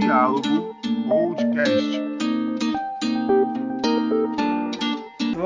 [0.00, 0.74] Diálogo
[1.08, 2.00] Podcast.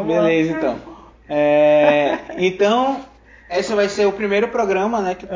[0.06, 0.77] Beleza, então.
[1.29, 3.01] É, então,
[3.51, 5.27] esse vai ser o primeiro programa né, que-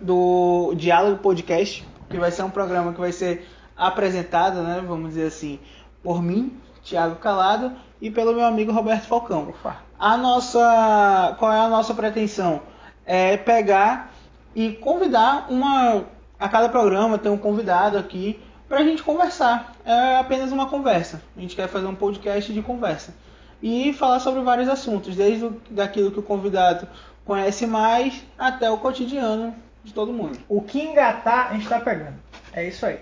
[0.00, 5.26] do Diálogo Podcast, que vai ser um programa que vai ser apresentado, né, vamos dizer
[5.28, 5.58] assim,
[6.02, 6.52] por mim,
[6.84, 9.54] Thiago Calado, e pelo meu amigo Roberto Falcão.
[9.98, 12.60] A nossa, qual é a nossa pretensão?
[13.06, 14.12] É pegar
[14.54, 16.04] e convidar uma
[16.38, 19.74] a cada programa ter um convidado aqui para a gente conversar.
[19.84, 21.22] É apenas uma conversa.
[21.36, 23.14] A gente quer fazer um podcast de conversa
[23.62, 26.86] e falar sobre vários assuntos, desde o, daquilo que o convidado
[27.24, 30.38] conhece mais até o cotidiano de todo mundo.
[30.48, 32.14] O que engatar, a gente tá pegando.
[32.52, 32.98] É isso aí.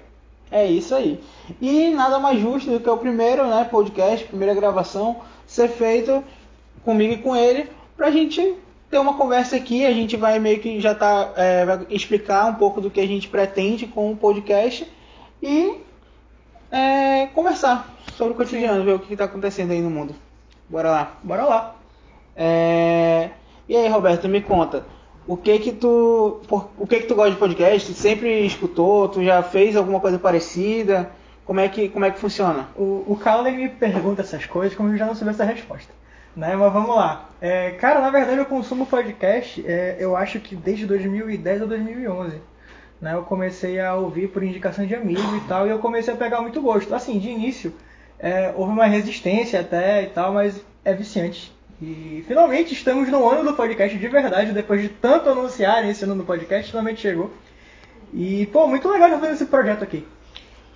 [0.50, 1.20] É isso aí.
[1.60, 6.22] E nada mais justo do que o primeiro né, podcast, primeira gravação, ser feito
[6.84, 8.54] comigo e com ele, pra gente
[8.90, 9.84] ter uma conversa aqui.
[9.84, 13.06] A gente vai meio que já tá, é, vai explicar um pouco do que a
[13.06, 14.86] gente pretende com o podcast
[15.44, 15.80] e
[16.72, 20.14] é, conversar sobre o cotidiano, ver o que está acontecendo aí no mundo.
[20.68, 21.12] Bora lá.
[21.22, 21.76] Bora lá.
[22.36, 23.30] É,
[23.68, 24.84] E aí, Roberto, me conta.
[25.26, 27.92] O que que tu, por- o que que tu gosta de podcast?
[27.92, 29.08] Tu sempre escutou?
[29.08, 31.10] Tu já fez alguma coisa parecida?
[31.46, 32.68] Como é que, como é que funciona?
[32.76, 33.18] O, o
[33.52, 35.92] me pergunta essas coisas como eu já não soubesse a resposta.
[36.36, 36.56] Né?
[36.56, 37.28] Mas vamos lá.
[37.40, 42.40] É, cara, na verdade eu consumo podcast, é, eu acho que desde 2010 ou 2011.
[43.04, 43.12] Né?
[43.12, 46.40] Eu comecei a ouvir por indicação de amigo e tal, e eu comecei a pegar
[46.40, 46.94] muito gosto.
[46.94, 47.74] Assim, de início,
[48.18, 51.52] é, houve uma resistência até e tal, mas é viciante.
[51.82, 56.14] E finalmente estamos no ano do podcast de verdade, depois de tanto anunciarem esse ano
[56.14, 57.30] do podcast, finalmente chegou.
[58.10, 60.08] E, pô, muito legal de fazer esse projeto aqui.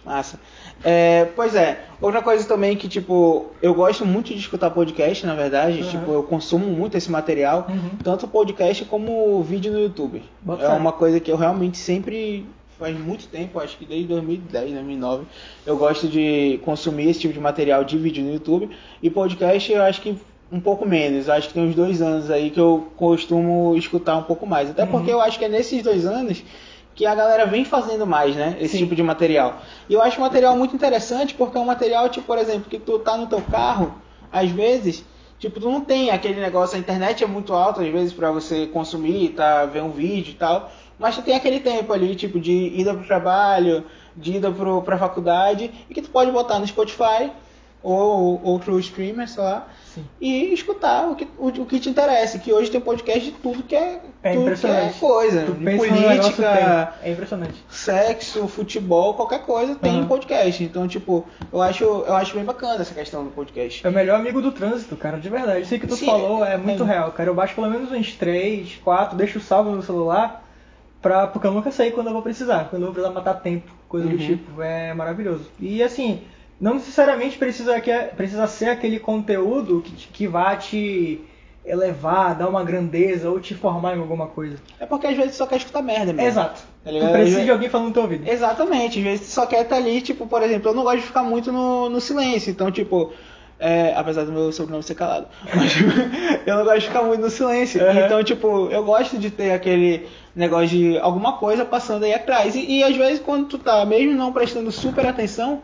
[0.05, 0.39] Massa.
[0.85, 5.35] É, pois é, outra coisa também que, tipo, eu gosto muito de escutar podcast, na
[5.35, 5.83] verdade.
[5.83, 5.89] Uhum.
[5.89, 7.91] Tipo, eu consumo muito esse material, Uhum.
[8.03, 10.23] tanto podcast como vídeo no YouTube.
[10.61, 12.47] É uma coisa que eu realmente sempre,
[12.79, 15.25] faz muito tempo, acho que desde 2010, 2009,
[15.67, 18.71] eu gosto de consumir esse tipo de material de vídeo no YouTube.
[19.03, 20.17] E podcast eu acho que
[20.51, 21.29] um pouco menos.
[21.29, 24.71] Acho que tem uns dois anos aí que eu costumo escutar um pouco mais.
[24.71, 24.89] Até Uhum.
[24.91, 26.43] porque eu acho que é nesses dois anos
[26.99, 28.57] que a galera vem fazendo mais, né?
[28.59, 28.79] Esse Sim.
[28.79, 29.63] tipo de material.
[29.89, 32.77] E eu acho um material muito interessante porque é um material, tipo, por exemplo, que
[32.77, 33.95] tu tá no teu carro,
[34.33, 35.05] às vezes,
[35.39, 38.67] tipo, tu não tem aquele negócio, a internet é muito alta, às vezes, pra você
[38.67, 40.73] consumir, tá, ver um vídeo e tal.
[40.99, 43.85] Mas tu tem aquele tempo ali, tipo, de ida pro trabalho,
[44.17, 47.31] de ida pro, pra faculdade, e que tu pode botar no Spotify
[47.83, 50.05] ou outro streamer, sei lá, Sim.
[50.21, 52.39] e escutar o que, o, o que te interessa.
[52.39, 55.45] Que hoje tem podcast de tudo que é, É tudo que é coisa.
[55.47, 56.95] Tu de política.
[57.03, 57.55] É impressionante.
[57.71, 60.07] sexo, futebol, qualquer coisa tem Uhum.
[60.09, 60.63] podcast.
[60.63, 63.87] Então, tipo, eu acho, eu acho bem bacana essa questão do podcast.
[63.87, 65.63] É o melhor amigo do trânsito, cara, de verdade.
[65.63, 66.87] Isso que tu Sim, falou é muito é.
[66.87, 67.31] real, cara.
[67.31, 70.45] Eu baixo pelo menos uns 3, 4, deixo salvo no celular,
[71.01, 73.71] pra, porque eu nunca sei quando eu vou precisar, quando eu vou precisar matar tempo,
[73.89, 74.19] coisa do Uhum.
[74.27, 74.61] tipo.
[74.63, 75.47] É maravilhoso.
[75.61, 76.23] E assim,
[76.61, 81.21] não necessariamente precisa, que, precisa ser aquele conteúdo que, que vá te
[81.65, 84.57] elevar, dar uma grandeza ou te formar em alguma coisa.
[84.81, 86.29] É porque às vezes só quer escutar merda mesmo.
[86.29, 86.63] Exato.
[86.83, 88.29] Tá tu precisa de alguém falando no teu ouvido.
[88.29, 91.07] Exatamente, às vezes tu só quer estar ali, tipo, por exemplo, eu não gosto de
[91.07, 93.13] ficar muito no, no silêncio, então, tipo,
[93.61, 95.75] é, apesar do meu sobrenome ser calado, mas
[96.47, 98.07] eu não gosto de ficar muito no silêncio, Uhum.
[98.07, 102.79] então, tipo, eu gosto de ter aquele negócio de alguma coisa passando aí atrás, e,
[102.79, 105.61] e às vezes quando tu tá, mesmo não prestando super atenção,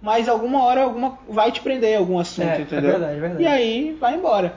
[0.00, 2.90] mas alguma hora alguma vai te prender algum assunto, É, é entendeu?
[2.92, 3.42] verdade, é verdade.
[3.42, 4.54] E aí vai embora.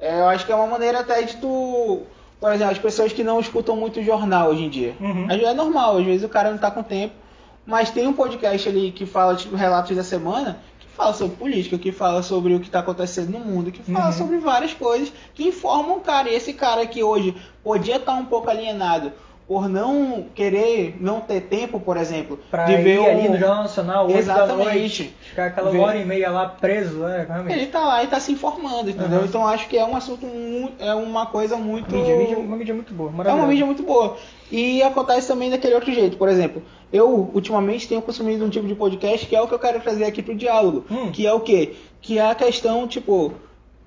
[0.00, 2.02] É, eu acho que é uma maneira até de tu.
[2.40, 4.94] Por exemplo, as pessoas que não escutam muito jornal hoje em dia.
[5.00, 5.24] Uhum.
[5.24, 7.14] Às vezes é normal, às vezes o cara não tá com tempo.
[7.66, 11.78] Mas tem um podcast ali que fala, tipo, relatos da semana, que fala sobre política,
[11.78, 14.12] que fala sobre o que tá acontecendo no mundo, que fala Uhum.
[14.12, 16.28] sobre várias coisas que informam o cara.
[16.28, 19.10] E esse cara que hoje podia estar um pouco alienado
[19.46, 23.38] por não querer, não ter tempo, por exemplo, Pra de ir ver ali um- no
[23.38, 24.64] Jornal Nacional, 8 da Exatamente.
[24.78, 27.26] noite, ficar aquela Ver- hora e meia lá preso, né?
[27.28, 27.58] Realmente.
[27.58, 29.18] Ele tá lá e tá se informando, entendeu?
[29.20, 29.24] Uhum.
[29.26, 32.74] Então acho que é um assunto mu- é uma coisa muito Mídia, mídia, uma mídia
[32.74, 34.16] muito boa, é uma mídia muito boa.
[34.50, 36.16] E acontece também daquele outro jeito.
[36.16, 36.62] Por exemplo,
[36.92, 40.04] eu ultimamente tenho consumido um tipo de podcast que é o que eu quero trazer
[40.04, 40.86] aqui pro diálogo.
[40.90, 41.10] Hum.
[41.12, 41.74] Que é o quê?
[42.00, 43.32] Que é a questão, tipo,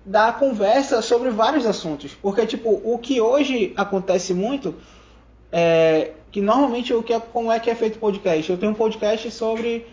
[0.05, 2.11] da conversa sobre vários assuntos.
[2.21, 4.75] Porque, tipo, o que hoje acontece muito
[5.51, 8.51] é que normalmente o que é, como é que é feito podcast?
[8.51, 9.85] Eu tenho um podcast sobre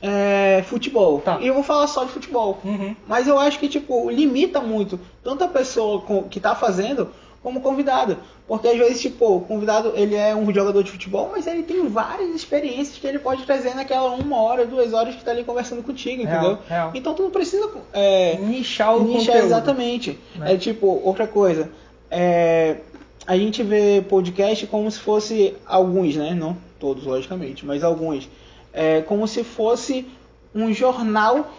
[0.00, 1.20] é, futebol.
[1.20, 1.38] Tá.
[1.40, 2.58] E eu vou falar só de futebol.
[2.64, 2.94] Uhum.
[3.06, 7.08] Mas eu acho que, tipo, limita muito tanto a pessoa com- que tá fazendo
[7.42, 8.16] como o convidado.
[8.46, 11.86] Porque às vezes, tipo, o convidado ele é um jogador de futebol, mas ele tem
[11.88, 15.82] várias experiências que ele pode trazer naquela uma hora, duas horas que tá ali conversando
[15.82, 16.58] contigo, Real, entendeu?
[16.68, 16.90] real.
[16.94, 17.68] Então tu não precisa.
[17.92, 19.44] É, Nichar o nichar conteúdo.
[19.46, 20.18] exatamente.
[20.36, 20.54] Né?
[20.54, 21.70] É tipo, outra coisa.
[22.10, 22.76] É,
[23.28, 26.34] a gente vê podcast como se fosse alguns, né?
[26.34, 28.28] Não todos, logicamente, mas alguns.
[28.72, 30.06] é, como se fosse
[30.54, 31.50] um jornal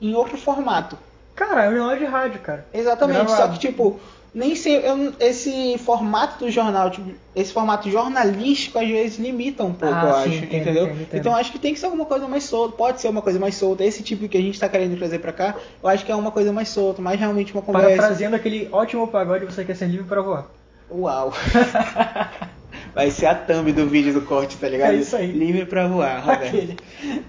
[0.00, 0.96] em outro formato.
[1.34, 2.66] Cara, é um jornal de rádio, cara.
[2.72, 3.36] Exatamente, Gravado.
[3.42, 3.98] só que tipo,
[4.34, 9.72] nem sei, eu- esse formato do jornal, tipo, esse formato jornalístico às vezes limita um
[9.72, 10.84] pouco, Ah, eu sim, acho, entendo, entendeu?
[10.84, 11.20] entendo, entendo.
[11.20, 13.54] Então acho que tem que ser alguma coisa mais solta, pode ser uma coisa mais
[13.54, 13.82] solta.
[13.84, 16.30] Esse tipo que a gente tá querendo trazer pra cá, eu acho que é uma
[16.30, 17.96] coisa mais solta, mais realmente uma conversa.
[17.96, 20.46] Parafraseando aquele ótimo pagode, você quer ser livre pra voar.
[20.90, 21.32] Uau.
[22.94, 24.92] Vai ser a thumb do vídeo do corte, tá ligado?
[24.92, 25.30] É isso aí.
[25.30, 26.46] Livre pra voar, Roberto.
[26.46, 26.76] Aquele.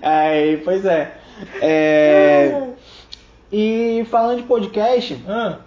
[0.01, 1.13] Aí, pois é.
[1.61, 2.61] É,
[3.51, 5.59] E falando de podcast, Ah,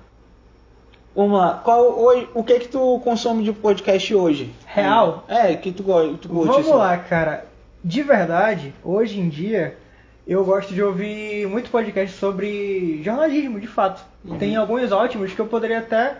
[1.14, 1.60] vamos lá.
[1.62, 4.54] Qual, hoje, o que que tu consome de podcast hoje?
[4.64, 5.24] Real?
[5.28, 6.28] É, que tu, tu curte.
[6.28, 6.72] vamos assim.
[6.72, 7.46] lá, cara.
[7.84, 9.76] De verdade, hoje em dia,
[10.26, 14.02] eu gosto de ouvir muito podcast sobre jornalismo, de fato.
[14.24, 14.38] Uhum.
[14.38, 16.16] Tem alguns ótimos que eu poderia até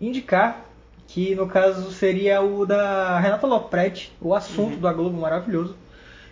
[0.00, 0.64] indicar,
[1.12, 4.80] que no caso seria o da Renata Lopretti, o assunto Uhum.
[4.80, 5.76] da Globo maravilhoso,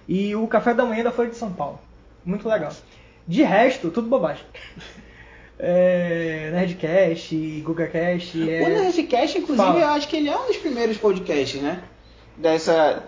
[0.08, 1.78] e o Café da Manhã da Folha de São Paulo.
[2.24, 2.72] Muito legal.
[3.28, 4.44] De resto, tudo bobagem.
[5.62, 8.62] É, Nerdcast, GugaCast, é...
[8.62, 9.78] O Nerdcast, inclusive, Fala.
[9.80, 11.82] eu acho que ele é um dos primeiros podcasts, né?
[12.34, 13.02] Dessa.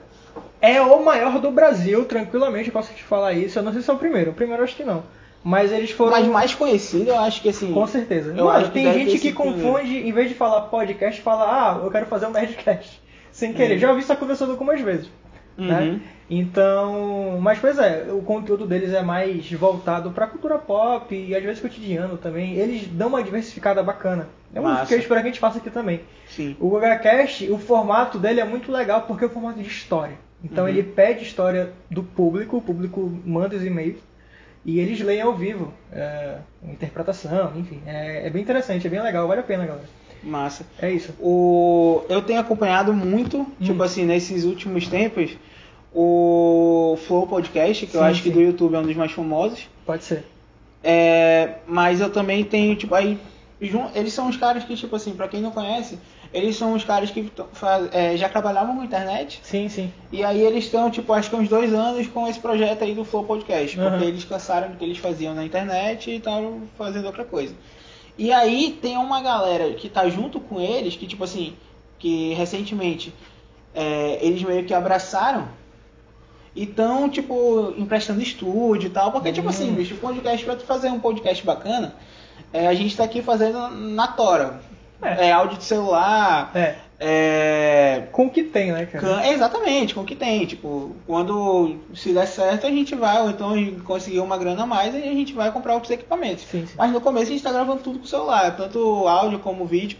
[0.61, 3.59] É o maior do Brasil, tranquilamente, eu posso te falar isso.
[3.59, 5.03] Eu não sei se é o primeiro, o primeiro eu acho que não.
[5.45, 6.13] Mas eles foram.
[6.13, 7.73] Mas mais conhecido, eu acho que assim.
[7.73, 8.31] Com certeza.
[8.31, 9.63] Eu Mano, acho que tem gente que sido primeiro.
[9.63, 13.01] confunde, em vez de falar podcast, fala, ah, eu quero fazer um Nerdcast.
[13.33, 13.57] Sem Uhum.
[13.57, 13.79] querer.
[13.79, 15.09] Já ouvi isso acontecendo algumas vezes.
[15.59, 15.81] Né?
[15.81, 16.01] Uhum.
[16.31, 17.39] Então.
[17.41, 21.61] Mas pois é, o conteúdo deles é mais voltado pra cultura pop e às vezes
[21.61, 22.55] cotidiano também.
[22.55, 24.29] Eles dão uma diversificada bacana.
[24.55, 24.87] É um Massa.
[24.87, 26.01] que eu espero que a gente faça aqui também.
[26.29, 26.57] Sim.
[26.61, 30.15] O GugaCast, o formato dele é muito legal porque é o formato de história.
[30.45, 30.71] Então Uhum.
[30.71, 33.99] ele pede história do público, o público manda os e-mails
[34.65, 35.73] e eles leem ao vivo.
[35.93, 37.81] É, interpretação, enfim.
[37.87, 39.89] É, é bem interessante, é bem legal, vale a pena, galera.
[40.23, 40.65] Massa.
[40.81, 41.13] É isso.
[41.21, 42.03] O...
[42.09, 43.47] Eu tenho acompanhado muito, Hum.
[43.61, 45.37] tipo assim, nesses últimos tempos,
[45.95, 48.35] o Flow Podcast, que eu Sim, acho que sim.
[48.35, 49.69] do YouTube é um dos mais famosos.
[49.85, 50.25] Pode ser.
[50.83, 53.19] É, mas eu também tenho, tipo, aí.
[53.95, 55.97] Eles são os caras que, tipo assim, pra quem não conhece,
[56.33, 59.41] eles são os caras que tão- faz- é, já trabalhavam com internet.
[59.43, 59.93] Sim, sim.
[60.11, 63.05] E aí eles estão, tipo, acho que uns dois anos com esse projeto aí do
[63.05, 63.77] Flow Podcast.
[63.77, 64.05] Porque Aham.
[64.05, 67.55] eles cansaram do que eles faziam na internet e estavam fazendo outra coisa.
[68.17, 71.55] E aí tem uma galera que tá junto com eles, que tipo assim,
[71.99, 73.13] que recentemente
[73.75, 75.49] é, eles meio que abraçaram
[76.55, 79.11] e estão, tipo, emprestando estúdio e tal.
[79.13, 79.75] Porque, tipo assim, Hum.
[79.75, 81.95] bicho, podcast, pra tu fazer um podcast bacana,
[82.53, 84.61] é, a gente tá aqui fazendo na tora.
[85.03, 85.29] É.
[85.29, 86.75] É, áudio de celular, É.
[87.01, 89.27] é, Com o que tem, né, cara?
[89.29, 90.47] Exatamente, com o que tem.
[90.47, 94.63] Tipo, quando se der certo, a gente vai, ou então a gente conseguir uma grana
[94.63, 96.45] a mais, aí a gente vai comprar outros equipamentos.
[96.45, 96.75] Sim, sim.
[96.77, 99.99] Mas no começo a gente tá gravando tudo com o celular, tanto áudio como vídeo.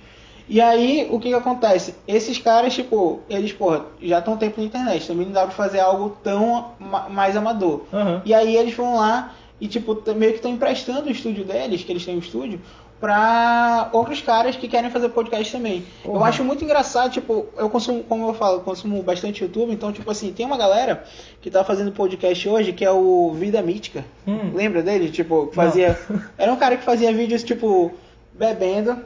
[0.49, 1.95] E aí, o que que acontece?
[2.07, 5.81] Esses caras, tipo, eles, porra, já estão tempo na internet, também não dá pra fazer
[5.81, 7.83] algo tão ma- mais amador.
[7.93, 8.23] Aham.
[8.25, 11.93] E aí eles vão lá e, tipo, meio que estão emprestando o estúdio deles, que
[11.93, 12.61] eles têm um estúdio,
[13.03, 15.85] pra outros caras que querem fazer podcast também.
[16.05, 16.25] Eu Uhum.
[16.25, 20.09] acho muito engraçado, tipo, eu consumo, como eu falo, eu consumo bastante YouTube, então, tipo
[20.09, 21.03] assim, tem uma galera
[21.41, 24.05] que tá fazendo podcast hoje, que é o Vida Mítica.
[24.25, 24.53] Hum.
[24.55, 25.11] Lembra dele?
[25.11, 25.99] Tipo, fazia.
[26.39, 27.91] Era um cara que fazia vídeos, tipo,
[28.33, 28.97] bebendo.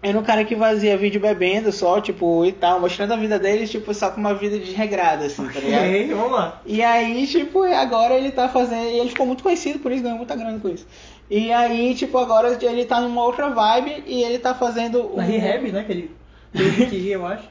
[0.00, 3.66] Era um cara que fazia vídeo bebendo só, tipo, e tal, mostrando a vida dele,
[3.66, 5.82] tipo, só com uma vida desregrada, assim, tá ligado?
[5.86, 6.62] Ok, vamos lá.
[6.64, 8.86] E aí, tipo, agora ele tá fazendo.
[8.86, 10.86] E ele ficou muito conhecido por isso, ganhou muita grana com isso.
[11.30, 15.12] E aí, tipo, agora ele tá numa outra vibe e ele tá fazendo.
[15.14, 16.10] Na um- Rehab, né, que ele
[16.54, 17.44] teve que ir, eu acho.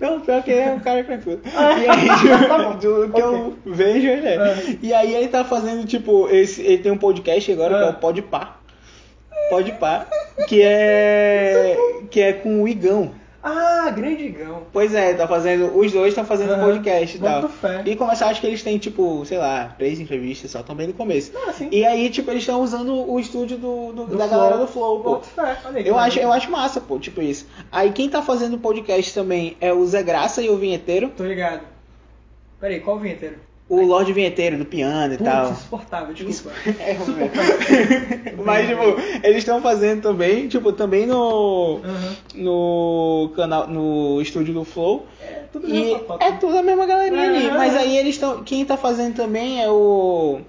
[0.00, 1.40] Não, pior que é um cara tranquilo.
[1.56, 2.08] Ah, E aí,
[2.48, 2.76] bom.
[2.78, 4.36] do que eu vejo, ele é.
[4.36, 4.76] Ah.
[4.82, 7.90] E aí ele tá fazendo, tipo, esse, ele tem um podcast agora que é Ah.
[7.90, 8.56] o Podpah.
[9.50, 10.06] Podpah.
[10.48, 11.76] Que é.
[12.10, 13.12] Que é com o Igão.
[13.48, 14.64] Ah, grande Igão.
[14.72, 15.78] Pois é, tá fazendo.
[15.78, 16.64] Os dois estão fazendo Aham.
[16.64, 17.48] podcast e tal.
[17.48, 17.82] Fé.
[17.86, 20.92] E começar, acho que eles têm, tipo, sei lá, três entrevistas só, tão bem no
[20.94, 21.30] começo.
[21.46, 21.68] Ah, sim.
[21.70, 24.40] E aí, tipo, eles estão usando o estúdio do, do- Do da Flow.
[24.40, 25.20] galera do Flow, pô.
[25.20, 27.46] Fé, olha aí Eu acho, eu acho massa, pô, tipo isso.
[27.70, 31.10] Aí quem tá fazendo podcast também é o Zé Graça e o Vinheteiro.
[31.16, 31.60] Tô ligado.
[32.60, 33.36] Peraí, qual o vinheteiro?
[33.68, 35.48] O Lorde Vinheteiro do piano e tal.
[35.48, 36.56] Putz, insuportável, desculpa.
[36.78, 37.30] É, Super
[38.44, 38.82] Mas, tipo,
[39.24, 41.80] eles estão fazendo também, tipo, também no.
[41.84, 42.16] Aham.
[42.34, 45.06] No canal, no estúdio do Flow.
[45.20, 47.50] É tudo E é tudo a mesma galerinha ali.
[47.50, 48.44] Mas aí eles estão.
[48.44, 50.40] Quem tá fazendo também é o.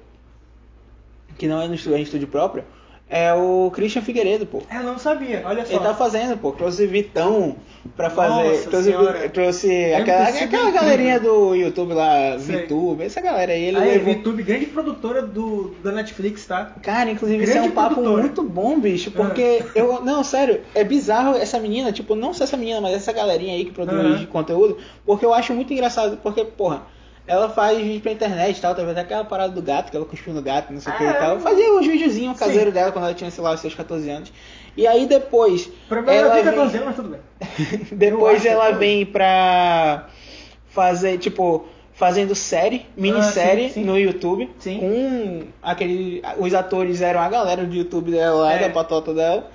[1.40, 2.64] Que não é no estúdio, é em estúdio próprio.
[3.10, 4.62] É o Christian Figueiredo, pô.
[4.70, 5.72] É, Eu não sabia, olha só.
[5.72, 6.52] Ele tá fazendo, pô.
[6.52, 7.56] Trouxe Vitão
[7.96, 8.50] pra fazer.
[8.50, 9.30] Nossa trouxe senhora.
[9.30, 10.74] trouxe aquela, sido aquela incrível.
[10.74, 12.64] galerinha do YouTube lá, Sei.
[12.66, 13.64] VTube, essa galera aí.
[13.64, 14.14] Ele Aí, levou.
[14.14, 16.74] YouTube, grande produtora do, da Netflix, tá?
[16.84, 18.22] Cara, inclusive isso é um Grande papo produtora.
[18.22, 20.04] muito bom, bicho, porque eu.
[20.04, 23.64] Não, sério, é bizarro essa menina, tipo, não só essa menina, mas essa galerinha aí
[23.64, 26.84] que produz conteúdo, porque eu acho muito engraçado, porque, porra,
[27.28, 30.06] ela faz vídeo pra internet e tal, teve até aquela parada do gato, que ela
[30.06, 31.36] cuspiu no gato, não sei o que É, e tal.
[31.36, 34.32] eu- Fazia uns videozinhos caseiros dela quando ela tinha, sei lá, os seus 14 anos.
[34.76, 35.70] E aí depois.
[35.90, 37.20] Pra mim, ela tem vem- 14 anos, mas tudo bem.
[37.92, 40.08] Depois ela que- vem pra
[40.70, 43.84] fazer, tipo, fazendo série, minissérie Ah, sim, sim.
[43.84, 44.50] no YouTube.
[44.60, 44.80] Sim.
[44.80, 46.22] Com aquele.
[46.38, 48.60] Os atores eram a galera do YouTube dela lá, É.
[48.60, 49.50] da patota dela.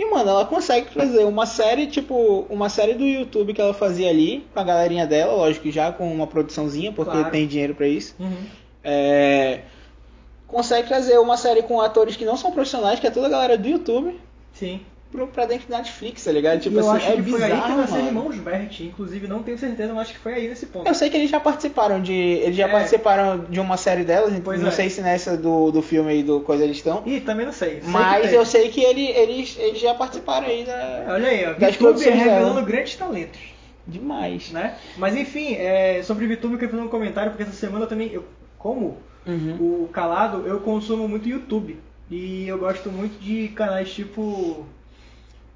[0.00, 4.08] E, mano, ela consegue fazer uma série, tipo, uma série do YouTube que ela fazia
[4.08, 7.30] ali, com a galerinha dela, lógico que já com uma produçãozinha, porque Claro.
[7.30, 8.14] tem dinheiro pra isso.
[8.18, 8.34] Uhum.
[8.82, 9.60] É,
[10.46, 13.58] Consegue trazer uma série com atores que não são profissionais, que é toda a galera
[13.58, 14.18] do YouTube,
[14.54, 14.80] Sim.
[15.10, 16.60] Pro- pra dentro da Netflix, tá ligado?
[16.60, 18.06] Tipo eu assim, acho é que foi bizarro, aí que nasceu.
[18.06, 18.80] Irmãos Bert.
[18.80, 20.86] Inclusive, não tenho certeza, mas acho que foi aí nesse ponto.
[20.88, 22.12] Eu sei que eles já participaram de.
[22.12, 22.70] Eles já É.
[22.70, 24.70] participaram de uma série delas, Pois não é.
[24.70, 27.02] sei se nessa do, do filme aí do Coisa eles estão.
[27.06, 27.80] Ih, também não sei.
[27.80, 31.06] Sei Mas eu sei que ele, eles, eles já participaram aí da.
[31.08, 31.52] Olha aí, ó.
[31.54, 33.40] Das revelando grandes talentos.
[33.86, 34.50] Demais.
[34.52, 34.76] Né?
[34.96, 38.10] Mas enfim, é, sobre o VTube eu queria fazer um comentário, porque essa semana também,
[38.12, 38.24] eu,
[38.58, 39.82] como Uhum.
[39.84, 41.78] o Calado, eu consumo muito YouTube.
[42.10, 44.64] E eu gosto muito de canais tipo.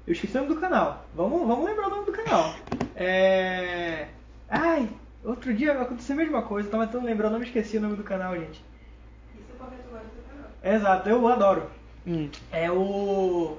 [0.07, 1.05] Eu esqueci o nome do canal.
[1.15, 2.53] Vamos, vamos lembrar o nome do canal.
[2.95, 4.07] É.
[4.47, 4.87] Ai,
[5.23, 7.81] outro dia aconteceu a mesma coisa, eu tava tentando lembrar, eu não me esqueci o
[7.81, 8.63] nome do canal, gente.
[9.33, 10.75] Isso é porque tu gosta do canal.
[10.75, 11.63] Exato, eu adoro.
[12.05, 12.29] Hum.
[12.51, 13.57] É o.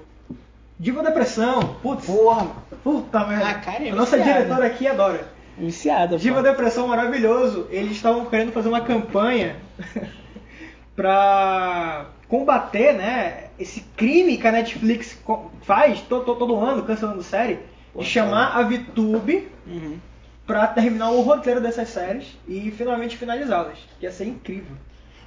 [0.78, 1.76] Diva Depressão.
[1.82, 2.46] Putz, Porra,
[2.84, 3.48] puta merda.
[3.48, 5.26] Ah, cara, é a nossa diretora aqui adora.
[5.58, 6.42] Viciada, Diva.
[6.42, 7.66] Depressão maravilhoso.
[7.70, 9.56] Eles estavam querendo fazer uma campanha
[10.94, 15.18] pra combater, né, esse crime que a Netflix
[15.62, 17.58] faz to- to- todo ano, cancelando série,
[17.92, 19.98] Pô, de chamar a VTube Uhum.
[20.46, 23.78] pra terminar o roteiro dessas séries e finalmente finalizá-las.
[23.98, 24.76] Que ia ser incrível.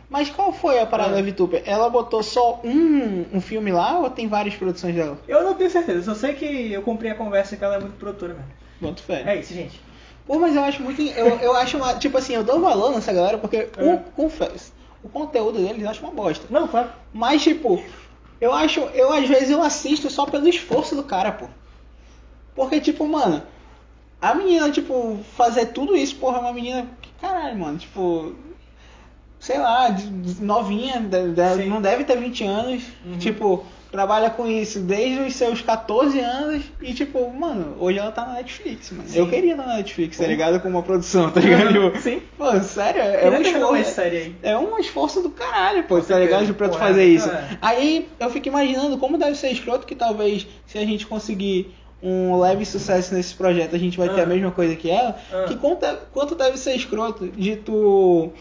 [0.09, 1.15] Mas qual foi a parada Ah.
[1.15, 1.61] da VTuber?
[1.65, 5.19] Ela botou só um, um filme lá ou tem várias produções dela?
[5.27, 7.93] Eu não tenho certeza, só sei que eu comprei a conversa que ela é muito
[7.97, 8.49] produtora mesmo.
[8.81, 9.23] Boto fé.
[9.25, 9.79] É isso, gente.
[10.25, 11.01] Pô, mas eu acho muito.
[11.01, 11.93] Eu, eu acho uma.
[11.95, 13.99] Tipo assim, eu dou valor nessa galera porque, É.
[14.15, 14.71] confesso,
[15.03, 16.45] o conteúdo deles eu acho uma bosta.
[16.49, 16.89] Não, claro.
[17.13, 17.81] Mas, tipo,
[18.39, 18.81] eu acho.
[18.93, 21.47] Eu às vezes eu assisto só pelo esforço do cara, pô.
[22.55, 23.41] Porque, tipo, mano,
[24.21, 26.87] a menina, tipo, fazer tudo isso, porra, é uma menina.
[27.01, 28.35] que Caralho, mano, tipo.
[29.39, 29.95] Sei lá,
[30.41, 31.01] novinha,
[31.55, 31.69] Sim.
[31.69, 32.83] não deve ter 20 anos.
[33.05, 33.17] Uhum.
[33.17, 36.63] Tipo, trabalha com isso desde os seus 14 anos.
[36.81, 39.07] E, tipo, mano, hoje ela tá na Netflix, mano.
[39.09, 39.17] Sim.
[39.19, 40.29] Eu queria estar na Netflix, tá Uhum.
[40.29, 40.59] ligado?
[40.59, 41.73] Com uma produção, tá ligado?
[41.73, 42.21] Tipo, sim.
[42.37, 44.01] Pô, sério, é um ter esforço.
[44.43, 46.53] É um esforço do caralho, pô, tá ligado?
[46.53, 47.29] Pra tu Pô, fazer é, isso.
[47.29, 47.57] é.
[47.61, 52.39] Aí eu fico imaginando como deve ser escroto que talvez se a gente conseguir um
[52.39, 54.23] leve sucesso nesse projeto, a gente vai ter Ah.
[54.23, 55.17] a mesma coisa que ela.
[55.33, 55.43] Ah.
[55.47, 58.31] Que quanto, quanto deve ser escroto de tu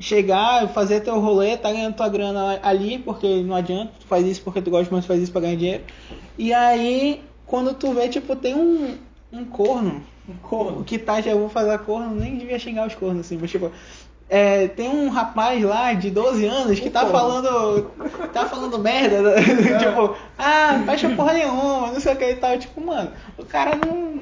[0.00, 4.42] chegar, fazer teu rolê, tá ganhando tua grana ali, porque não adianta, tu faz isso
[4.42, 5.84] porque tu gosta, mas tu faz isso pra ganhar dinheiro.
[6.38, 8.96] E aí, quando tu vê, tipo, tem um,
[9.32, 10.84] um corno Um corno.
[10.84, 13.70] que tá, já vou fazer corno, nem devia xingar os cornos assim, mas tipo,
[14.28, 17.18] é, tem um rapaz lá de 12 anos que Um tá corno.
[17.18, 17.90] falando.
[18.32, 19.32] tá falando merda, né?
[19.78, 22.56] tipo, ah, não fecha porra nenhuma, não sei o que e tal.
[22.56, 24.20] Tipo, mano, o cara não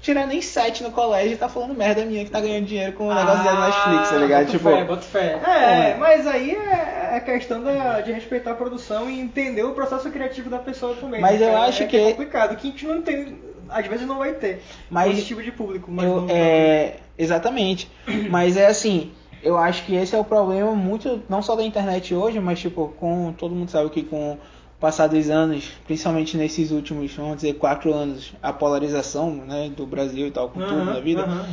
[0.00, 3.08] tira nem 7 no colégio e tá falando merda minha que tá ganhando dinheiro com
[3.08, 4.42] o negócio da Netflix, tá ligado?
[4.42, 5.32] Ah, Tipo, fé, boto fé.
[5.44, 10.08] É, mas aí é, é questão da- de respeitar a produção e entender o processo
[10.10, 11.20] criativo da pessoa também.
[11.20, 11.46] Mas né?
[11.46, 13.38] eu É- acho é que- é complicado, que a gente não tem,
[13.68, 15.90] às vezes não vai ter Mas esse tipo de público.
[15.90, 17.90] Mas Eu- é, exatamente.
[18.30, 19.10] Mas é assim,
[19.42, 22.88] eu acho que esse é o problema muito, não só da internet hoje, mas tipo,
[22.98, 24.36] com todo mundo sabe que com
[24.78, 29.84] o passar dos anos, principalmente nesses últimos, vamos dizer, quatro anos, a polarização né, do
[29.84, 31.44] Brasil e tal, com tudo Aham, na vida, aham.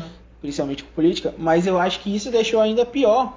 [0.42, 3.34] principalmente com política, mas eu acho que isso deixou ainda pior.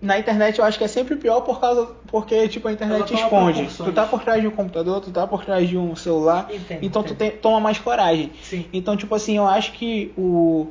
[0.00, 3.20] Na internet eu acho que é sempre pior por causa porque tipo a internet toma
[3.20, 3.68] esconde.
[3.76, 6.78] Tu tá por trás de um computador, tu tá por trás de um celular, Entendo,
[6.80, 7.32] então tu entendo.
[7.32, 8.30] tem- toma mais coragem.
[8.42, 8.64] Sim.
[8.72, 10.68] Então, tipo assim, eu acho que o,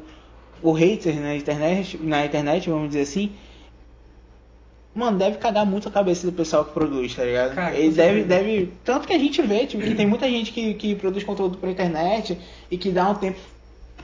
[0.63, 3.31] o hater na internet, na internet, vamos dizer assim,
[4.95, 7.55] mano, deve cagar muito a cabeça do pessoal que produz, tá ligado?
[7.55, 8.73] Cara, Ele deve, deve.
[8.83, 11.69] Tanto que a gente vê, tipo, que tem muita gente que, que produz conteúdo pra
[11.71, 12.37] internet
[12.69, 13.37] e que dá um tempo,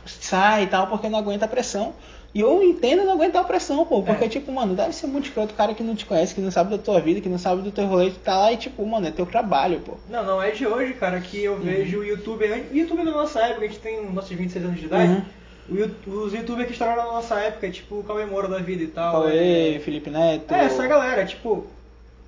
[0.05, 1.93] sai e tal, porque não aguenta a pressão.
[2.33, 4.03] E eu entendo não aguentar a pressão, pô.
[4.03, 4.27] Porque, É.
[4.27, 6.69] tipo, mano, deve ser muito escroto o cara que não te conhece, que não sabe
[6.71, 9.07] da tua vida, que não sabe do teu rolê, que tá lá e, tipo, mano,
[9.07, 9.93] é teu trabalho, pô.
[10.09, 11.59] Não, não é de hoje, cara, que eu Uhum.
[11.61, 12.43] vejo o YouTube.
[12.45, 15.13] O YouTube da nossa época, a gente tem nossos 26 anos de idade.
[15.13, 15.21] Uhum.
[15.67, 19.13] Os youtubers que estouraram na nossa época, tipo o Cauê Moura da vida e tal.
[19.13, 20.53] Cauê, é- Felipe Neto.
[20.53, 21.65] É, essa galera, tipo,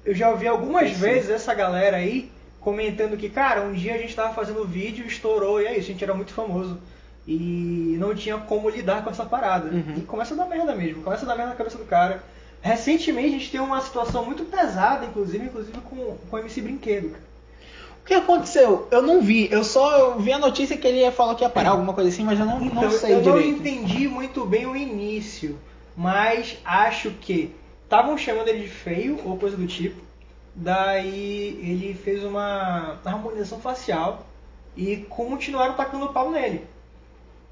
[0.04, 0.96] eu já ouvi algumas Sim.
[0.96, 5.62] vezes essa galera aí comentando que, cara, um dia a gente tava fazendo vídeo, estourou,
[5.62, 6.80] e é isso, a gente era muito famoso.
[7.28, 9.70] E não tinha como lidar com essa parada.
[9.70, 9.96] Uhum.
[9.98, 12.24] E começa a dar merda mesmo, começa a dar merda na cabeça do cara.
[12.62, 17.10] Recentemente a gente tem uma situação muito pesada, inclusive, inclusive com, com o MC Brinquedo.
[17.12, 17.24] cara.
[18.08, 18.88] Que aconteceu?
[18.90, 19.52] Eu não vi.
[19.52, 22.24] Eu só eu vi a notícia que ele falou que ia parar, alguma coisa assim,
[22.24, 23.60] mas eu não, não Então, sei eu não direito.
[23.60, 25.60] entendi muito bem o início,
[25.96, 30.02] mas acho que estavam chamando ele de feio ou coisa do tipo.
[30.56, 34.26] Daí ele fez uma harmonização facial
[34.76, 36.66] e continuaram tacando pau nele.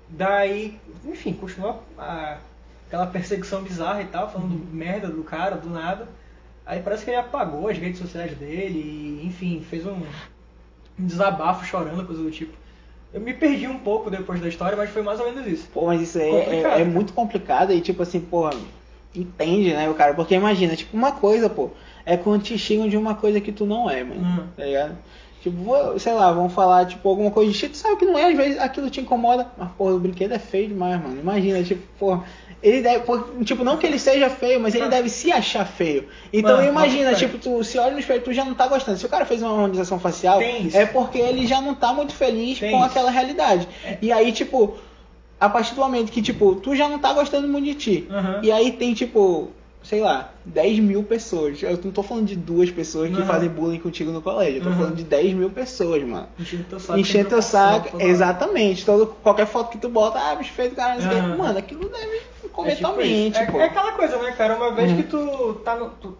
[0.09, 2.37] Daí, enfim, continuou a-
[2.87, 6.07] aquela perseguição bizarra e tal, falando merda do cara do nada.
[6.65, 8.79] Aí parece que ele apagou as redes sociais dele
[9.21, 10.01] e, enfim, fez um,
[10.99, 12.53] um desabafo chorando, coisa do tipo.
[13.13, 15.67] Eu me perdi um pouco depois da história, mas foi mais ou menos isso.
[15.73, 16.77] Pô, mas isso aí Complicado.
[16.77, 18.51] é, é muito complicado e tipo assim, porra,
[19.15, 20.13] entende, né, o cara?
[20.13, 21.69] Porque imagina, tipo, uma coisa, pô,
[22.05, 24.21] é quando te xingam de uma coisa que tu não é, mano.
[24.21, 24.47] Hum.
[24.57, 24.97] Tá ligado?
[25.41, 28.25] Tipo, vou- sei lá, vão falar, tipo, alguma coisa de tu sabe que não é,
[28.31, 31.19] às vezes aquilo te incomoda, mas, porra, o brinquedo é feio demais, mano.
[31.19, 32.23] Imagina, tipo, porra,
[32.65, 33.05] ele deve,
[33.43, 36.07] tipo, não que ele seja feio, mas ele deve se achar feio.
[36.33, 38.97] Então Mano, imagina, mas, tipo, tu se olha no espelho, tu já não tá gostando.
[38.97, 42.57] Se o cara fez uma harmonização facial, é porque ele já não tá muito feliz
[42.57, 42.87] Tem com isso.
[42.87, 43.67] aquela realidade.
[44.01, 44.77] E aí, tipo,
[45.39, 48.07] a partir do momento que, tipo, tu já não tá gostando muito de ti.
[48.09, 48.39] Aham.
[48.41, 49.51] E aí tem, tipo,
[49.85, 51.61] sei lá, 10 mil pessoas.
[51.61, 54.57] Eu não tô falando de duas pessoas que fazem bullying contigo no colégio.
[54.57, 54.77] Eu tô Aham.
[54.77, 56.27] falando de 10 mil pessoas, mano.
[56.39, 56.99] Enchendo teu saco.
[56.99, 58.85] Enchendo teu saco, exatamente.
[58.85, 60.99] Todo, qualquer foto que tu bota, ah, bicho feio cara.
[61.01, 61.37] Aham.
[61.37, 63.51] Mano, aquilo deve comer É tipo tua mente, isso.
[63.51, 63.59] pô.
[63.59, 64.55] É, é aquela coisa, né, cara?
[64.55, 64.97] Uma vez Uhum.
[64.97, 66.17] que tu tá, no, tu,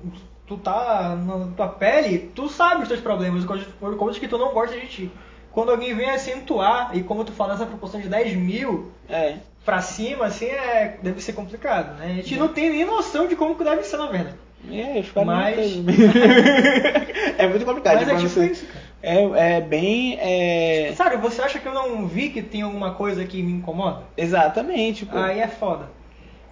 [0.47, 3.67] tu tá na tua pele, tu sabe os teus problemas, coisas,
[3.97, 5.11] coisas que tu não gosta de ti.
[5.51, 9.37] Quando alguém vem acentuar, e como tu fala essa proporção de 10 mil É.
[9.65, 12.11] pra cima, assim, é, deve ser complicado, né?
[12.11, 14.37] A gente não tem nem noção de como que deve ser, na verdade.
[14.71, 15.93] É, os caras Mas- não
[17.37, 17.95] é muito complicado.
[17.97, 18.85] Mas é tipo, tipo você- isso, cara.
[19.03, 20.17] É, é bem.
[20.19, 20.93] É...
[20.95, 24.03] Sabe, você acha que eu não vi que tem alguma coisa que me incomoda?
[24.17, 25.17] Exatamente, pô.
[25.17, 25.89] Aí é foda.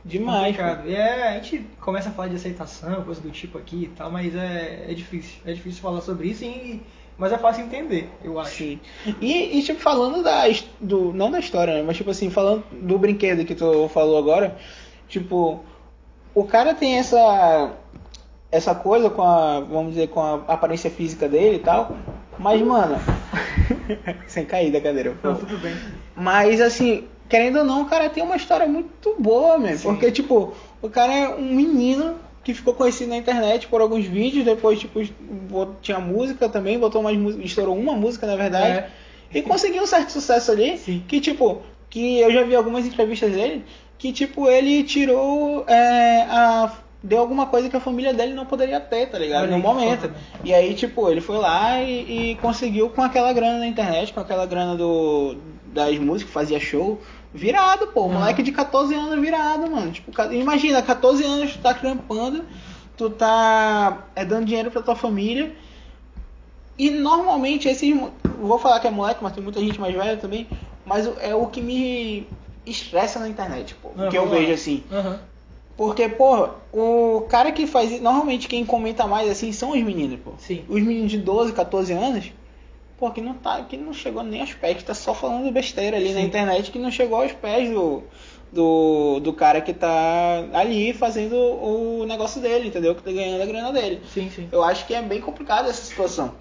[0.05, 0.55] Demais.
[0.55, 0.87] complicado.
[0.87, 4.11] E é, a gente começa a falar de aceitação, coisa do tipo aqui e tal,
[4.11, 5.39] mas é, é difícil.
[5.45, 6.81] É difícil falar sobre isso, e,
[7.17, 8.57] mas é fácil entender, eu acho.
[8.57, 8.79] Sim.
[9.21, 10.43] E, e, tipo, falando da.
[10.79, 11.83] Do, não da história, né?
[11.85, 14.57] Mas tipo assim, falando do brinquedo que tu falou agora,
[15.07, 15.63] tipo,
[16.33, 17.71] o cara tem essa.
[18.51, 19.59] Essa coisa com a.
[19.59, 21.95] Vamos dizer, com a aparência física dele e tal.
[22.37, 22.97] Mas, mano.
[24.27, 25.75] sem cair da cadeira, Não, tudo bem.
[26.15, 29.91] Mas assim, querendo ou não, o cara tem uma história muito boa, mesmo.
[29.91, 34.43] Porque, tipo, o cara é um menino que ficou conhecido na internet por alguns vídeos,
[34.43, 34.99] depois, tipo,
[35.81, 38.79] tinha música também, botou mais música, estourou uma música, na verdade.
[38.79, 38.89] É.
[39.33, 41.03] E conseguiu um certo sucesso ali, Sim.
[41.07, 43.63] que, tipo, que eu já vi algumas entrevistas dele,
[43.97, 46.71] que, tipo, ele tirou é, a.
[47.01, 49.49] Deu alguma coisa que a família dele não poderia ter, tá ligado?
[49.49, 50.09] No momento.
[50.41, 54.21] E aí, tipo, ele foi lá e, e conseguiu com aquela grana na internet, com
[54.21, 57.01] aquela grana do, das músicas, fazia show,
[57.33, 58.03] virado, pô.
[58.03, 58.13] Uhum.
[58.13, 59.91] Moleque de 14 anos virado, mano.
[59.91, 62.45] Tipo, imagina, 14 anos tu tá trampando,
[62.95, 65.55] tu tá é, dando dinheiro pra tua família.
[66.77, 67.95] E normalmente esses.
[68.39, 70.47] Vou falar que é moleque, mas tem muita gente mais velha também.
[70.85, 72.27] Mas é o que me
[72.65, 73.91] estressa na internet, pô.
[73.97, 74.83] Ah, que eu vejo assim.
[74.91, 75.19] Aham.
[75.75, 80.33] Porque, pô, o cara que faz normalmente quem comenta mais assim são os meninos, pô.
[80.37, 80.63] Sim.
[80.69, 82.31] Os meninos de 12, 14 anos,
[83.03, 85.97] pô, que não tá, que não chegou nem aos pés, que tá só falando besteira
[85.97, 86.25] ali na Sim.
[86.25, 88.01] internet, que não chegou aos pés do,
[88.49, 92.95] do, do cara que tá ali fazendo o negócio dele, entendeu?
[92.95, 94.01] Que tá ganhando a grana dele.
[94.07, 94.47] Sim, sim.
[94.53, 96.33] Eu acho que é bem complicado essa situação.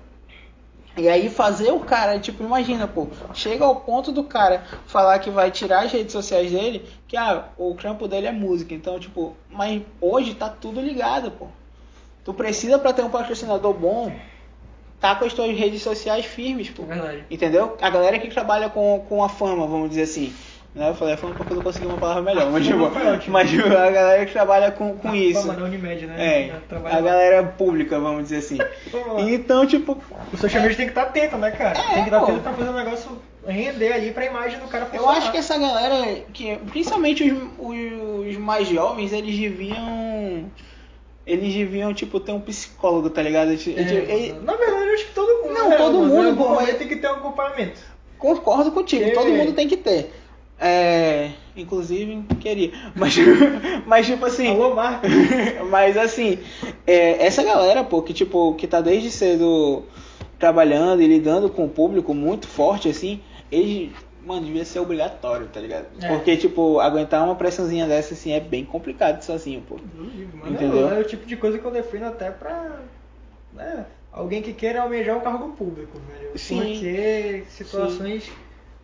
[0.97, 5.31] E aí fazer o cara, tipo, imagina, pô, chega ao ponto do cara falar que
[5.31, 8.73] vai tirar as redes sociais dele, que ah, o trampo dele é música.
[8.73, 11.49] Então, tipo, mas hoje tá tudo ligado, pô.
[12.25, 14.13] Tu precisa pra ter um patrocinador bom,
[15.03, 16.85] tá com as tuas redes sociais firmes, pô.
[16.85, 17.25] É verdade.
[17.31, 17.77] Entendeu?
[17.83, 20.33] A galera que trabalha com, com a fama, vamos dizer assim.
[20.75, 20.89] Né?
[20.89, 22.51] Eu falei a fama porque eu não consegui uma palavra melhor.
[22.51, 22.79] Mas, tipo,
[23.31, 25.43] mas tipo, a galera que trabalha com, com isso.
[25.43, 26.49] Fama da Unimed, né?
[26.51, 26.53] É,
[26.91, 28.59] a galera pública, vamos dizer assim.
[29.29, 29.99] Então, tipo,
[30.33, 31.79] O social media tem que estar atento, né, cara?
[31.79, 32.25] É, tem que estar pô.
[32.27, 35.19] atento pra fazer o negócio render ali pra imagem do cara eu funcionar.
[35.19, 37.25] acho que essa galera, que principalmente
[37.59, 40.51] os, os, mais jovens, eles deviam.
[41.25, 43.51] Eles deviam, tipo, ter um psicólogo, tá ligado?
[43.51, 45.55] É, Ele- Na verdade, eu acho que todo mundo.
[45.55, 47.81] Não, né, todo mundo, Em algum momento tem que ter um acompanhamento.
[48.19, 50.13] Concordo contigo, Que- todo mundo tem que ter.
[50.65, 52.71] É, inclusive, queria.
[52.95, 53.17] Mas,
[53.85, 54.47] mas tipo assim.
[54.49, 54.77] Alô.
[55.69, 56.39] Mas assim,
[56.87, 59.83] é, essa galera, pô, que tipo, que tá desde cedo
[60.39, 63.91] trabalhando e lidando com o público muito forte, assim, eles,
[64.25, 65.87] mano, devia ser obrigatório, tá ligado?
[66.01, 66.09] É.
[66.09, 69.77] Porque, tipo, aguentar uma pressãozinha dessa, assim, é bem complicado sozinho, pô.
[69.95, 70.89] Mano, Entendeu?
[70.93, 72.81] É o tipo de coisa que eu defendo até pra.
[73.53, 76.39] Né, alguém que queira almejar um cargo público, velho.
[76.39, 76.59] Sim.
[76.61, 78.31] Porque situações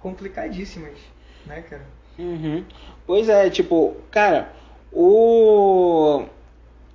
[0.01, 0.99] complicadíssimas,
[1.47, 1.87] né, cara?
[2.19, 2.65] Uhum.
[3.07, 4.53] Pois é, tipo, cara,
[4.93, 6.25] o.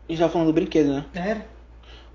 [0.08, 1.06] A gente tá falando do brinquedo, né?
[1.16, 1.54] É.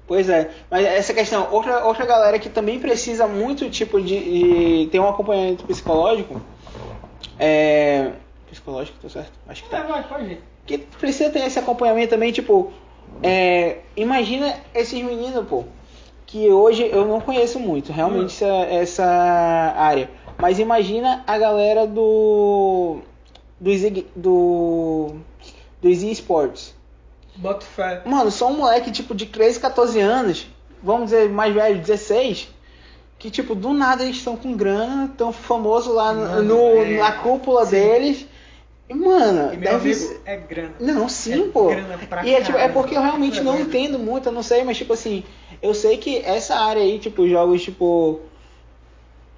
[0.07, 4.89] Pois é, mas essa questão, outra, outra galera que também precisa muito tipo de, de
[4.91, 6.41] ter um acompanhamento psicológico,
[7.39, 8.13] é,
[8.51, 9.33] psicológico, tá certo?
[9.47, 9.81] Acho que tá.
[9.81, 10.41] É, vai, pode ir.
[10.65, 12.73] que precisa ter esse acompanhamento também, tipo,
[13.23, 15.65] é, imagina esses meninos, pô,
[16.29, 19.05] que hoje eu não conheço muito, realmente, essa, essa
[19.77, 22.99] área, mas imagina a galera do
[23.59, 23.81] dos
[24.15, 25.17] do
[25.81, 26.75] dos esportes.
[27.35, 28.03] Bota fé.
[28.05, 30.47] Mano, só um moleque tipo de 13, 14 anos,
[30.83, 32.49] vamos dizer mais velho, 16,
[33.19, 36.99] que tipo do nada eles estão com grana, tão famoso lá no, Mano, no- é.
[36.99, 37.71] na cúpula Sim.
[37.71, 38.27] deles.
[38.87, 40.75] E mano, E deve ser- é grana.
[40.79, 41.69] não, sim, É pô.
[41.69, 44.63] grana pra E é, tipo, é porque eu realmente não entendo muito, eu não sei,
[44.65, 45.25] mas tipo assim,
[45.63, 48.21] eu sei que essa área aí, tipo, jogos tipo.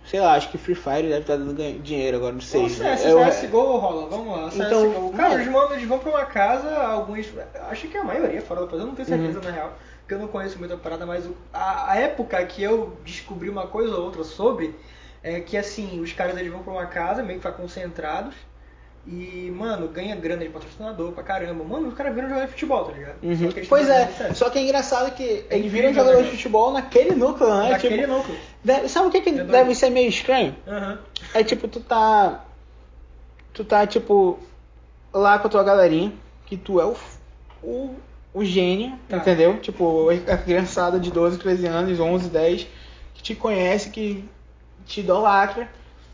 [0.06, 2.62] Sei lá, acho que Free Fire deve estar dando ganho- dinheiro agora, não sei.
[2.62, 4.48] Ou CS, Eu- CSGO rola, vamos lá.
[4.48, 4.62] CSGO.
[4.64, 5.42] Então, cara, mano.
[5.42, 7.26] os manos eles vão pra uma casa, alguns.
[7.70, 9.44] Acho que a maioria fora da eu não tenho certeza Uhum.
[9.44, 12.96] na real, porque eu não conheço muito a parada, mas a, a época que eu
[13.04, 14.74] descobri uma coisa ou outra sobre
[15.22, 18.34] é que assim, os caras eles vão pra uma casa, meio que vai concentrados.
[19.12, 21.64] E, mano, ganha grana de patrocinador pra caramba.
[21.64, 23.16] Mano, os caras viram jogar de futebol, tá ligado?
[23.22, 23.32] Uhum.
[23.50, 26.72] Eles Pois é, só que é engraçado que eles incrível, viram jogadores né, de futebol
[26.72, 27.70] naquele núcleo, né?
[27.70, 28.36] Naquele Tipo, núcleo.
[28.62, 29.50] deve- sabe o que, que É doido.
[29.50, 30.54] deve ser meio estranho?
[30.66, 30.98] Aham.
[31.34, 32.44] É tipo, tu tá.
[33.52, 34.38] Tu tá, tipo,
[35.12, 36.12] lá com a tua galerinha,
[36.46, 36.94] que tu é o,
[37.64, 37.96] o,
[38.32, 39.16] o gênio, Tá.
[39.16, 39.58] entendeu?
[39.58, 42.68] Tipo, a criançada de 12, 13 anos, 11, 10,
[43.14, 44.24] que te conhece, que
[44.86, 45.68] te idolatra.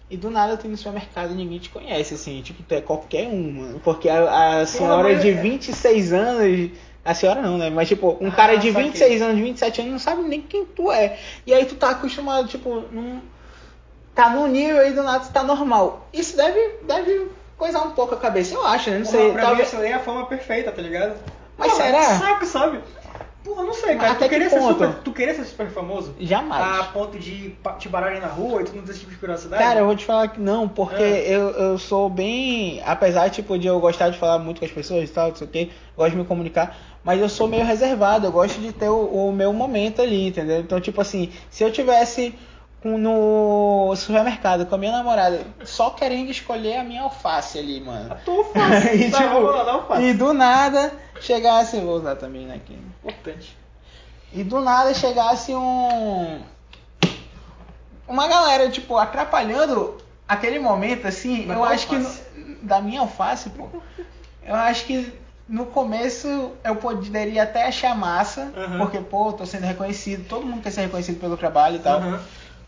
[0.08, 3.26] E do nada ir no supermercado e ninguém te conhece, assim, tipo, tu é qualquer
[3.26, 3.80] um, mano.
[3.82, 6.70] Porque a, a senhora mas de é- 26 anos.
[7.04, 7.70] A senhora não, né?
[7.70, 8.84] Mas, tipo, um cara Ah, de saquei.
[8.90, 11.18] 26 anos, 27 anos, não sabe nem quem tu é.
[11.46, 13.20] E aí tu tá acostumado, tipo, num,
[14.14, 16.08] tá num nível aí do nada tu tá normal.
[16.12, 18.98] Isso deve, deve coisar um pouco a cabeça, eu acho, né?
[18.98, 19.32] Não Porra, sei.
[19.32, 21.14] pra talvez- mim isso aí é a forma perfeita, tá ligado?
[21.58, 21.98] Mas Porra, será?
[21.98, 22.80] que saco, sabe?
[23.46, 24.11] Porra, não sei, cara.
[24.11, 24.72] até Tu que queria, ser ponto?
[24.72, 26.14] super, tu queria ser super famoso?
[26.18, 26.80] Jamais.
[26.80, 29.62] A ponto de te bararem na rua e tu não ter esse tipo de curiosidade?
[29.62, 31.28] Cara, eu vou te falar que não, porque É.
[31.28, 32.82] eu, eu sou bem.
[32.85, 35.46] Apesar tipo, de eu gostar de falar muito com as pessoas e tal, não sei
[35.46, 38.88] o que, gosto de me comunicar, mas eu sou meio reservado, eu gosto de ter
[38.88, 40.59] o, o meu momento ali, entendeu?
[40.59, 42.35] Então, tipo assim, se eu tivesse
[42.85, 48.12] no supermercado com a minha namorada só querendo escolher a minha alface ali, mano.
[48.12, 48.96] A tua face.
[49.06, 50.02] E, tá, tipo, lá, passo.
[50.02, 51.79] e do nada chegasse.
[51.81, 52.79] Vou usar também né, aqui.
[53.02, 53.57] Importante.
[54.33, 56.40] E do nada chegasse um.
[58.09, 59.96] Uma galera, tipo, atrapalhando
[60.29, 61.96] aquele momento, assim, Da eu acho que.
[61.96, 62.22] alface.
[62.37, 63.68] no- da minha alface, pô.
[64.42, 65.12] Eu acho que
[65.48, 68.79] no começo eu poderia até achar massa, Aham.
[68.79, 71.98] porque, pô, tô sendo reconhecido, todo mundo quer ser reconhecido pelo trabalho e tal.
[71.98, 72.20] Aham.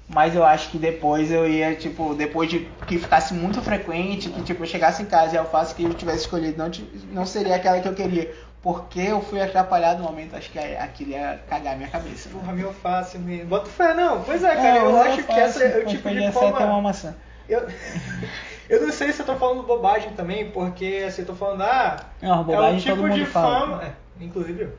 [0.08, 4.42] Mas eu acho que depois eu ia, tipo, depois de que ficasse muito frequente, que
[4.42, 6.70] tipo, eu chegasse em casa e a alface que eu tivesse escolhido não,
[7.12, 8.32] não seria aquela que eu queria.
[8.62, 12.30] Porque eu fui atrapalhado no momento, acho que aquilo ia cagar minha cabeça.
[12.30, 13.44] Porra, meu face, me...
[13.44, 14.22] Bota fé, não.
[14.22, 16.52] Pois é, É, cara, eu eu acho que essa é o tipo de até uma
[16.58, 16.82] forma...
[16.82, 17.14] maçã.
[17.46, 17.68] Eu...
[18.68, 21.96] eu não sei se eu tô falando bobagem também, porque assim, eu tô falando, ah...
[22.20, 23.60] Não, bobagem é o tipo todo mundo de fala.
[23.60, 23.84] fama...
[23.84, 24.72] É, inclusive eu.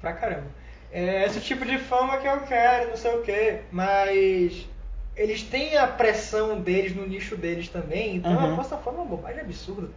[0.00, 0.65] Pra caramba.
[0.98, 3.58] É esse tipo de fama que eu quero, não sei o quê.
[3.70, 4.66] Mas...
[5.14, 8.50] Eles têm a pressão deles no nicho deles também, então Uhum.
[8.50, 9.88] eu posso estar falando uma bobagem absurda,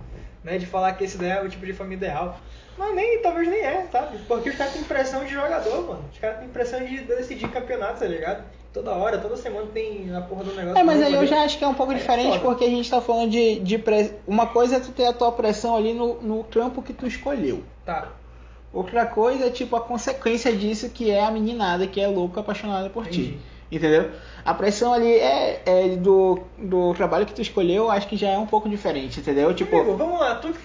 [0.44, 0.58] né?
[0.58, 2.38] De falar que esse daí é o tipo de fama ideal.
[2.78, 4.18] Mas nem, talvez nem é, sabe?
[4.26, 6.06] Porque os caras têm pressão de jogador, mano.
[6.14, 8.46] Os caras têm pressão de decidir campeonato, tá ligado?
[8.72, 10.78] Toda hora, toda semana tem a porra do negócio.
[10.78, 12.40] É, mas aí eu já acho que é um pouco é diferente foda.
[12.40, 14.14] porque a gente tá falando de, de pre...
[14.26, 17.62] uma coisa é tu ter a tua pressão ali no, no trampo que tu escolheu.
[17.86, 18.08] Tá.
[18.72, 22.90] Outra coisa é tipo a consequência disso que é a meninada que é louca apaixonada
[22.90, 23.32] por Entendi.
[23.34, 23.40] ti.
[23.72, 24.10] Entendeu?
[24.44, 28.38] A pressão ali é, é do, do trabalho que tu escolheu, acho que já é
[28.38, 29.54] um pouco diferente, entendeu?
[29.54, 30.60] Tipo, Amigo, vamos lá, tu que,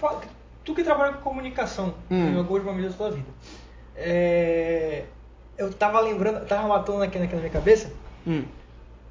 [0.65, 2.33] tu que trabalha com comunicação Hum.
[2.33, 3.27] em alguns momentos da sua vida.
[3.97, 5.05] É,
[5.57, 7.93] Eu tava lembrando, tava matando aqui, aqui na minha cabeça,
[8.27, 8.43] hum,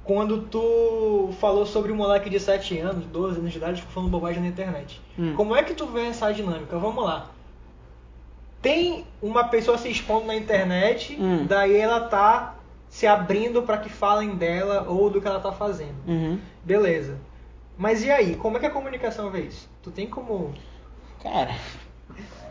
[0.04, 4.42] quando tu falou sobre o moleque de 7 anos, 12 anos de idade, falando bobagem
[4.42, 5.00] na internet.
[5.18, 5.34] Hum.
[5.36, 6.78] Como é que tu vê essa dinâmica?
[6.78, 7.30] Vamos lá.
[8.64, 11.44] Tem uma pessoa se expondo na internet, Hum.
[11.46, 12.54] daí ela tá
[12.88, 15.94] se abrindo para que falem dela ou do que ela tá fazendo.
[16.08, 16.38] uhum.
[16.64, 17.16] Beleza.
[17.76, 19.68] Mas e aí, como é que a comunicação vê isso?
[19.82, 20.54] Tu tem como.
[21.22, 21.50] Cara,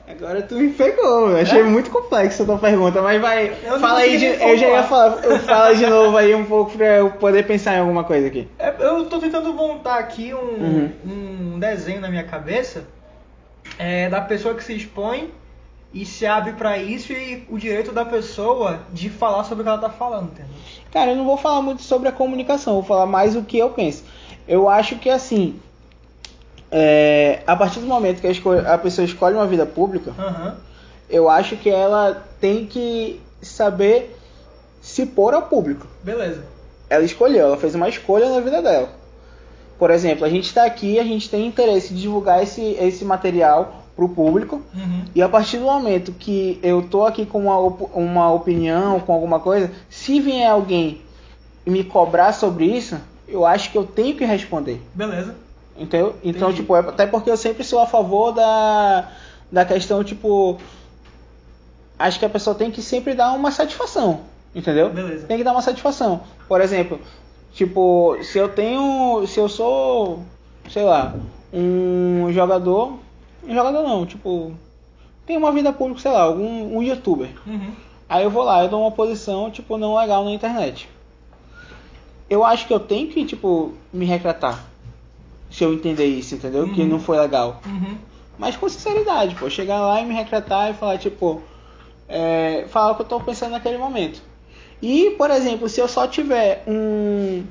[0.07, 1.29] agora tu me pegou.
[1.31, 3.53] Eu achei muito complexo a tua pergunta, mas vai.
[3.63, 4.25] Eu fala aí de.
[4.25, 5.17] Eu já ia falar.
[5.39, 8.47] Fala de novo aí um pouco pra eu poder pensar em alguma coisa aqui.
[8.59, 10.91] É, Eu tô tentando montar aqui um, Uhum.
[11.55, 12.83] um desenho na minha cabeça
[13.79, 15.31] é, da pessoa que se expõe
[15.93, 19.69] e se abre pra isso e o direito da pessoa de falar sobre o que
[19.69, 20.51] ela tá falando, entendeu?
[20.91, 23.69] Cara, eu não vou falar muito sobre a comunicação, vou falar mais o que eu
[23.69, 24.03] penso.
[24.47, 25.59] Eu acho que assim.
[26.71, 30.57] é, a partir do momento que a, a pessoa escolhe uma vida pública, Aham.
[31.09, 34.17] eu acho que ela tem que saber
[34.81, 35.87] se pôr ao público.
[36.03, 36.43] Beleza.
[36.89, 38.89] Ela escolheu, ela fez uma escolha na vida dela.
[39.77, 43.82] Por exemplo, a gente está aqui, a gente tem interesse em divulgar esse, esse material
[43.95, 44.61] para o público.
[44.73, 45.05] Uhum.
[45.13, 49.13] E a partir do momento que eu tô aqui com uma, op- uma opinião, com
[49.13, 51.01] alguma coisa, se vier alguém
[51.65, 54.81] me cobrar sobre isso, eu acho que eu tenho que responder.
[54.93, 55.35] Beleza.
[55.77, 56.15] Entendeu?
[56.23, 56.61] Então, Entendi.
[56.61, 59.09] tipo, é- até porque eu sempre sou a favor da,
[59.51, 60.57] da questão, tipo.
[61.97, 64.21] Acho que a pessoa tem que sempre dar uma satisfação.
[64.53, 64.89] Entendeu?
[64.89, 65.25] Beleza.
[65.27, 66.21] Tem que dar uma satisfação.
[66.47, 66.99] Por exemplo,
[67.53, 69.25] tipo, se eu tenho.
[69.27, 70.19] Se eu sou,
[70.69, 71.15] sei lá,
[71.53, 72.99] um jogador.
[73.47, 74.53] Jogador não, tipo.
[75.25, 77.29] Tem uma vida pública, sei lá, algum um youtuber.
[77.47, 77.71] Uhum.
[78.09, 80.89] Aí eu vou lá, eu dou uma posição, tipo, não legal na internet.
[82.29, 84.63] Eu acho que eu tenho que, tipo, me retratar.
[85.49, 86.67] Se eu entender isso, entendeu?
[86.73, 86.87] Que Uhum.
[86.87, 87.61] não foi legal.
[87.65, 87.95] Uhum.
[88.37, 89.49] Mas com sinceridade, pô.
[89.49, 91.41] Chegar lá e me retratar e falar, tipo,
[92.09, 94.21] é, falar o que eu tô pensando naquele momento.
[94.81, 97.43] E, por exemplo, se eu só tiver um.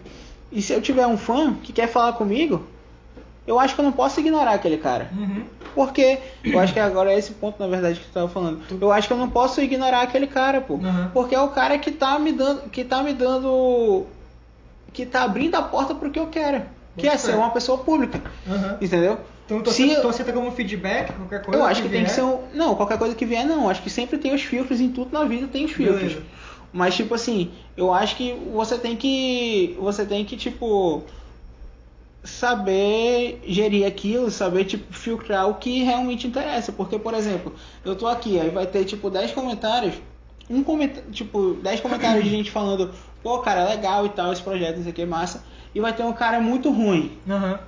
[0.51, 2.63] E se eu tiver um fã que quer falar comigo,
[3.47, 5.11] eu acho que eu não posso ignorar aquele cara.
[5.13, 5.45] Uhum.
[5.75, 8.61] Porque eu acho que agora é esse ponto, na verdade, que tu tava falando.
[8.81, 10.75] Eu acho que eu não posso ignorar aquele cara, pô.
[10.75, 11.09] Uhum.
[11.13, 12.69] Porque é o cara que tá me dando.
[12.71, 14.07] Que tá me dando.
[14.93, 16.63] Que tá abrindo a porta pro que eu quero.
[16.97, 18.21] Que é ser uma pessoa pública.
[18.47, 18.77] Uhum.
[18.81, 19.19] Entendeu?
[19.47, 21.61] Então tu Se aceita, tu aceita como feedback, qualquer coisa?
[21.61, 22.41] eu acho que tem que ser um.
[22.55, 23.69] Não, qualquer coisa que vier, não.
[23.69, 26.01] Acho que sempre tem os filtros, em tudo na vida tem os filtros.
[26.01, 26.23] Beleza.
[26.73, 29.77] Mas, tipo assim, eu acho que você tem que.
[29.81, 31.03] Você tem que, tipo.
[32.25, 36.71] Saber gerir aquilo, saber, tipo, filtrar o que realmente interessa.
[36.73, 37.53] Porque, por exemplo,
[37.85, 39.95] eu tô aqui, aí vai ter, tipo, 10 comentários.
[40.49, 42.91] Um comentário, tipo, 10 comentários de gente falando,
[43.23, 45.45] pô, cara, legal e tal, esse projeto, isso aqui é massa.
[45.75, 47.19] E vai ter um cara muito ruim.
[47.29, 47.59] Aham.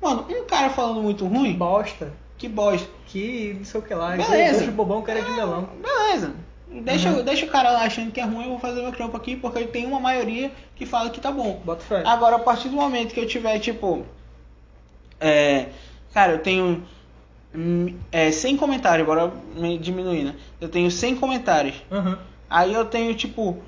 [0.00, 2.12] Mano, um cara falando muito Que ruim, bosta.
[2.38, 2.88] que bosta.
[3.06, 4.16] Que não sei o que lá.
[4.16, 4.64] Beleza.
[4.64, 5.68] O bobão cara de melão.
[5.82, 6.32] Beleza.
[6.84, 7.24] Deixa, Uhum.
[7.24, 9.64] deixa o cara lá achando que é ruim, eu vou fazer meu trampo aqui, porque
[9.64, 11.60] tem uma maioria que fala que tá bom.
[12.04, 14.04] Agora, a partir do momento que eu tiver, tipo.
[15.20, 15.66] É,
[16.14, 16.84] cara, eu tenho.
[17.54, 20.34] hum, É, 100 comentários, agora me diminuir, né?
[20.60, 21.74] Eu tenho 100 comentários.
[21.90, 22.18] Aham.
[22.48, 23.58] Aí eu tenho, tipo.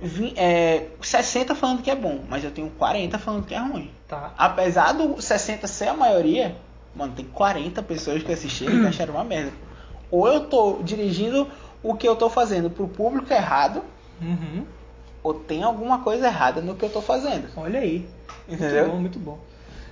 [0.00, 3.90] vi- é, 60 falando que é bom, mas eu tenho 40 falando que é ruim.
[4.08, 4.32] Tá.
[4.36, 6.56] Apesar do 60 ser a maioria,
[6.94, 9.52] mano, tem 40 pessoas que assistiram e que acharam uma merda.
[10.10, 11.48] Ou eu tô dirigindo
[11.90, 13.82] o que eu tô fazendo pro público errado,
[14.20, 14.64] Uhum.
[15.22, 17.48] ou tem alguma coisa errada no que eu tô fazendo.
[17.56, 18.08] Olha aí.
[18.48, 18.88] Entendeu?
[18.88, 19.38] Muito bom, muito bom.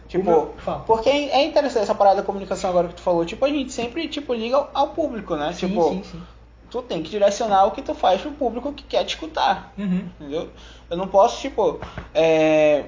[0.09, 0.55] Tipo, O meu-
[0.87, 3.25] porque é interessante essa parada da comunicação agora que tu falou.
[3.25, 5.53] Tipo, a gente sempre tipo, liga ao, ao público, né?
[5.53, 6.23] Sim, tipo, sim, sim.
[6.71, 9.73] tu tem que direcionar o que tu faz pro público que quer te escutar.
[9.79, 10.09] Uhum.
[10.21, 10.51] Entendeu?
[10.91, 11.81] Eu não posso, tipo,
[12.15, 12.87] é...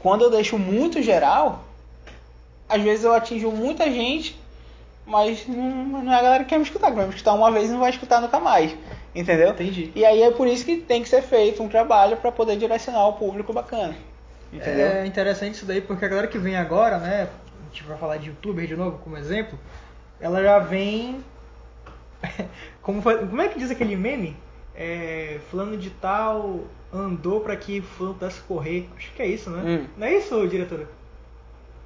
[0.00, 1.64] quando eu deixo muito geral,
[2.68, 4.37] às vezes eu atinjo muita gente,
[5.08, 7.50] mas não, não é a galera que quer me escutar, que vai me escutar uma
[7.50, 8.76] vez e não vai escutar nunca mais.
[9.14, 9.50] Entendeu?
[9.50, 9.90] Entendi.
[9.94, 13.08] E aí é por isso que tem que ser feito um trabalho para poder direcionar
[13.08, 13.94] o público bacana.
[14.52, 14.86] Entendeu?
[14.86, 17.28] É interessante isso daí, porque a galera que vem agora, né?
[17.60, 19.58] A gente vai falar de youtuber de novo como exemplo.
[20.20, 21.22] Ela já vem.
[22.82, 24.36] como, foi- como é que diz aquele meme?
[24.74, 26.60] É, fulano de tal
[26.92, 28.88] andou pra que fulano pudesse correr.
[28.96, 29.62] Acho que é isso, né?
[29.64, 29.86] Hum.
[29.96, 30.88] Não é isso, diretora?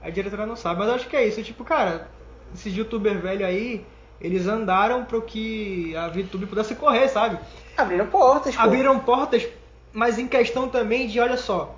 [0.03, 1.43] A diretora não sabe, mas eu acho que é isso.
[1.43, 2.09] Tipo, cara,
[2.55, 3.85] esses youtuber velho aí,
[4.21, 7.39] eles andaram pro que a VTube pudesse correr, sabe?
[7.77, 8.63] Abriram portas, pô.
[8.63, 9.47] abriram portas,
[9.93, 11.77] mas em questão também de, olha só,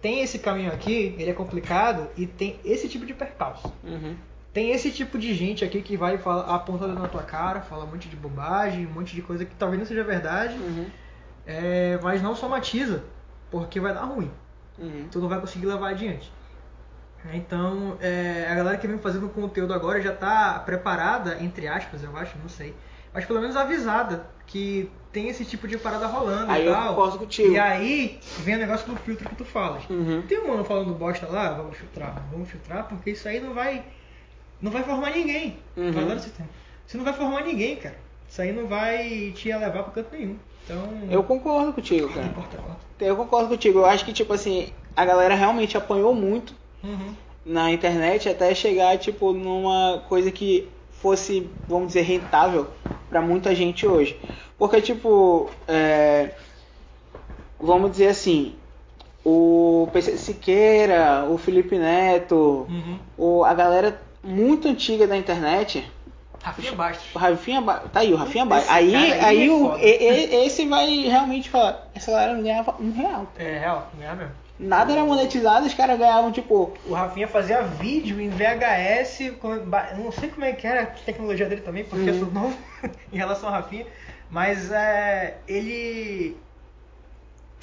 [0.00, 3.72] tem esse caminho aqui, ele é complicado e tem esse tipo de percalço.
[3.84, 4.16] Uhum.
[4.52, 7.88] Tem esse tipo de gente aqui que vai aponta dedo na tua cara, fala um
[7.88, 10.86] monte de bobagem, um monte de coisa que talvez não seja verdade, Uhum.
[11.46, 13.04] é, mas não somatiza,
[13.50, 14.30] porque vai dar ruim.
[14.78, 15.06] Uhum.
[15.10, 16.32] Tu não vai conseguir levar adiante.
[17.34, 22.16] Então, é, a galera que vem fazendo conteúdo agora já tá preparada, entre aspas, eu
[22.16, 22.74] acho, não sei.
[23.12, 26.88] Mas pelo menos avisada que tem esse tipo de parada rolando Aí e eu tal.
[26.90, 27.52] concordo contigo.
[27.52, 29.82] E aí vem o negócio do filtro que tu falas.
[29.88, 30.22] Uhum.
[30.28, 33.82] Tem um mano falando bosta lá, vamos filtrar, vamos filtrar, porque isso aí não vai.
[34.60, 35.58] Não vai formar ninguém.
[35.76, 35.92] Uhum.
[35.92, 36.48] Falando tempo.
[36.86, 37.96] Isso não vai formar ninguém, cara.
[38.28, 40.36] Isso aí não vai te levar pra canto nenhum.
[40.64, 41.08] Então.
[41.10, 42.28] Eu concordo contigo, cara.
[42.28, 42.80] Corta, corta.
[43.00, 43.78] Eu concordo contigo.
[43.78, 47.14] Eu acho que, tipo assim, a galera realmente apanhou muito Uhum.
[47.44, 52.68] na internet até chegar, tipo, numa coisa que fosse, vamos dizer, rentável
[53.08, 54.18] pra muita gente hoje.
[54.58, 56.30] Porque, tipo, é,
[57.60, 58.56] vamos dizer assim,
[59.24, 62.98] o PC Siqueira, o Felipe Neto, Uhum.
[63.16, 65.84] o, a galera muito antiga da internet,
[66.42, 67.14] Rafinha Bastos.
[67.14, 70.02] o Rafinha Ba- tá aí, o Rafinha Ba- Esse aí, aí aí, é o, e-
[70.02, 73.26] e- esse vai realmente falar, essa galera não ganhava um real.
[73.36, 74.32] É real, não é mesmo.
[74.58, 79.66] Nada era monetizado, os caras ganhavam, tipo, O Rafinha fazia vídeo em VHS, com- eu
[79.98, 82.20] não sei como é que era a tecnologia dele também, porque eu Uhum.
[82.20, 82.58] sou novo
[83.12, 83.86] em relação ao Rafinha,
[84.30, 86.36] mas é, ele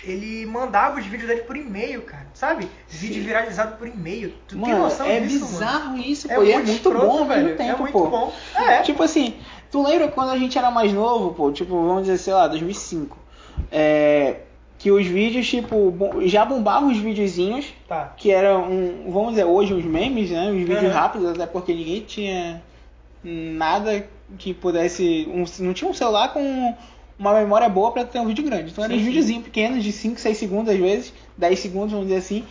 [0.03, 2.67] ele mandava os vídeos dele por e-mail, cara, sabe?
[2.87, 4.33] Vídeo viralizado por e-mail.
[4.47, 5.57] Tu tem mano, noção é disso, mano?
[5.57, 7.57] bizarro isso, É pô, e é muito muito bom velho.
[7.57, 8.07] tempo, É muito pô.
[8.07, 8.31] bom.
[8.55, 8.81] É.
[8.81, 9.39] Tipo assim,
[9.71, 13.17] tu lembra quando a gente era mais novo, pô, tipo, vamos dizer, sei lá, 2005,
[13.71, 14.41] é,
[14.85, 15.91] que os vídeos, tipo,
[16.27, 18.13] já bombavam os videozinhos, Tá.
[18.15, 20.93] que eram, um, vamos dizer, hoje os memes, né, os vídeos Aham.
[20.93, 22.61] rápidos, até porque ninguém tinha
[23.23, 24.05] nada
[24.37, 26.75] que pudesse, um- não tinha um celular com
[27.17, 28.69] uma memória boa pra ter um vídeo grande.
[28.71, 32.19] Então eram uns videozinhos pequenos, de 5, 6 segundos às vezes, 10 segundos, vamos dizer
[32.19, 32.43] assim,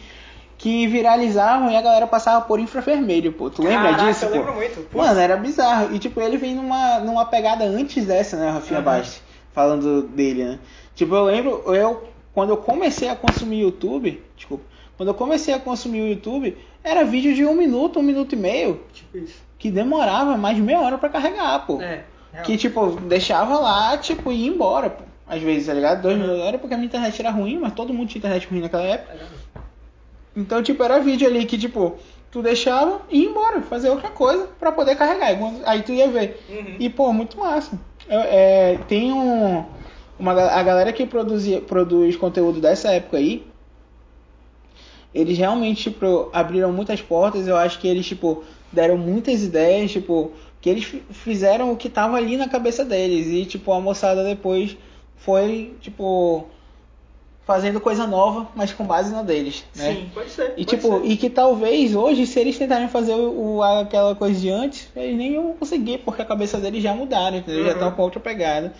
[0.58, 3.48] que viralizavam e a galera passava por infravermelho, pô.
[3.48, 4.36] Tu lembra Caraca, disso, eu pô?
[4.38, 4.88] lembro muito.
[4.92, 5.94] Mano, era bizarro.
[5.94, 8.80] E tipo, ele vem numa, numa pegada antes dessa, né, Rafinha.
[8.80, 10.58] Bastos, falando dele, né?
[10.96, 14.64] Tipo, eu lembro, eu quando eu comecei a consumir YouTube, desculpa,
[14.96, 18.36] quando eu comecei a consumir o YouTube, era vídeo de um minuto, um minuto e
[18.36, 19.42] meio, tipo isso.
[19.58, 21.80] que demorava mais de meia hora pra carregar, pô.
[21.80, 22.04] É.
[22.44, 25.04] Que tipo, deixava lá, tipo, e ia embora, pô.
[25.26, 26.02] Às vezes, tá ligado?
[26.02, 28.60] Dois minutos era porque a minha internet era ruim, mas todo mundo tinha internet ruim
[28.60, 29.16] naquela época.
[30.36, 31.96] Então, tipo, era vídeo ali que, tipo,
[32.30, 35.38] tu deixava e ia embora, fazer outra coisa pra poder carregar.
[35.64, 36.44] Aí tu ia ver.
[36.50, 36.76] Uhum.
[36.78, 37.78] E, pô, muito massa.
[38.08, 39.64] É, é, tem um.
[40.18, 43.44] Uma, a galera que produzia, produz conteúdo dessa época aí,
[45.14, 47.46] eles realmente, tipo, abriram muitas portas.
[47.46, 51.88] Eu acho que eles, tipo, deram muitas ideias, tipo, que eles fi- fizeram o que
[51.88, 53.26] tava ali na cabeça deles.
[53.28, 54.76] E, tipo, a moçada depois
[55.16, 56.46] foi, tipo,
[57.46, 59.94] fazendo coisa nova, mas com base na deles, né?
[59.94, 60.54] Sim, pode ser.
[60.56, 61.06] E pode tipo, ser.
[61.06, 65.16] e que talvez hoje, se eles tentarem fazer o, o- aquela coisa de antes, eles
[65.16, 67.62] nem iam conseguir, porque a cabeça deles já mudaram, entendeu?
[67.62, 67.74] Já Uhum.
[67.74, 68.72] estão com outra pegada.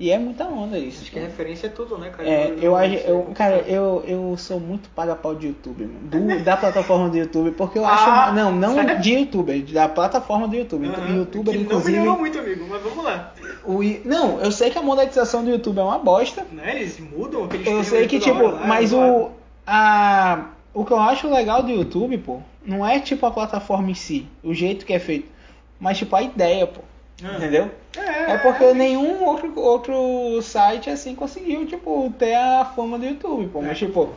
[0.00, 1.02] E é muita onda isso.
[1.02, 2.26] Acho que referência é tudo, né, cara?
[2.26, 5.98] É, eu acho, eu, é cara, eu, eu sou muito paga-pau de YouTube, mano.
[6.04, 8.34] Do- da plataforma do YouTube, porque eu Ah, acho.
[8.34, 8.98] Não, não sério?
[9.02, 10.88] de YouTuber, da plataforma do YouTube.
[10.88, 11.16] Aham.
[11.18, 11.92] YouTuber, que inclusive.
[11.92, 13.34] Não melhorou muito, amigo, mas vamos lá.
[13.62, 16.46] o não, eu sei que a monetização do YouTube é uma bosta.
[16.50, 16.76] Né?
[16.76, 19.30] Eles mudam aqueles Eu sei que, tipo, hora mas o.
[19.66, 23.94] A, o que eu acho legal do YouTube, pô, não é tipo a plataforma em
[23.94, 25.28] si, o jeito que é feito,
[25.78, 26.80] mas tipo a ideia, pô.
[27.22, 27.36] Ah.
[27.36, 27.70] Entendeu?
[27.96, 33.48] É, É porque nenhum outro, outro site assim conseguiu, tipo, ter a fama do YouTube,
[33.48, 33.60] pô.
[33.60, 33.74] Mas É.
[33.86, 34.10] tipo.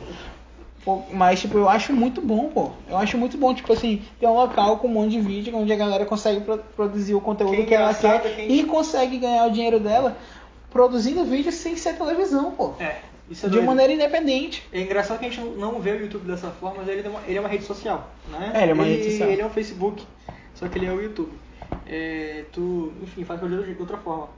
[0.84, 2.70] pô, Mas, tipo, eu acho muito bom, pô.
[2.88, 5.72] Eu acho muito bom, tipo assim, ter um local com um monte de vídeo onde
[5.72, 9.46] a galera consegue pro- produzir o conteúdo Quem que ela quer quem- e consegue ganhar
[9.46, 10.16] o dinheiro dela
[10.70, 12.74] produzindo vídeo sem ser televisão, pô.
[12.78, 12.96] É,
[13.30, 13.66] isso é de doido.
[13.66, 14.62] maneira independente.
[14.72, 17.10] É engraçado que a gente não- não vê o YouTube dessa forma, mas ele é
[17.10, 18.52] uma, ele é uma rede social, né?
[18.54, 19.28] É, ele é uma rede social.
[19.30, 20.04] Ele é um Facebook,
[20.54, 21.32] só que ele é o YouTube.
[21.86, 24.28] É, tu, enfim, faz coisa de outra forma.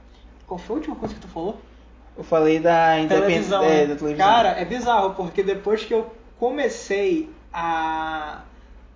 [0.45, 1.59] Qual foi a última coisa que tu falou?
[2.17, 3.85] Eu falei da independência televisão, é, né?
[3.85, 4.27] da televisão.
[4.27, 8.41] Cara, é bizarro, porque depois que eu comecei a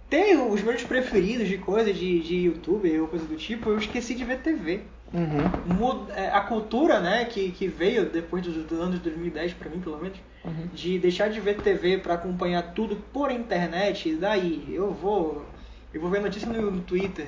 [0.09, 4.15] ter os meus preferidos de coisas de, de youtuber ou coisa do tipo, eu esqueci
[4.15, 4.81] de ver TV.
[5.13, 6.05] Uhum.
[6.15, 9.79] É, a cultura, né, que, que veio depois dos do anos de 2010, pra mim,
[9.79, 10.69] pelo menos, Uhum.
[10.73, 15.45] de deixar de ver TV pra acompanhar tudo por internet, daí eu vou
[15.93, 17.27] eu vou ver notícia no, no Twitter,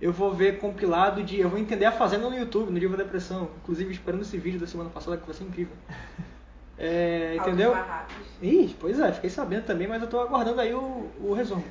[0.00, 3.50] eu vou ver compilado de, eu vou entender a Fazenda no YouTube, no Diva Depressão,
[3.62, 5.76] inclusive esperando esse vídeo da semana passada que vai ser incrível.
[6.80, 7.76] É, entendeu?
[8.40, 11.64] Ih, pois é, fiquei sabendo também, mas eu tô aguardando aí o, o resumo.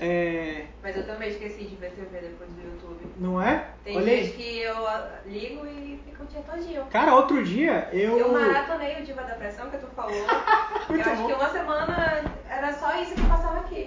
[0.00, 3.12] É, Mas eu também esqueci de ver TV depois do YouTube.
[3.16, 3.68] não é?
[3.84, 4.32] Tem Olha dias aí.
[4.32, 6.84] que eu ah, ligo e fica o dia todinho.
[6.86, 8.18] Cara, outro dia eu.
[8.18, 10.10] Eu maratonei o Diva da Pressão que tu falou.
[10.90, 11.28] eu Muito acho bom.
[11.28, 13.43] que uma semana era só isso que passava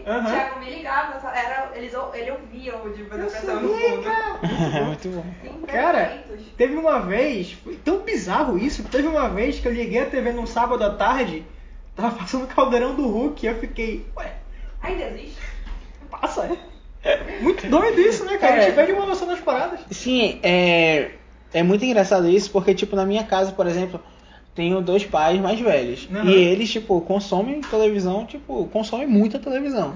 [0.10, 3.70] O Thiago me ligava, era, eles, ou- ele ouvia o Diva da Eu Pressão no
[3.74, 4.04] fundo.
[4.04, 4.40] cara.
[4.86, 5.26] Muito bom.
[5.68, 6.24] Cara,
[6.56, 10.06] teve uma vez, foi tão bizarro isso, que teve uma vez que eu liguei a
[10.06, 11.46] TV num sábado à tarde,
[11.94, 14.32] tava passando o Caldeirão do Hulk, e eu fiquei, ué,
[14.82, 15.38] Ainda existe?
[16.10, 16.50] passa,
[17.04, 17.40] é?
[17.42, 18.56] Muito doido isso, né, cara?
[18.56, 18.76] A gente É.
[18.76, 19.80] perde uma noção das paradas.
[19.92, 21.12] Sim, é,
[21.54, 24.00] é muito engraçado isso, porque, tipo, na minha casa, por exemplo,
[24.58, 26.10] tenho dois pais mais velhos.
[26.12, 26.26] Uhum.
[26.26, 29.94] E eles, tipo, consomem televisão, tipo, consomem muita televisão.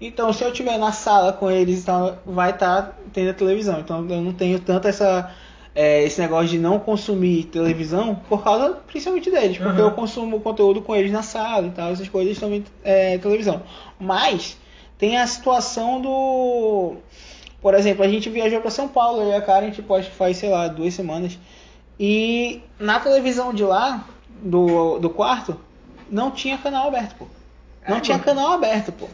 [0.00, 3.80] Então, se eu estiver na sala com eles, então, vai estar tendo a televisão.
[3.80, 5.34] Então, eu não tenho tanto essa,
[5.74, 9.58] é, esse negócio de não consumir televisão por causa, principalmente deles.
[9.58, 9.88] Porque Uhum.
[9.88, 13.62] eu consumo conteúdo com eles na sala e tal, essas coisas também é, televisão.
[13.98, 14.56] Mas,
[14.96, 16.94] tem a situação do...
[17.60, 20.14] Por exemplo, a gente viajou para São Paulo, eu e a Karen, tipo, acho que
[20.16, 21.36] faz, sei lá, duas semanas.
[21.98, 25.58] E na televisão de lá, do, do quarto,
[26.10, 27.26] não tinha canal aberto, pô.
[27.88, 28.24] Não É, tinha mano.
[28.28, 29.08] canal aberto, pô.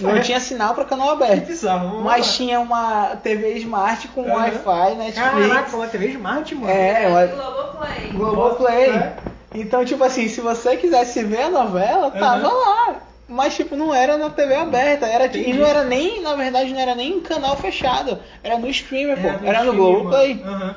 [0.00, 1.46] Não tinha sinal para canal Que aberto.
[1.46, 1.88] bizarro.
[1.88, 2.32] vamos Mas lá.
[2.34, 4.32] tinha uma TV Smart com Uhum.
[4.34, 5.48] Wi-Fi, Netflix.
[5.48, 6.70] Caraca, uma TV Smart, mano.
[6.70, 8.10] É, Era uma- Globoplay.
[8.12, 8.90] Globoplay.
[8.90, 9.16] É.
[9.54, 12.54] Então, tipo assim, se você quisesse ver a novela, tava Uhum.
[12.60, 12.96] lá.
[13.30, 15.06] Mas, tipo, não era na TV aberta.
[15.06, 18.18] Era, e não era nem, na verdade, não era nem um canal fechado.
[18.42, 19.28] Era no streamer, pô.
[19.46, 20.34] Era no stream, Globoplay.
[20.36, 20.52] mano.
[20.64, 20.76] Aham.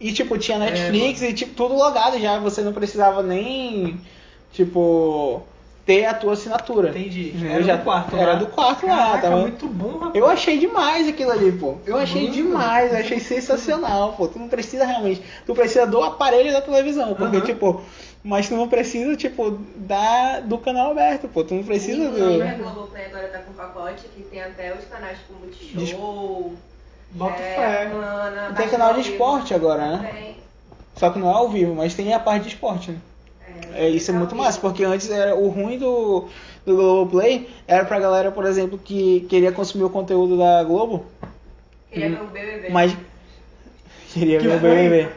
[0.00, 2.38] E, tipo, tinha É, Netflix e, tipo, tudo logado já.
[2.38, 3.98] Você não precisava nem,
[4.52, 5.42] tipo,
[5.86, 6.90] ter a tua assinatura.
[6.90, 7.32] Entendi.
[7.40, 8.38] Eu Era já- do quarto Era lá.
[8.38, 10.14] do quarto lá, Caraca, tava- muito bom, rapaz.
[10.14, 11.76] Eu achei demais aquilo ali, pô.
[11.86, 12.34] Eu achei Mano.
[12.34, 14.26] demais, eu achei sensacional, pô.
[14.28, 15.22] Tu não precisa realmente.
[15.46, 17.46] Tu precisa do aparelho da televisão, porque, Aham.
[17.46, 17.80] tipo.
[18.24, 21.44] Mas tu não precisa, tipo, da, do canal aberto, pô.
[21.44, 22.38] Tu não precisa O do.
[22.38, 26.52] próprio Globoplay agora tá com pacote que tem até os canais tipo Multishow.
[27.16, 27.90] Bota é, fé.
[28.56, 29.12] Tem canal de vivo.
[29.12, 30.10] esporte agora, né?
[30.12, 30.36] Tem.
[30.96, 32.98] Só que não é ao vivo, mas tem a parte de esporte, né?
[33.74, 36.26] É, isso é muito massa, porque antes era o ruim do,
[36.64, 41.04] do Globoplay era pra galera, por exemplo, que queria consumir o conteúdo da Globo,
[41.90, 42.68] Queria ver o BBB.
[42.70, 42.96] mas
[44.12, 44.60] queria Que ver o?
[44.60, 45.08] BBB.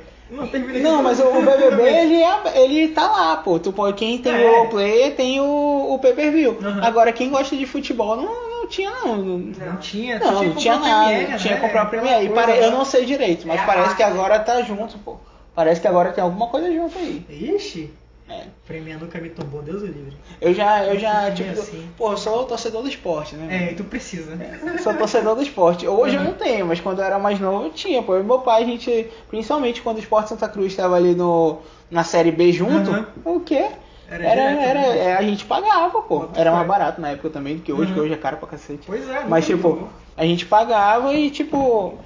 [0.81, 3.57] Não, mas o, o BBB ele, é- ele tá lá, pô.
[3.59, 4.37] Tu pode, quem tem É.
[4.47, 6.57] o Globoplay tem o, o pay-per-view.
[6.61, 6.83] Aham.
[6.83, 9.17] Agora, quem gosta de futebol não tinha, não.
[9.17, 11.09] Não, Não tinha, não, tinha não tinha comprar nada.
[11.11, 11.37] Tinha né?
[11.37, 12.25] que comprar o Aquela Premiere.
[12.25, 12.63] E coisa pare-.
[12.63, 15.17] Eu não sei direito, mas É a parece que agora tá junto, pô.
[15.53, 17.25] Parece que agora tem alguma coisa junto aí.
[17.29, 17.91] Ixi,
[18.29, 18.43] É.
[18.67, 20.15] Premiere nunca me tombou, Deus o livre.
[20.39, 21.89] Eu já, eu já, Não tipo, assim.
[21.97, 23.47] pô, eu sou torcedor do esporte, né?
[23.49, 23.71] É, mano?
[23.71, 24.37] e tu precisa.
[24.83, 25.87] Sou torcedor do esporte.
[25.87, 26.27] Hoje eu Uhum.
[26.27, 28.13] não tenho, mas quando eu era mais novo eu tinha, pô.
[28.13, 31.57] Eu e meu pai, a gente, principalmente quando o Esporte Santa Cruz estava ali no,
[31.89, 33.05] na Série B junto, Uhum.
[33.25, 33.67] o quê?
[34.09, 34.97] Era Era, era, né?
[35.05, 36.27] é, a gente pagava, pô.
[36.35, 37.93] Era mais barato na época também do que hoje, Uhum.
[37.93, 38.83] que hoje é caro pra cacete.
[38.87, 39.87] Pois é, Mas tipo,
[40.17, 41.99] a gente pagava e tipo,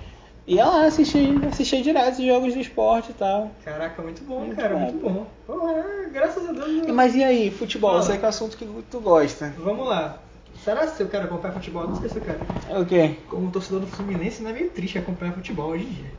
[0.46, 3.52] ia lá assistir, assistir direto os jogos de esporte e tal.
[3.64, 4.80] Caraca, muito bom, Muito cara, bom.
[4.82, 5.26] muito bom.
[5.48, 6.68] Pô, é, graças a Deus.
[6.68, 7.92] E, eu- Mas e aí, futebol?
[7.92, 8.06] Eu Fala.
[8.08, 9.54] sei que é um assunto que tu gosta.
[9.58, 10.18] Vamos lá.
[10.64, 11.88] Será que eu quero acompanhar futebol?
[11.88, 12.40] Não sei se eu quero.
[12.70, 13.16] É o quê?
[13.28, 16.12] Como torcedor do Fluminense, não é meio triste acompanhar futebol hoje em dia.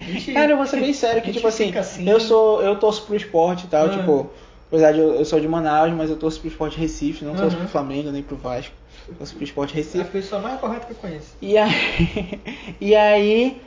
[0.00, 2.62] Gente- Cara, eu vou ser bem sério que, tipo assim, assim, eu sou.
[2.62, 3.90] Eu torço pro esporte e tal, Ah.
[3.90, 4.30] tipo,
[4.72, 7.56] apesar de eu, eu sou de Manaus, mas eu torço pro esporte Recife, não torço
[7.56, 7.64] Aham.
[7.64, 8.72] pro Flamengo nem pro Vasco.
[9.06, 10.04] Eu torço pro esporte É a Recife.
[10.10, 11.36] pessoa mais correta que eu conheço.
[11.42, 12.40] E aí.
[12.80, 13.60] e aí.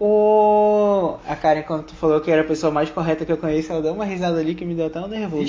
[0.00, 1.16] O.
[1.28, 3.82] A Karen, quando tu falou que era a pessoa mais correta que eu conheço, ela
[3.82, 5.44] deu uma risada ali que me deu até um nervoso.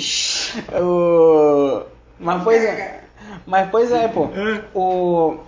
[0.82, 1.82] O...
[2.18, 3.00] Mas pois é.
[3.46, 4.28] Mas pois é, pô.
[4.74, 5.38] O...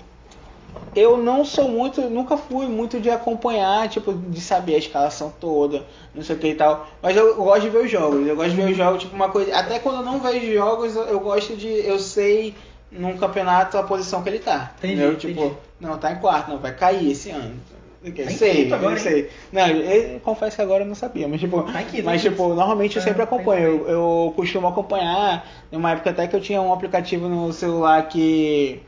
[0.95, 5.85] Eu não sou muito, nunca fui muito de acompanhar, tipo, de saber a escalação toda,
[6.15, 6.87] não sei o que e tal.
[7.01, 8.27] Mas eu gosto de ver os jogos.
[8.27, 9.57] Eu gosto de ver os jogos, tipo, uma coisa.
[9.57, 11.69] Até quando eu não vejo jogos, eu- gosto de.
[11.87, 12.55] Eu sei
[12.91, 14.73] num campeonato a posição que ele tá.
[14.79, 15.17] Entendi, entendeu?
[15.17, 15.55] Tipo, entendi.
[15.81, 17.55] não, tá em quarto, não, vai cair esse ano.
[18.05, 19.31] Eu Tá sei, agora, eu sei.
[19.53, 19.77] Não, eu,
[20.15, 22.97] eu confesso que agora eu não sabia, mas tipo, Tá quinto, mas em tipo, normalmente
[22.97, 23.63] eu sempre tá em acompanho.
[23.65, 25.47] Eu, eu costumo acompanhar.
[25.71, 28.83] Numa época até que eu tinha um aplicativo no celular que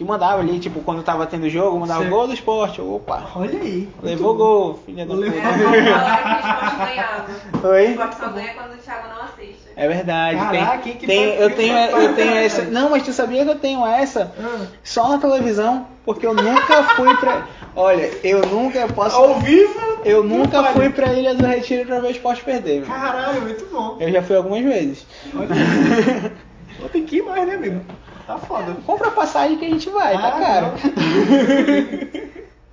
[0.00, 2.08] que mandava ali, tipo, quando tava tendo jogo, mandava Sim.
[2.08, 2.80] gol do esporte.
[2.80, 3.86] Opa, Olha aí.
[4.02, 5.50] levou gol, filha da Levou puta.
[5.50, 7.26] É, que o esporte ganhava.
[7.62, 7.84] O Oi?
[7.84, 9.60] esporte só ganha quando o Thiago não assiste.
[9.76, 10.38] É verdade.
[10.38, 12.62] Caraca, tem, que tem- perfil eu tenho, eu safado, tenho essa.
[12.62, 15.86] Não, mas tu sabia que eu tenho essa Ah, só na televisão?
[16.06, 17.46] Porque eu nunca fui pra.
[17.76, 19.14] Olha, eu nunca posso.
[19.16, 19.78] Ao vivo?
[20.02, 22.86] Eu nunca fui pra Ilha do Retiro pra ver o esporte perder.
[22.86, 23.00] mano.
[23.02, 23.98] Caralho, muito bom.
[24.00, 25.06] Eu já fui algumas vezes.
[25.36, 25.48] Olha
[26.90, 27.82] Tem que ir mais, né, amigo?
[28.30, 28.76] Tá foda.
[28.86, 30.66] Compra passagem que a gente vai, tá Ah, caro.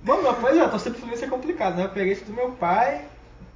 [0.02, 1.84] Mano, mas, pois é, torcer pro Fluminense é complicado, né?
[1.84, 3.02] Eu peguei isso do meu pai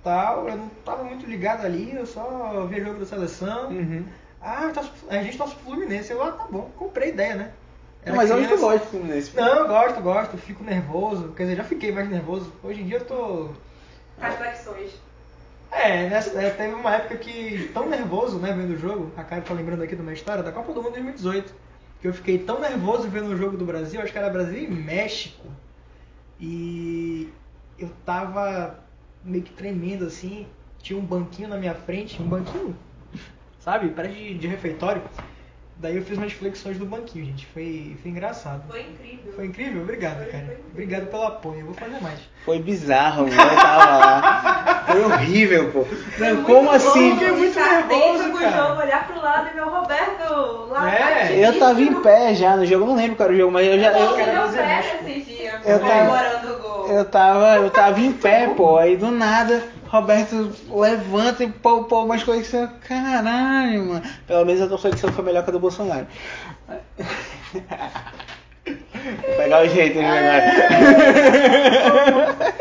[0.03, 3.68] tal, eu não tava muito ligado ali, eu só via jogo da seleção.
[3.70, 4.05] Uhum.
[4.40, 4.84] Ah, pro-
[5.16, 6.11] a gente torce pro Fluminense.
[6.11, 7.50] Eu, ah, tá bom, comprei ideia, né?
[8.05, 8.62] Era Mas hoje tu criança.
[8.66, 9.36] gosta do Fluminense.
[9.36, 11.28] Não, eu gosto, gosto, fico nervoso.
[11.36, 12.53] Quer dizer, já fiquei mais nervoso.
[12.64, 13.48] Hoje em dia eu tô.
[14.18, 14.90] Faz flexões.
[15.70, 19.40] É, nessa, é, teve uma época que tão nervoso, né, vendo o jogo, a cara
[19.40, 21.55] tá lembrando aqui de uma história da Copa do Mundo 2018,
[22.03, 24.66] que eu fiquei tão nervoso vendo o jogo do Brasil, acho que era Brasil e
[24.66, 25.46] México,
[26.40, 27.32] e
[27.78, 28.80] eu tava
[29.22, 30.48] meio que tremendo assim,
[30.80, 32.76] tinha um banquinho na minha frente, um banquinho,
[33.61, 35.00] sabe, parece de, de refeitório,
[35.77, 38.62] daí eu fiz umas flexões do banquinho, gente, foi, foi engraçado.
[38.70, 39.33] Foi incrível.
[39.35, 39.83] Foi incrível?
[39.83, 40.45] Obrigado, Foi, cara.
[40.45, 40.70] foi incrível.
[40.73, 42.18] Obrigado pelo apoio, eu vou fazer mais.
[42.45, 43.41] Foi bizarro, mano.
[43.41, 44.85] Eu tava lá.
[44.87, 45.87] Foi horrível, pô.
[46.18, 47.12] Não, como bom, assim?
[47.12, 48.57] fiquei muito estar nervoso, dentro do cara.
[48.68, 51.47] jogo, olhar pro lado e ver o Roberto lá É.
[51.49, 53.79] Eu tava em pé já no jogo, não lembro qual era o jogo, mas eu
[53.81, 53.93] já.
[53.93, 56.87] Eu Eu, meu fazer pé nesses dias, Eu tava- comemorando o gol.
[56.89, 57.57] eu tava.
[57.57, 58.77] Eu tava em pé, pô.
[58.77, 59.62] Aí do nada,
[59.93, 62.66] Roberto levanta e pô umas coisas que você.
[62.88, 64.03] Caralho, mano.
[64.26, 66.07] Pelo menos a tua flexão foi melhor que a do Bolsonaro.
[66.66, 66.78] Vou
[69.36, 70.05] pegar o jeito de.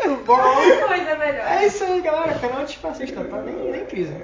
[0.08, 0.44] Muito bom!
[0.90, 1.48] Coisa melhor.
[1.48, 2.38] É isso aí, galera.
[2.38, 3.42] Canal antifascista, tá?
[3.44, 4.12] Nem, nem crise.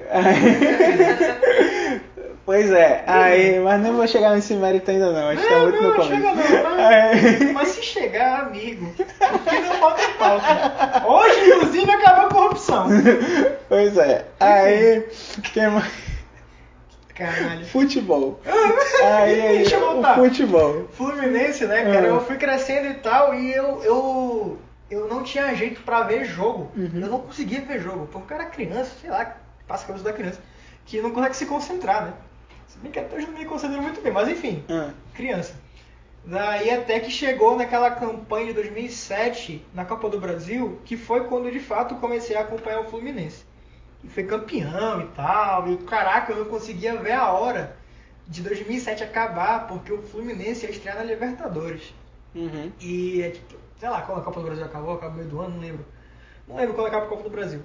[2.48, 5.64] Pois é, aí, mas não vou chegar nesse mérito ainda não, acho que tá Não,
[5.64, 6.16] muito no não, começo.
[6.16, 6.78] chega não.
[6.78, 11.04] Mas, mas se chegar, amigo, que não falta pauta.
[11.06, 12.88] Hoje, inclusive, acabou a corrupção.
[13.68, 15.06] Pois é, aí.
[15.52, 15.92] Quem mais?
[17.14, 17.66] Caralho.
[17.66, 18.40] Futebol.
[19.04, 20.16] Aí, aí, Deixa eu voltar.
[20.16, 20.88] futebol.
[20.94, 22.08] Fluminense, né, cara?
[22.08, 22.10] É.
[22.12, 24.58] Eu fui crescendo e tal, e eu, eu,
[24.90, 26.72] eu não tinha jeito pra ver jogo.
[26.78, 26.92] Uhum.
[26.94, 29.36] Eu não conseguia ver jogo, porque eu era criança, sei lá,
[29.68, 30.40] passa a cabeça da criança,
[30.86, 32.14] que não consegue se concentrar, né?
[32.82, 35.56] Bem que até hoje eu não me concentro muito bem, mas enfim, Ah, criança.
[36.26, 41.50] Daí até que chegou naquela campanha de 2007 na Copa do Brasil, que foi quando
[41.50, 43.46] de fato comecei a acompanhar o Fluminense.
[44.04, 47.76] E foi campeão e tal, e caraca, eu não conseguia ver a hora
[48.28, 51.94] de 2007 acabar, porque o Fluminense ia estrear na Libertadores.
[52.36, 52.72] uhum.
[52.82, 55.56] E é tipo, sei lá, quando a Copa do Brasil acabou, acabou meio do ano,
[55.56, 55.86] não lembro.
[56.48, 57.62] Não lembro quando acaba a Copa do Brasil.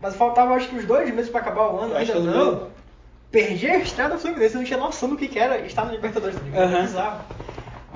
[0.00, 2.70] Mas faltava acho que uns dois meses pra acabar o ano, Eu ainda não.
[3.34, 5.90] Perdi a estreia do Fluminense, eu não tinha noção do que, que era estar na
[5.90, 6.82] Libertadores, Aham.
[6.82, 7.24] bizarro.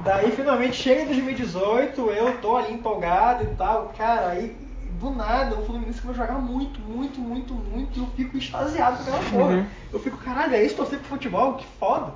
[0.04, 4.56] Daí finalmente chega em 2018, eu tô ali empolgado e tal, cara, aí
[4.98, 9.02] do nada o Fluminense vai jogar muito, muito, muito, muito e eu fico extasiado com
[9.02, 9.56] aquela porra.
[9.58, 9.66] Uhum.
[9.92, 11.54] Eu fico, caralho, é isso torcer pro futebol?
[11.54, 12.14] Que foda.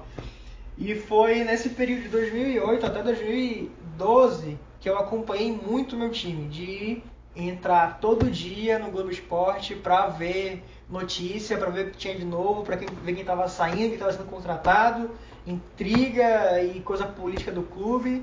[0.77, 7.01] E foi nesse período de 2008 até 2012 que eu acompanhei muito meu time, de
[7.37, 12.25] entrar todo dia no Globo Esporte pra ver notícia, pra ver o que tinha de
[12.25, 15.11] novo, pra quem- ver quem tava saindo, quem tava sendo contratado,
[15.47, 18.23] intriga e coisa política do clube,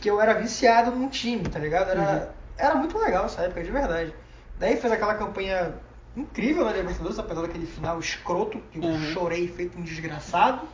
[0.00, 1.90] que eu era viciado num time, tá ligado?
[1.90, 4.14] Era, era muito legal essa época, de verdade.
[4.58, 5.74] Daí fez aquela campanha
[6.16, 9.00] incrível na Libertadores, apesar daquele final escroto, que eu Uhum.
[9.12, 10.66] chorei feito um desgraçado.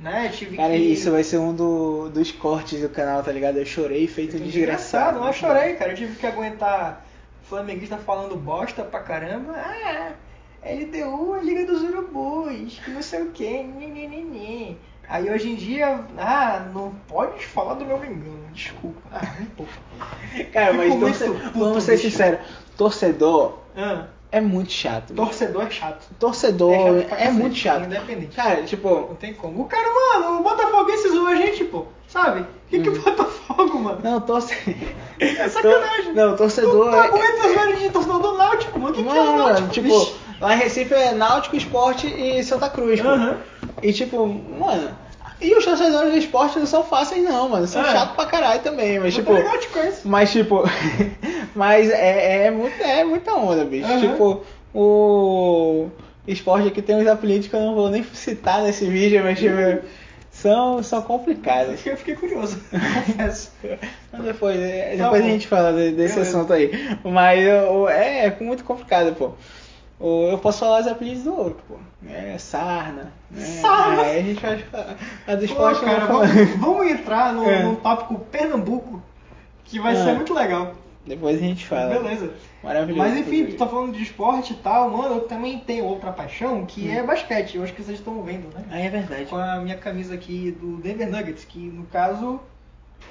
[0.00, 0.28] Né?
[0.34, 0.76] Tive Cara, que...
[0.78, 3.58] isso vai ser um do- dos cortes do canal, tá ligado?
[3.58, 5.20] Eu chorei feito um desgraçado.
[5.20, 5.92] Não, eu chorei, cara.
[5.92, 7.04] Eu tive que aguentar
[7.44, 9.52] flamenguista falando bosta pra caramba.
[9.56, 10.12] Ah,
[10.64, 14.78] LDU é Liga dos Urubus, que não sei o que, nhenhenhenhen.
[15.06, 19.00] Aí hoje em dia, ah, não pode falar do meu Mengão, desculpa.
[19.12, 19.72] Ah, um pouco.
[20.52, 22.40] Cara, mas Fico torce- puto, vamos ser sinceros,
[22.78, 25.12] torcedor Ah, é muito chato.
[25.12, 26.08] torcedor é chato.
[26.18, 27.84] Torcedor É é, chato cacete, muito chato.
[27.84, 28.34] independente.
[28.34, 29.62] Cara, Não tipo, tem como.
[29.62, 31.84] O cara, mano, o Botafoguense zoou a gente, pô.
[32.08, 32.40] Sabe?
[32.40, 34.00] O que, que o Botafogo, mano?
[34.02, 34.54] não, torce...
[35.20, 36.12] É sacanagem.
[36.14, 37.00] Não, torcedor Tu é...
[37.00, 38.94] aguenta as velhas de torcedor do Náutico, mano.
[38.94, 40.16] O que, que é o Mano, Náutico, tipo, bicho?
[40.44, 43.00] Lá em Recife é Náutico, Esporte e Santa Cruz.
[43.00, 43.36] Aham.
[43.82, 44.96] E tipo, mano...
[45.40, 47.66] E os torcedores do esporte não são fáceis não, mano.
[47.66, 47.90] São É.
[47.92, 49.32] chatos pra caralho também, mas Eu tipo...
[50.04, 50.62] Mas tipo,
[51.54, 53.84] mas é, é, muito, é muita onda, bicho.
[53.90, 54.00] Aham.
[54.00, 55.88] Tipo, o
[56.26, 59.56] esporte aqui tem uns apelidos que eu não vou nem citar nesse vídeo, mas tipo,
[60.30, 61.84] são, são complicados.
[61.84, 62.58] Eu fiquei curioso,
[63.06, 63.50] confesso.
[64.12, 66.38] Mas depois, é, Tá depois a gente fala de- desse Beleza.
[66.38, 66.70] assunto aí.
[67.04, 67.40] Mas
[67.90, 69.32] é, é muito complicado, pô.
[69.98, 71.76] O- Eu posso falar os apelidos do outro, pô.
[72.08, 73.12] É Sarna.
[73.30, 73.44] Né?
[73.44, 74.02] Sarna.
[74.02, 74.96] Aí a gente vai falar.
[75.26, 77.74] A do Pô, esporte eu cara, vamos, vamos entrar no, É.
[77.76, 79.02] tópico Pernambuco,
[79.64, 80.04] que vai Ah.
[80.04, 80.74] ser muito legal.
[81.06, 81.90] Depois a gente fala.
[82.00, 82.30] Beleza.
[82.62, 82.98] Maravilhoso.
[82.98, 86.64] Mas enfim, tu tá falando de esporte e tal, mano, eu também tenho outra paixão,
[86.64, 86.92] que Hum.
[86.94, 87.56] é basquete.
[87.56, 88.64] Eu acho que vocês estão vendo, né?
[88.70, 89.26] Ah, é verdade.
[89.26, 92.40] Com a minha camisa aqui do Denver Nuggets, que no caso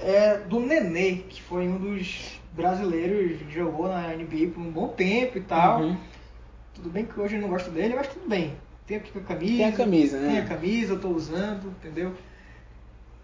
[0.02, 4.88] é do Nenê, que foi um dos brasileiros que jogou na NBA por um bom
[4.88, 5.82] tempo e tal.
[5.82, 5.98] Uhum.
[6.84, 8.54] Tudo bem que hoje eu não gosto dele, mas tudo bem.
[8.86, 9.56] Tem aqui com a camisa.
[9.56, 10.28] Tem a camisa, né?
[10.28, 12.14] Tem a camisa, eu tô usando, entendeu?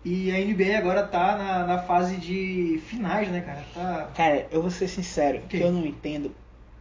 [0.06, 3.66] E a NBA agora tá na, na fase de finais, né, cara?
[3.74, 4.10] Tá.
[4.16, 6.32] Cara, eu vou ser sincero, que eu não entendo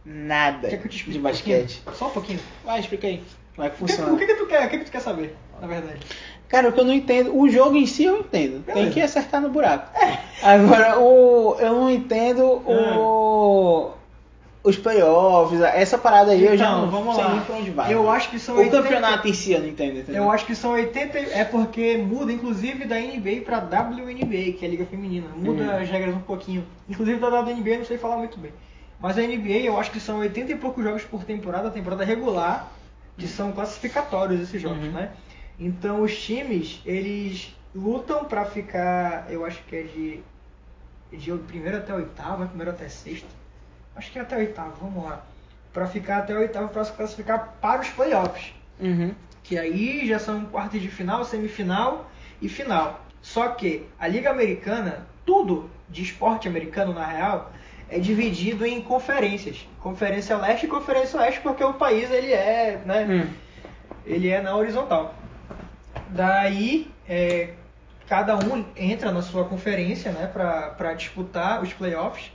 [0.05, 1.81] nada que eu te explique de um basquete.
[1.81, 1.97] pouquinho?
[1.97, 2.39] Só um pouquinho.
[2.63, 3.21] Vai, explica aí.
[3.53, 4.13] Como é que O que, funciona?
[4.13, 4.65] o que, que tu quer?
[4.65, 5.99] O que, que tu quer saber, na verdade?
[6.47, 8.63] Cara, o que eu não entendo, o jogo em si eu entendo.
[8.63, 8.93] Tem Beleza.
[8.93, 9.91] que acertar no buraco.
[10.41, 13.91] Agora, o, eu não entendo o,
[14.61, 17.31] os playoffs, essa parada aí eu já Então, não vamos sei lá.
[17.33, 17.93] nem pra onde vai.
[17.93, 20.23] Eu acho que são O 80 campeonato em si eu não entendo, entendeu?
[20.23, 21.17] Eu acho que são 80.
[21.17, 25.27] É porque muda, inclusive, da NBA pra WNBA, que é a Liga Feminina.
[25.35, 25.81] Muda Hum.
[25.81, 26.65] as regras um pouquinho.
[26.89, 28.51] Inclusive da WNBA eu não sei falar muito bem.
[28.99, 32.69] Mas a NBA eu acho que são 80 e poucos jogos por temporada, temporada regular,
[33.17, 34.91] que são classificatórios esses jogos, Uhum.
[34.91, 35.11] né?
[35.57, 40.19] Então os times, eles lutam pra ficar, eu acho que é de,
[41.17, 43.38] de primeiro até oitavo, primeiro até sexto.
[43.99, 45.21] Acho que é até oitavo, vamos lá.
[45.73, 48.53] Pra ficar até oitavo pra se classificar para os playoffs.
[48.79, 49.13] Uhum.
[49.43, 52.09] Que aí já são quartos de final, semifinal
[52.41, 53.01] e final.
[53.21, 57.51] Só que a Liga Americana, tudo de esporte americano na real,
[57.89, 59.67] é dividido em conferências.
[59.81, 63.29] Conferência Leste e Conferência Oeste, porque o país ele é, né, Hum.
[64.05, 65.13] ele é na horizontal.
[66.07, 67.49] Daí, é,
[68.07, 72.31] cada um entra na sua conferência, né, pra disputar os playoffs.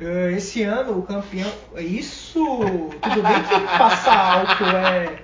[0.00, 1.50] Eh, Esse ano o campeão.
[1.76, 2.40] Isso!
[3.02, 5.18] Tudo bem que passar álcool é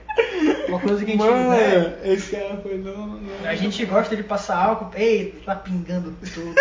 [0.69, 1.25] uma coisa que a gente.
[1.25, 4.91] né, Mano, esse cara foi no, no- a gente gosta de passar álcool.
[4.97, 6.55] Ei, tá pingando tudo.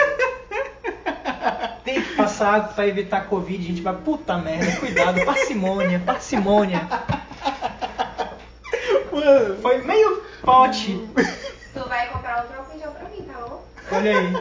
[1.83, 3.63] Tem que passar álcool pra evitar Covid.
[3.63, 6.87] A gente vai, puta merda, cuidado, parcimônia, parcimônia.
[9.11, 10.99] Mano, Foi meio Pote.
[11.73, 13.63] Tu vai comprar outro álcool em gel pra mim, tá bom?
[13.91, 14.33] Olha aí.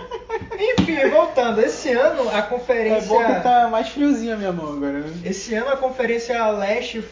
[0.79, 1.61] Enfim, voltando.
[1.61, 3.09] Esse ano a É conferência.
[3.09, 5.13] bom que tá mais friozinho a minha mão agora, né?
[5.25, 7.05] Esse ano a Conferência Leste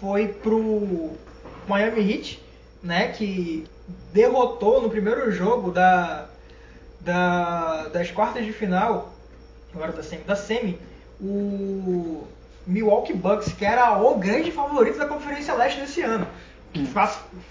[0.00, 1.10] foi pro
[1.68, 2.42] Miami Heat,
[2.82, 3.08] né?
[3.08, 3.66] Que
[4.12, 6.26] derrotou no primeiro jogo da,
[7.00, 9.12] da- das quartas de final,
[9.74, 10.78] agora da semi, da semi,
[11.20, 12.24] o
[12.66, 16.26] Milwaukee Bucks, que era o grande favorito da Conferência Leste desse ano.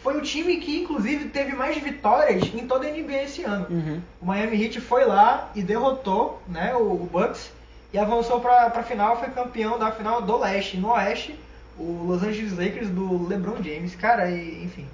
[0.02, 3.68] Foi o time que, inclusive, teve mais vitórias em toda a NBA esse ano.
[3.70, 4.02] Uhum.
[4.22, 7.52] O Miami Heat foi lá e derrotou né, o, o Bucks
[7.94, 10.78] e avançou para a final, foi campeão da final do leste.
[10.78, 11.36] No oeste,
[11.78, 14.86] o Los Angeles Lakers do LeBron James, cara, e, enfim,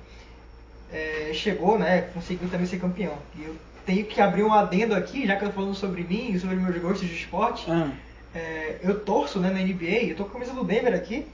[0.91, 3.13] é, chegou, né, conseguiu também ser campeão.
[3.35, 3.55] E eu
[3.85, 6.55] tenho que abrir um adendo aqui, já que eu tô falando sobre mim e sobre
[6.55, 7.69] meus gostos de esporte.
[7.69, 7.91] Ah,
[8.33, 11.25] É, eu torço né, na NBA, eu tô com a camisa do Denver aqui,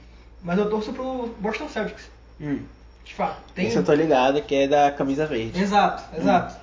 [0.42, 2.08] mas eu torço pro Boston Celtics.
[2.40, 2.60] hum.
[3.04, 3.66] De fato, tem.
[3.66, 5.60] Esse eu tô ligado, que é da camisa verde.
[5.60, 6.62] Exato, exato.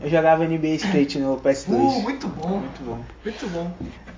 [0.00, 1.68] Eu jogava NBA Street no PS2.
[1.68, 2.48] Uh, muito bom.
[2.48, 3.04] Muito bom.
[3.22, 3.70] Muito bom.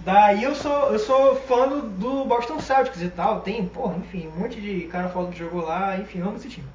[0.05, 3.41] Daí eu sou, eu sou fã do, Boston Celtics e tal.
[3.41, 6.67] Tem, porra, enfim, um monte de cara foda que jogou lá, enfim, amo esse time.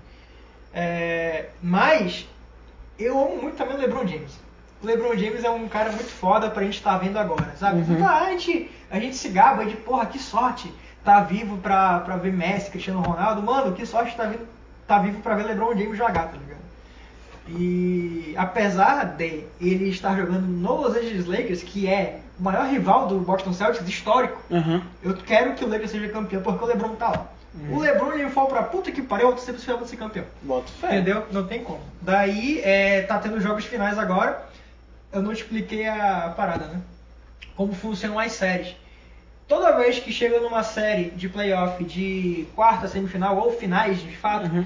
[0.74, 2.28] É, mas
[3.00, 4.38] eu amo muito também o LeBron James.
[4.84, 7.80] O LeBron James é um cara muito foda pra gente estar vendo agora, sabe?
[7.90, 8.00] Uhum.
[8.00, 10.72] Tá, a, gente, a gente se gaba de, porra, que sorte
[11.04, 13.42] tá vivo pra, pra ver Messi, Cristiano Ronaldo.
[13.42, 14.46] Mano, que sorte tá, vindo,
[14.88, 16.58] tá vivo pra ver LeBron James jogar, tá ligado?
[17.50, 23.08] E apesar de ele estar jogando no Los Angeles Lakers, que é o maior rival
[23.08, 24.82] do Boston Celtics histórico, Uhum.
[25.02, 27.28] eu quero que o Lakers seja campeão porque o LeBron tá lá.
[27.72, 30.26] O LeBron ele for pra puta que pariu, eu sempre esperava ser campeão.
[30.44, 30.88] Boto fé.
[30.96, 31.26] Entendeu?
[31.32, 31.80] Não tem como.
[32.02, 34.46] Daí, é, tá tendo jogos finais agora.
[35.12, 36.82] Eu não expliquei a parada, né?
[37.56, 38.76] Como funcionam as séries.
[39.48, 44.46] Toda vez que chega numa série de playoff de quarta, semifinal ou finais, de fato,
[44.48, 44.66] Uhum.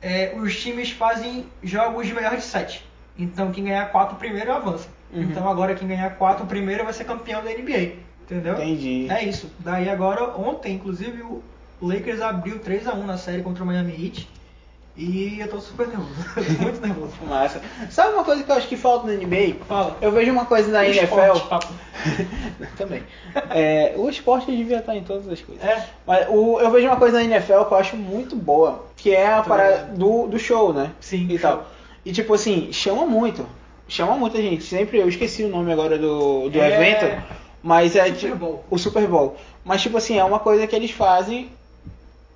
[0.00, 2.84] é, os times fazem jogos de melhor de sete.
[3.18, 4.88] Então quem ganhar quatro primeiro avança.
[5.12, 5.22] Uhum.
[5.22, 7.96] Então agora quem ganhar quatro primeiro vai ser campeão da NBA.
[8.22, 8.54] Entendeu?
[8.54, 9.06] Entendi.
[9.10, 9.50] É isso.
[9.58, 11.42] Daí agora, ontem, inclusive, o
[11.82, 14.28] Lakers abriu 3x1 na série contra o Miami Heat.
[14.94, 16.10] E eu tô super nervoso.
[16.34, 17.12] tô muito nervoso.
[17.26, 17.62] Massa.
[17.90, 19.64] Sabe uma coisa que eu acho que falta na NBA?
[19.66, 19.96] Fala.
[20.02, 21.04] Eu vejo uma coisa na O NFL.
[21.32, 21.68] esporte.
[22.76, 23.02] Também.
[23.50, 25.64] É, o esporte devia estar em todas as coisas.
[25.64, 25.86] É.
[26.06, 29.32] Mas o- eu vejo uma coisa na NFL que eu acho muito boa, que é
[29.32, 30.90] a parada do, do show, né?
[31.00, 31.50] Sim, E show.
[31.50, 31.66] tal.
[32.04, 33.46] E tipo assim, chama muito.
[33.88, 34.62] Chama muita gente.
[34.64, 36.74] Sempre, eu esqueci o nome agora do, do É.
[36.74, 37.22] evento.
[37.62, 39.36] Mas é Super tipo, o Super Bowl.
[39.64, 41.50] Mas tipo assim, é uma coisa que eles fazem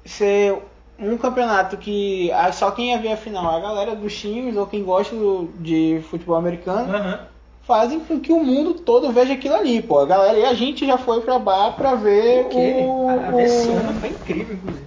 [0.05, 0.57] ser
[0.99, 4.67] um campeonato que ah, só quem ia ver a final, a galera dos times ou
[4.67, 5.15] quem gosta
[5.59, 7.21] de futebol americano, Aham.
[7.67, 9.99] fazem com que o mundo todo veja aquilo ali, pô.
[10.01, 13.09] A galera e a gente já foi pra bar pra ver o.
[13.09, 14.85] A, a o- esse ano foi incrível, inclusive.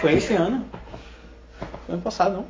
[0.00, 0.64] Foi esse ano.
[1.86, 2.44] Foi ano passado, não?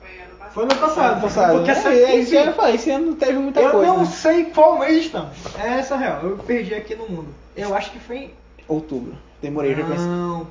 [0.00, 0.52] Foi ano passado.
[0.52, 1.12] Foi no passado.
[1.14, 1.52] Ano passado.
[1.56, 3.86] Porque É, essa é, eu ia falar, esse ano não teve muita eu coisa.
[3.92, 4.04] não né?
[4.06, 5.32] sei qual mês estamos.
[5.58, 6.20] É essa a real.
[6.22, 7.28] Eu perdi aqui no mundo.
[7.56, 8.30] Eu acho que foi em.
[8.68, 9.14] Outubro.
[9.42, 10.06] Demorei pra pensar.
[10.06, 10.46] Não.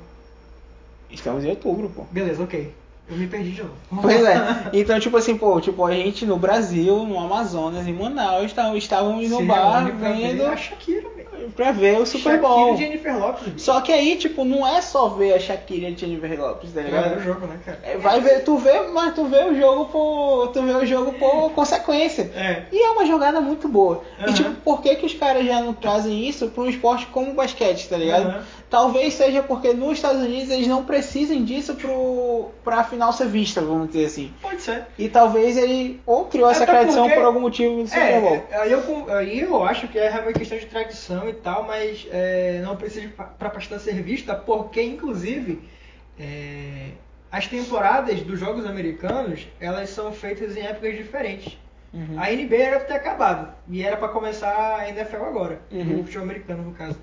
[1.13, 2.03] Estamos em outubro, pô.
[2.11, 2.73] Beleza, ok.
[3.09, 3.73] Eu me perdi de novo.
[4.01, 4.35] Pois é.
[4.73, 9.29] Então, tipo assim, pô, tipo, a gente no Brasil, no Amazonas, em Manaus, tá- estávamos
[9.29, 11.49] no Se bar pra ver vendo A Shakira, velho.
[11.53, 12.73] pra ver o Super Shakira Bowl.
[12.73, 13.61] e Jennifer Lopes.
[13.61, 16.83] Só que aí, tipo, não é só ver a Shakira e Jennifer Lopes, tá É
[16.85, 17.17] ligado?
[17.17, 17.79] o jogo, né, cara?
[17.83, 20.47] É, Vai ver, tu vê, mas tu vê o jogo por.
[20.53, 22.31] Tu vê o jogo por consequência.
[22.33, 22.63] É.
[22.71, 24.01] E é uma jogada muito boa.
[24.21, 24.29] Aham.
[24.29, 27.31] E tipo, por que, que os caras já não trazem isso para um esporte como
[27.31, 28.27] o basquete, tá ligado?
[28.29, 28.43] Aham.
[28.73, 33.61] Talvez seja porque nos Estados Unidos eles não precisem disso pro, pra final ser vista,
[33.61, 34.33] vamos dizer assim.
[34.41, 34.87] Pode ser.
[34.97, 38.43] E talvez ele ou criou essa Até tradição porque- por algum motivo no Super Bowl.
[38.49, 42.07] É, aí eu, aí eu acho que é realmente questão de tradição e tal, mas
[42.11, 45.61] é, não precisa pa- pra pastar ser vista, porque inclusive
[46.19, 46.87] é,
[47.31, 51.57] as temporadas dos jogos americanos elas são feitas em épocas diferentes.
[51.93, 52.15] Uhum.
[52.19, 55.99] A NBA era pra ter acabado e era pra começar a NFL agora, Uhum.
[55.99, 56.97] o futebol americano no caso.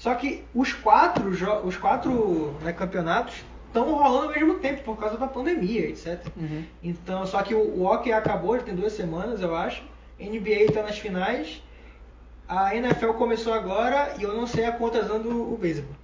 [0.00, 1.28] Só que os quatro,
[1.62, 6.26] os quatro né, campeonatos estão rolando ao mesmo tempo por causa da pandemia, etc.
[6.34, 6.64] Uhum.
[6.82, 9.82] Então, só que o, o hockey acabou, já tem duas semanas, eu acho.
[10.18, 11.62] NBA está nas finais.
[12.48, 15.94] A NFL começou agora e eu não sei a quantas o, o beisebol.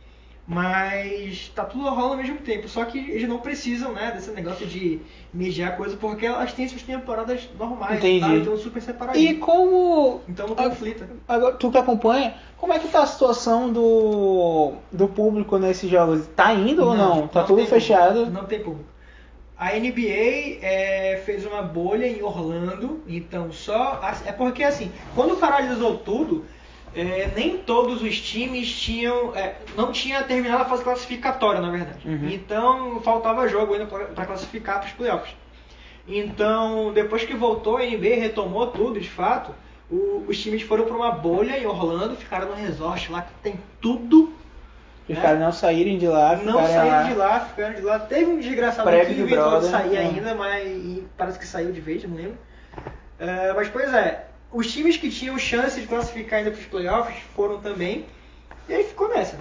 [0.49, 2.69] Mas tá tudo rolando ao mesmo tempo.
[2.69, 5.01] Só que eles não precisam, né, desse negócio de
[5.35, 8.21] mediar coisa, porque elas têm suas temporadas normais, Entendi.
[8.21, 8.35] tá?
[8.37, 9.39] Então super E separadinho.
[9.41, 10.21] como.
[10.29, 11.09] Então não conflita.
[11.27, 16.27] Agora, tu que acompanha, como é que tá a situação do, do público nesses jogos?
[16.37, 17.27] Tá indo ou não?
[17.27, 18.15] Tá tudo tem fechado?
[18.21, 18.89] público, Não tem público.
[19.59, 24.01] A NBA é, fez uma bolha em Orlando, então só.
[24.27, 26.45] É porque assim, quando paralisou tudo,
[26.97, 29.33] é, nem todos os times tinham.
[29.37, 32.09] é, não tinha terminado a fase classificatória, na verdade.
[32.09, 32.29] Uhum.
[32.31, 35.35] Então faltava jogo ainda para classificar para os playoffs.
[36.09, 39.53] Então, depois que voltou a NBA, retomou tudo de fato,
[39.91, 43.61] o- os times foram para uma bolha em Orlando, ficaram no resort lá que tem
[43.81, 44.33] tudo.
[45.09, 45.21] Os É.
[45.21, 47.03] caras não saírem de lá, Não saíram lá.
[47.05, 47.99] de lá, ficaram de lá.
[47.99, 49.99] Teve um desgraçado Pré aqui Big que inventou de sair é.
[50.01, 52.37] ainda, mas e parece que saiu de vez, não lembro.
[53.19, 54.27] É, mas pois é,
[54.57, 58.07] os times que tinham chance de classificar ainda para os playoffs foram também.
[58.67, 59.37] E aí ficou nessa.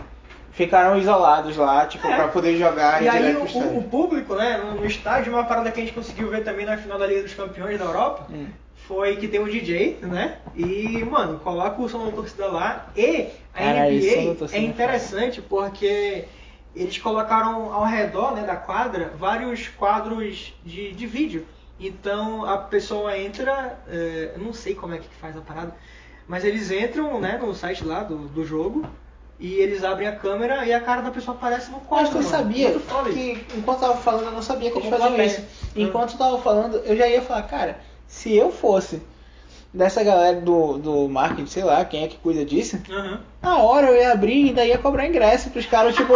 [0.52, 2.16] Ficaram isolados lá, tipo, É.
[2.16, 5.80] pra poder jogar E aí direto o, o público, né, no, estádio, uma parada que
[5.80, 8.48] a gente conseguiu ver também na final da Liga dos Campeões da Europa, Hum.
[8.88, 10.38] foi que tem um DJ, né?
[10.54, 12.88] E, mano, coloca o som da torcida lá.
[12.96, 16.26] E a Cara, NBA é é interessante porque
[16.76, 21.46] eles colocaram ao redor né, da quadra vários quadros de, de vídeo.
[21.80, 25.76] Então a pessoa entra, é, eu não sei como é que faz a parada,
[26.28, 28.86] mas eles entram né, no site lá do, do jogo
[29.40, 32.04] e eles abrem a câmera e a cara da pessoa aparece no Eu quadro.
[32.08, 32.80] acho que eu mano.
[32.82, 35.44] sabia que enquanto eu tava falando eu não sabia que eles faziam isso.
[35.76, 39.02] Enquanto eu tava falando, eu já ia falar, cara, se eu fosse
[39.74, 43.20] dessa galera do, do marketing, sei lá, quem é que cuida disso, Aham.
[43.42, 46.14] na hora eu ia abrir e ainda ia cobrar ingresso pros caras, tipo,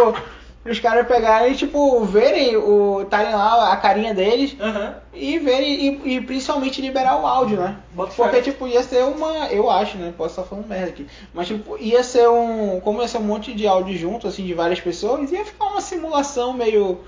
[0.62, 3.02] pros caras pegarem e, tipo, verem o.
[3.02, 4.94] estarem lá a carinha deles Aham.
[5.14, 7.76] e verem e, e principalmente liberar o áudio, né?
[7.92, 9.46] Bota Porque, tipo, ia ser uma.
[9.48, 10.12] Eu acho, né?
[10.16, 11.06] Posso estar falando merda aqui.
[11.32, 12.78] Mas, tipo, ia ser um.
[12.80, 15.80] Como ia ser um monte de áudio junto, assim, de várias pessoas, ia ficar uma
[15.80, 17.00] simulação meio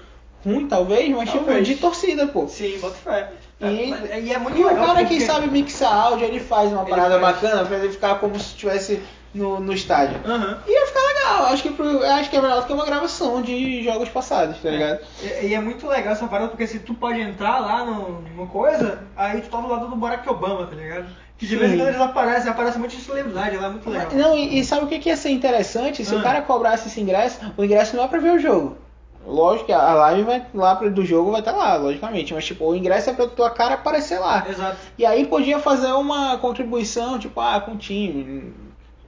[0.45, 1.67] ruim, talvez, mas, tipo, Talvez.
[1.69, 2.49] de torcida, pô.
[2.49, 3.29] Sim, bota fé.
[3.61, 5.15] E, É, e é muito e o legal cara porque...
[5.19, 7.37] que sabe mixar áudio, ele faz uma Ele parada faz.
[7.41, 9.01] bacana pra ele ficar como se estivesse
[9.35, 10.21] no, no estádio.
[10.27, 10.59] Aham.
[10.67, 13.83] Ia ficar legal, acho que, pro- acho que é melhor do que uma gravação de
[13.83, 15.01] jogos passados, tá ligado?
[15.23, 18.47] E, e é muito legal essa parada, porque se tu pode entrar lá no, no
[18.47, 21.07] coisa, aí tu tá do lado do Barack Obama, tá ligado?
[21.39, 21.59] Que de Sim.
[21.61, 24.09] vez em quando eles aparecem, aparece um monte de celebridade lá, é muito legal.
[24.13, 26.05] Não, e, e sabe o que, que ia ser interessante?
[26.05, 26.19] Se Ah.
[26.19, 28.77] o cara cobrasse esse ingresso, o ingresso não é pra ver o jogo.
[29.25, 32.35] Lógico que a live vai lá do jogo vai estar lá, logicamente.
[32.35, 34.45] Mas tipo, o ingresso é pra tua cara aparecer lá.
[34.49, 34.77] Exato.
[34.99, 38.53] E aí podia fazer uma contribuição, tipo, ah, com o time.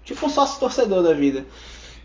[0.04, 1.44] Tipo um sócio torcedor da vida.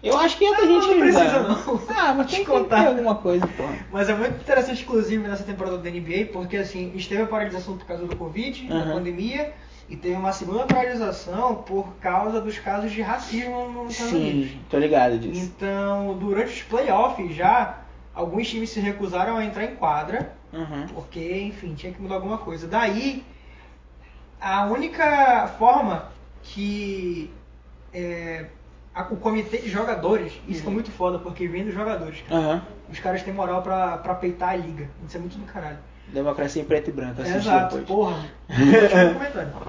[0.01, 1.81] Eu acho que ia ter Ah, gente não que precisa, não.
[1.89, 2.87] Ah, mas tem que Contar.
[2.87, 3.75] alguma coisa, porra.
[3.91, 7.25] Mas é muito interessante, inclusive, nessa temporada da NBA, porque assim, a gente teve a
[7.27, 9.53] paralisação por causa do Covid, da pandemia,
[9.89, 14.51] e teve uma segunda paralisação por causa dos casos de racismo nos Estados Unidos.
[14.51, 15.41] Sim, tô ligado disso.
[15.57, 17.79] Então, durante os playoffs já,
[18.15, 20.87] alguns times se recusaram a entrar em quadra, Uhum.
[20.93, 22.67] porque, enfim, tinha que mudar alguma coisa.
[22.67, 23.21] Daí,
[24.39, 26.05] a única forma
[26.41, 27.29] que
[27.93, 28.45] é,
[28.93, 32.41] a- o comitê de jogadores, isso é muito foda, porque vem dos jogadores, cara.
[32.41, 32.61] Aham.
[32.91, 34.87] Os caras têm moral pra, pra peitar a liga.
[35.07, 35.77] Isso é muito do caralho.
[36.07, 37.87] Democracia em preto e branco, assiste Exato, depois.
[37.87, 38.25] porra.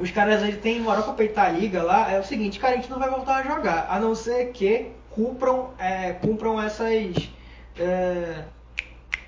[0.00, 2.10] Os caras eles têm moral pra peitar a liga lá.
[2.10, 3.88] É o seguinte, cara, a gente não vai voltar a jogar.
[3.90, 7.30] A não ser que cumpram, é, cumpram essas.
[7.78, 8.44] é,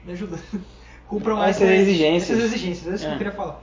[0.05, 0.39] me ajuda.
[1.09, 2.39] Cumpram Essas essas, exigências.
[2.39, 3.14] Essas exigências, é isso que É.
[3.14, 3.61] eu queria falar.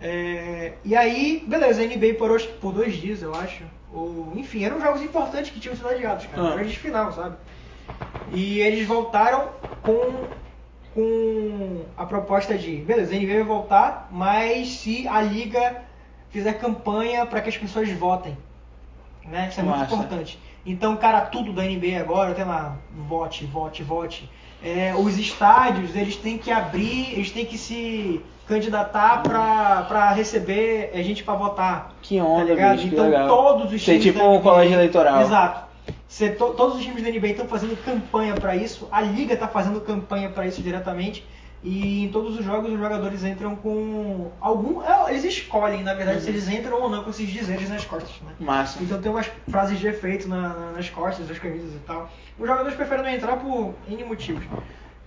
[0.00, 3.64] É, e aí, beleza, a NBA parou acho que por dois dias, eu acho.
[3.92, 6.48] Ou, enfim, eram jogos importantes que tinham sido adiados, cara.
[6.48, 6.54] Ah.
[6.54, 7.36] Grandes final, sabe?
[8.32, 9.48] E eles voltaram
[9.82, 10.28] com,
[10.94, 15.82] com a proposta de, beleza, a NBA vai voltar, mas se a liga
[16.30, 18.36] fizer campanha para que as pessoas votem.
[19.24, 19.48] Né?
[19.50, 20.38] Isso é muito importante.
[20.64, 22.76] Então, cara, tudo da NBA agora tem lá,
[23.08, 24.28] vote, vote, vote.
[24.62, 30.90] É, os estádios, eles têm que abrir, eles têm que se candidatar pra, pra receber
[30.92, 31.94] é, gente pra votar.
[32.02, 33.28] Que onda, tá bicho, então legal.
[33.28, 35.22] todos os times tipo da um NBA colégio eleitoral.
[35.22, 35.70] Exato.
[36.36, 39.80] To- todos os times da NBA estão fazendo campanha pra isso, a liga tá fazendo
[39.80, 41.24] campanha pra isso diretamente.
[41.62, 46.18] E em todos os jogos os jogadores entram com algum, é, eles escolhem, na verdade,
[46.18, 46.24] Uhum.
[46.24, 48.32] se eles entram ou não com esses dizeres nas costas, né?
[48.40, 48.82] Massa.
[48.82, 52.10] Então tem umas frases de efeito na- na- nas costas das camisas e tal.
[52.38, 54.42] Os jogadores preferem não entrar por N motivos.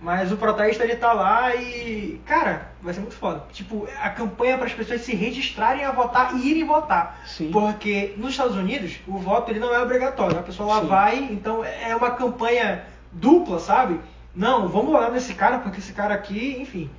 [0.00, 2.20] Mas o protesto ele tá lá e.
[2.26, 3.42] Cara, vai ser muito foda.
[3.52, 7.20] Tipo, a campanha para as pessoas se registrarem a votar e irem votar.
[7.26, 7.50] Sim.
[7.50, 10.38] Porque nos Estados Unidos o voto ele não é obrigatório.
[10.38, 10.86] A pessoa lá Sim.
[10.88, 13.98] vai, então é uma campanha dupla, sabe?
[14.34, 16.90] Não, vamos votar nesse cara, porque esse cara aqui, enfim.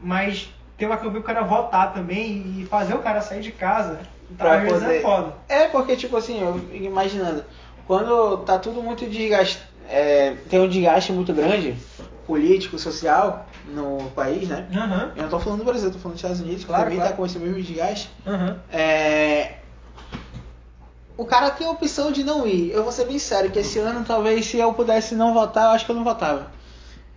[0.00, 3.98] Mas tem uma campanha pro cara votar também e fazer o cara sair de casa.
[4.38, 5.34] Pra vezes poder- é foda.
[5.48, 7.44] É, porque, tipo assim, eu fico imaginando,
[7.86, 9.58] quando tá tudo muito desgaste,
[9.88, 11.76] é, tem um desgaste muito grande,
[12.26, 14.68] político, social, no país, né?
[14.72, 15.12] Aham.
[15.16, 16.98] Eu não tô falando do Brasil, eu tô falando dos Estados Unidos, que Claro, também
[16.98, 17.10] claro.
[17.10, 18.08] tá com esse mesmo desgaste.
[18.24, 18.60] Aham.
[18.72, 19.54] É,
[21.18, 22.70] O cara tem a opção de não ir.
[22.70, 25.70] Eu vou ser bem sério, que esse ano talvez se eu pudesse não votar, eu
[25.72, 26.46] acho que eu não votava.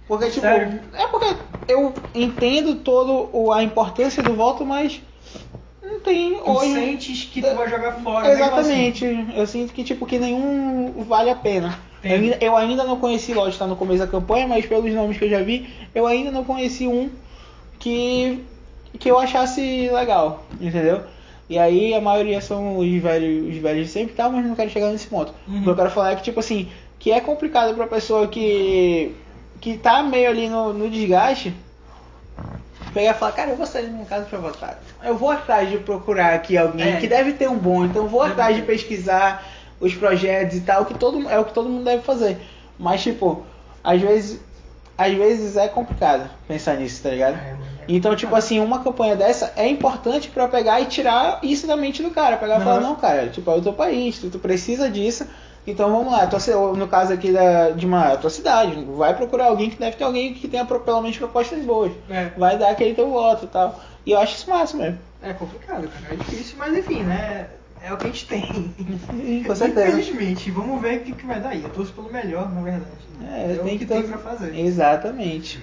[0.08, 0.80] Porque, tipo, Sério?
[0.94, 1.36] é porque
[1.68, 5.02] eu entendo todo o- a importância do voto, mas
[5.82, 6.74] Não tem Tu hoje.
[6.74, 8.28] sentes que tu vai jogar fora.
[8.28, 9.28] mesmo Exatamente.
[9.36, 11.78] Eu sinto que tipo que nenhum vale a pena.
[12.04, 15.26] Eu eu ainda não conheci, lógico, está no começo da campanha, mas pelos nomes que
[15.26, 17.10] eu já vi, eu ainda não conheci um
[17.80, 18.40] que
[19.00, 21.02] que eu achasse legal, entendeu?
[21.50, 24.70] E aí a maioria são os velhos, os velhos de sempre tal, mas não quero
[24.70, 25.34] chegar nesse ponto.
[25.48, 25.60] Uhum.
[25.60, 29.14] O que eu quero falar é que tipo assim, que é complicado pra pessoa que
[29.60, 31.54] que tá meio ali no, no desgaste,
[32.94, 34.80] pegar e falar, cara, eu vou sair da minha casa pra votar.
[35.04, 37.00] Eu vou atrás de procurar aqui alguém É.
[37.00, 39.44] que deve ter um bom, então vou Deve atrás de pesquisar
[39.80, 42.38] os projetos e tal, que todo é o que todo mundo deve fazer.
[42.78, 43.44] Mas tipo,
[43.84, 44.40] às vezes
[44.96, 47.36] às vezes é complicado pensar nisso, tá ligado?
[47.36, 51.66] É, é Então, tipo assim, uma campanha dessa é importante pra pegar e tirar isso
[51.66, 52.38] da mente do cara.
[52.38, 55.26] Pegar e falar, não, cara, tipo, é o teu país, tu, tu precisa disso.
[55.66, 59.70] Então vamos lá, tua, no caso aqui da, de uma tua cidade, vai procurar alguém
[59.70, 61.92] que deve ter alguém que tenha pelo menos propostas boas.
[62.10, 62.32] É.
[62.38, 63.80] Vai dar aquele teu voto e tal.
[64.06, 65.00] E eu acho isso massa mesmo.
[65.22, 66.14] É complicado, cara.
[66.14, 67.48] É difícil, mas enfim, né?
[67.82, 68.42] É o que a gente tem.
[69.46, 69.88] Com certeza.
[69.90, 71.64] Infelizmente, vamos ver o que, que vai dar aí.
[71.64, 72.86] Eu torço pelo melhor, na verdade.
[73.22, 74.58] É, o tem que ter tem pra fazer.
[74.58, 75.62] Exatamente.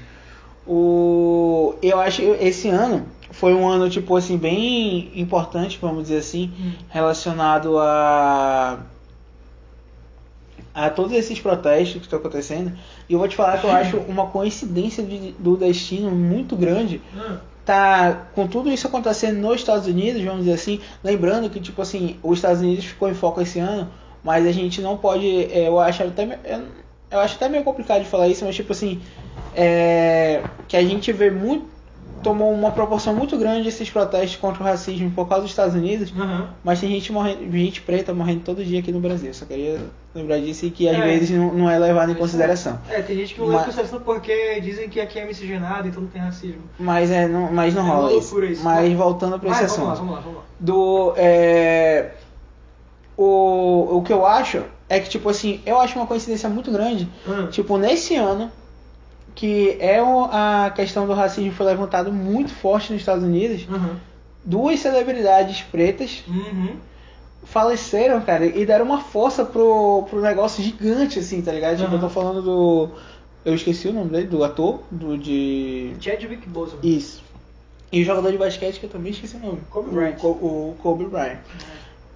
[0.66, 6.18] O eu acho que esse ano foi um ano tipo assim bem importante, vamos dizer
[6.18, 6.72] assim, Hum.
[6.90, 8.78] relacionado a
[10.86, 12.72] a todos esses protestos que estão acontecendo.
[13.08, 17.00] E eu vou te falar que eu acho uma coincidência de- do destino muito grande
[17.14, 17.36] Hum.
[17.64, 22.16] tá com tudo isso acontecendo nos Estados Unidos, vamos dizer assim, lembrando que tipo assim,
[22.22, 23.88] os Estados Unidos ficou em foco esse ano,
[24.24, 26.62] mas a gente não pode, é, eu acho até eu,
[27.10, 29.00] eu acho até meio complicado de falar isso, mas tipo assim,
[29.54, 31.66] é, que a gente vê muito
[32.22, 36.12] tomou uma proporção muito grande esses protestos contra o racismo por causa dos Estados Unidos,
[36.18, 36.48] Aham.
[36.62, 39.32] mas tem gente morrendo, gente preta morrendo todo dia aqui no Brasil.
[39.34, 39.78] Só queria
[40.14, 41.00] lembrar disso e que às É.
[41.00, 42.78] vezes não, não é levado em consideração.
[42.88, 46.02] É, tem gente que não leva em consideração porque dizem que aqui é miscigenado, então
[46.02, 46.62] não tem racismo.
[46.78, 48.42] Mas é, não, mas não É rola isso.
[48.44, 48.62] isso.
[48.64, 49.86] Mas voltando para esse assunto.
[49.86, 50.44] vamos lá, vamos lá, vamos lá.
[50.58, 52.10] do é,
[53.16, 57.08] o, o que eu acho é que tipo assim eu acho uma coincidência muito grande
[57.26, 57.46] Hum.
[57.48, 58.50] tipo nesse ano
[59.34, 63.96] que é o- a questão do racismo foi levantado muito forte nos Estados Unidos Uhum.
[64.44, 66.76] duas celebridades pretas Uhum.
[67.44, 72.00] faleceram cara e deram uma força pro, pro negócio gigante assim tá ligado tipo eu
[72.00, 72.88] tô falando do
[73.44, 76.80] eu esqueci o nome dele do ator do de Chadwick Boseman.
[76.82, 77.22] isso
[77.92, 80.16] e o jogador de basquete que eu também esqueci o nome Kobe O Bryant.
[80.16, 81.38] Co- o Kobe Bryant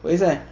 [0.03, 0.43] Pois é.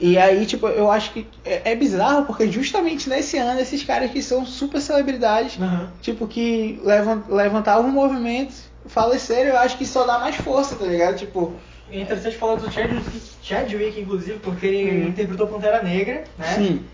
[0.00, 4.10] E aí, tipo, eu acho que é, é bizarro porque justamente nesse ano, esses caras
[4.10, 5.90] que são super celebridades, Aham.
[6.00, 11.16] tipo, que levan- levantavam movimentos, faleceram, eu acho que só dá mais força, tá ligado?
[11.16, 11.54] Tipo,
[11.90, 15.08] É interessante falar do Chadwick, Chadwick inclusive, porque ele Uhum.
[15.08, 16.54] interpretou Pantera Negra, né?
[16.54, 16.84] sim.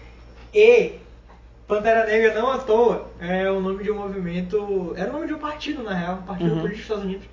[0.55, 0.92] E
[1.66, 5.34] Pantera Negra não à toa é o nome de um movimento, era o nome de
[5.34, 6.61] um partido na real, um partido Uhum.
[6.61, 7.26] político dos Estados Unidos,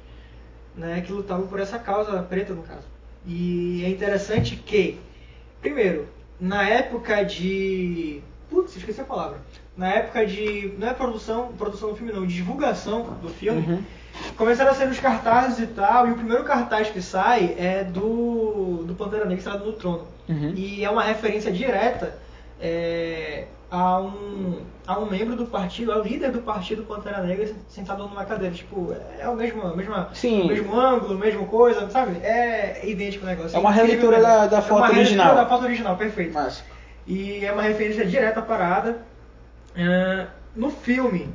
[0.75, 2.83] né, que lutava por essa causa preta no caso.
[3.27, 4.97] E é interessante que,
[5.61, 6.07] primeiro,
[6.39, 9.37] na época de, putz, esqueci a palavra.
[9.77, 13.83] Na época de, não é produção, produção do filme não, de divulgação do filme, Uhum.
[14.35, 18.83] começaram a sair os cartazes e tal, e o primeiro cartaz que sai é do,
[18.85, 20.05] do Pantera Negra estrado no trono.
[20.27, 20.53] Uhum.
[20.55, 22.17] E é uma referência direta
[22.59, 28.05] é, a, um, a um membro do partido, ao líder do partido Pantera Negra sentado
[28.05, 28.53] numa cadeira.
[28.53, 30.41] Tipo, é o mesmo, a mesma, Sim.
[30.41, 32.17] o mesmo ângulo, mesma coisa, sabe?
[32.21, 33.55] É idêntico o negócio.
[33.55, 35.35] É uma releitura da- da É foto uma releitura original.
[35.35, 36.33] da foto original, perfeito.
[36.33, 36.63] Mas,
[37.07, 38.99] E é uma referência direta à parada.
[39.75, 41.29] Ah, no filme,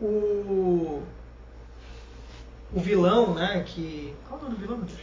[0.00, 1.02] o.
[2.72, 3.62] O vilão, né?
[3.66, 4.14] Que.
[4.28, 5.00] Qual é o nome do vilão, meu Deus?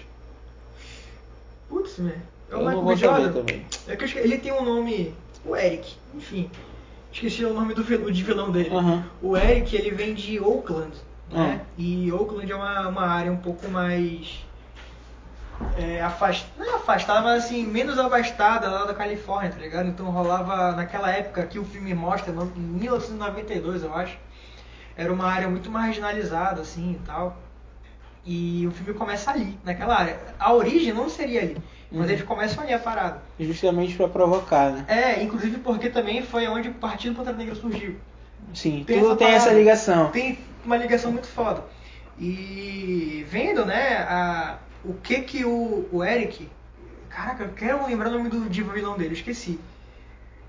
[1.69, 2.15] Putz, né?
[2.49, 3.01] É o eu não Michael vou B.
[3.01, 3.31] Jordan.
[3.33, 3.65] também.
[3.87, 5.13] É que ele tem um nome.
[5.45, 6.49] O Eric, enfim.
[7.11, 8.69] Esqueci o nome do vil- de vilão dele.
[8.75, 9.03] Aham.
[9.21, 10.95] O Eric, ele vem de Oakland,
[11.31, 11.61] né?
[11.61, 11.65] Ah.
[11.77, 14.45] E Oakland é uma, uma área um pouco mais.
[15.75, 16.45] É, afast...
[16.57, 19.87] Não é afastada, mas assim, menos abastada lá da Califórnia, tá ligado?
[19.89, 24.17] Então rolava, naquela época que o filme mostra, em 1992, eu acho,
[24.95, 27.37] era uma área muito marginalizada, assim e tal.
[28.23, 30.19] E o filme começa ali, naquela área.
[30.37, 31.57] A origem não seria ali,
[31.91, 32.09] mas Uhum.
[32.13, 33.21] eles começam ali a parada.
[33.39, 34.85] Justamente pra provocar, né?
[34.87, 37.95] É, inclusive porque também foi onde o Partido Pantera Negra surgiu.
[38.53, 39.59] Sim, Tem tudo essa tem essa parada.
[39.59, 40.11] ligação.
[40.11, 41.63] Tem uma ligação muito foda.
[42.19, 46.49] E vendo, né, a, o que que o, o Eric.
[47.09, 49.59] Caraca, eu quero lembrar o nome do de vilão dele, esqueci.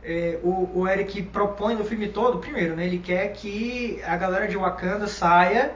[0.02, 2.86] É, o, o Eric propõe no filme todo, primeiro, né?
[2.86, 5.72] Ele quer que a galera de Wakanda saia.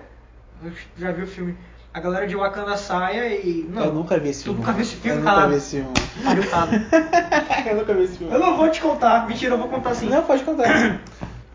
[0.97, 1.57] Já vi o filme.
[1.95, 3.67] A galera de Wakanda saia e.
[3.69, 4.61] Não, eu nunca vi esse Tu filme.
[4.61, 5.93] nunca viu esse filme, Eu nunca vi esse filme.
[7.69, 8.33] Eu nunca vi esse filme.
[8.33, 10.09] Eu não vou te contar, mentira, eu vou contar sim.
[10.09, 11.01] Não, pode contar.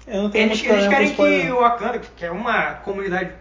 [0.08, 3.32] Eu não tenho Eles, eles querem que o Wakanda, que é uma comunidade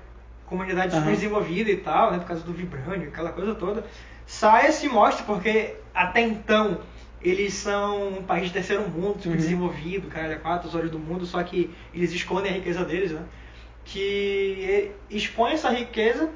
[0.47, 3.85] comunidade super desenvolvida e tal, né, por causa do Vibranium, aquela coisa toda,
[4.27, 6.79] saia se mostre, porque até então
[7.23, 9.37] eles são um país de terceiro mundo, super Uhum.
[9.37, 13.11] desenvolvido, cara, é quatro, os olhos do mundo, só que eles escondem a riqueza deles,
[13.13, 13.21] né?
[13.85, 16.29] Que expõe essa riqueza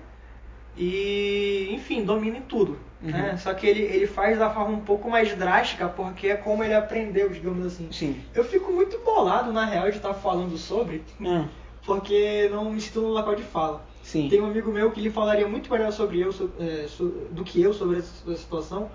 [0.82, 2.78] e, enfim, domina em tudo.
[3.02, 3.30] Né?
[3.32, 3.38] Uhum.
[3.38, 6.74] Só que ele, ele faz da forma um pouco mais drástica, porque é como ele
[6.74, 7.88] aprendeu, digamos assim.
[7.92, 8.20] Sim.
[8.34, 11.46] Eu fico muito bolado, na real, de estar falando sobre, Hum,
[11.84, 13.82] porque não me sinto no local de fala.
[14.02, 14.28] sim.
[14.28, 16.86] Tem um amigo meu que ele falaria muito melhor sobre eu, so- é,
[17.30, 18.90] do que eu sobre essa situação,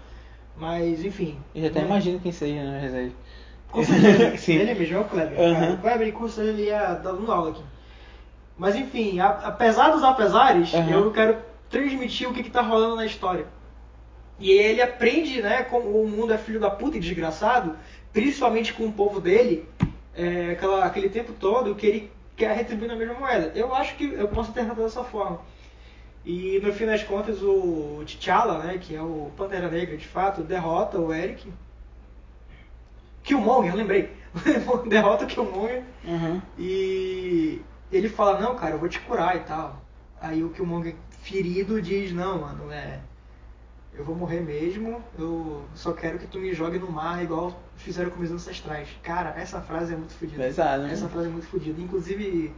[0.58, 1.38] mas enfim.
[1.54, 1.86] Eu até né?
[1.88, 3.12] imagino quem seja.
[3.72, 4.38] Com certeza.
[4.38, 4.54] Sim.
[4.56, 5.36] Ele mesmo é o Kleber.
[5.36, 5.74] Cara.
[5.74, 7.64] O Kleber, com certeza ele ia dando aula aqui.
[8.58, 11.38] Mas enfim, a- apesar dos apesares, eu quero
[11.76, 13.46] transmitir o que, que tá rolando na história.
[14.40, 17.76] E ele aprende, né, como o mundo é filho da puta e desgraçado,
[18.14, 19.68] principalmente com o povo dele,
[20.16, 23.52] é, aquela, aquele tempo todo, que ele quer retribuir na mesma moeda.
[23.54, 25.42] Eu acho que eu posso interpretar dessa forma.
[26.26, 30.42] E no fim das contas, o T'Challa, né, que é o Pantera Negra de fato,
[30.44, 31.52] derrota o Eric.
[33.24, 34.10] Killmonger, eu lembrei.
[34.88, 36.42] derrota o Killmonger Uhum.
[36.58, 37.62] e
[37.92, 39.82] ele fala, não, cara, eu vou te curar e tal.
[40.22, 40.96] Aí o Killmonger
[41.26, 43.00] ferido diz, não, mano, é.
[43.98, 48.12] Eu vou morrer mesmo, eu só quero que tu me jogue no mar igual fizeram
[48.12, 48.90] com meus ancestrais.
[49.02, 50.44] Cara, essa frase é muito fodida.
[50.44, 50.94] Pesado, né?
[50.94, 51.82] Essa frase é muito fodida.
[51.82, 52.54] Inclusive,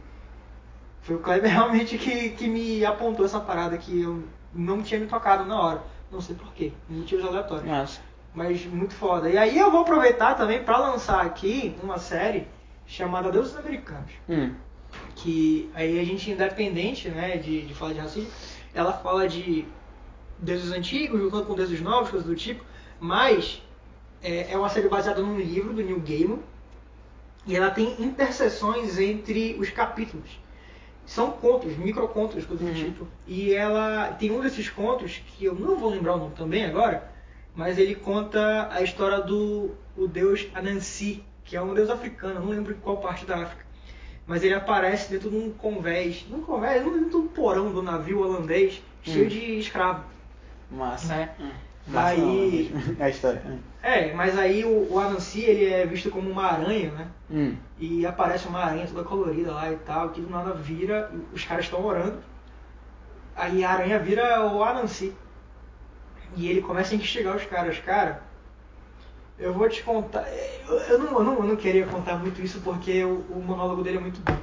[1.00, 5.06] foi o Kleber realmente que, que me apontou essa parada que eu não tinha me
[5.06, 5.82] tocado na hora.
[6.10, 7.68] Não sei porquê, motivos aleatórios.
[7.68, 8.00] Massa.
[8.34, 9.30] Mas muito foda.
[9.30, 12.46] E aí eu vou aproveitar também para lançar aqui uma série
[12.86, 14.10] chamada Deuses Americanos.
[14.28, 14.52] Hum.
[15.14, 18.30] Que aí a gente, independente né, de, de falar de racismo,
[18.74, 19.64] ela fala de
[20.38, 22.64] deuses antigos, juntando com deuses novos, coisas do tipo.
[23.00, 23.62] Mas
[24.22, 26.38] é, é uma série baseada num livro do Neil Gaiman.
[27.46, 30.38] E ela tem interseções entre os capítulos.
[31.06, 32.84] São contos, microcontos, coisas do Uhum.
[32.84, 33.08] tipo.
[33.26, 37.10] E ela tem um desses contos, que eu não vou lembrar o nome também agora,
[37.54, 42.50] mas ele conta a história do o deus Anansi, que é um deus africano, não
[42.50, 43.64] lembro em qual parte da África.
[44.28, 48.20] Mas ele aparece dentro de um convés, num convés, dentro de um porão do navio
[48.20, 49.28] holandês, cheio Hum.
[49.28, 50.04] de escravos.
[50.70, 51.08] Massa.
[51.16, 51.30] Né?
[51.40, 51.50] Hum.
[51.88, 53.42] Massa Aí- não, mas- é a história.
[53.46, 53.58] Hum.
[53.82, 57.06] É, mas aí o, o Anansi ele é visto como uma aranha, né?
[57.30, 57.56] Hum.
[57.78, 61.64] E aparece uma aranha toda colorida lá e tal, que do nada vira, os caras
[61.64, 62.18] estão orando.
[63.34, 65.14] Aí a aranha vira o Anansi.
[66.36, 67.78] E ele começa a instigar os caras.
[67.78, 68.22] Cara,
[69.38, 70.26] eu vou te contar.
[70.88, 73.98] Eu, não, eu, não, eu não queria contar muito isso porque o, o monólogo dele
[73.98, 74.36] é muito bom.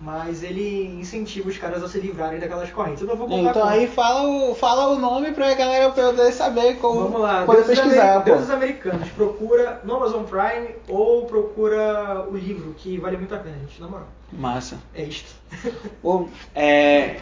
[0.00, 3.02] Mas ele incentiva os caras a se livrarem daquelas correntes.
[3.02, 3.72] Eu não vou contar Então como.
[3.72, 7.78] aí fala o, fala o nome pra galera poder saber como Vamos lá, poder Deuses,
[7.78, 8.30] pesquisar, pô.
[8.30, 9.08] Deuses Americanos.
[9.10, 13.86] Procura no Amazon Prime ou procura o livro, que vale muito a pena, gente, na
[13.86, 14.08] moral.
[14.32, 14.76] Massa.
[14.92, 15.36] É isto.
[16.02, 17.20] Bom, é.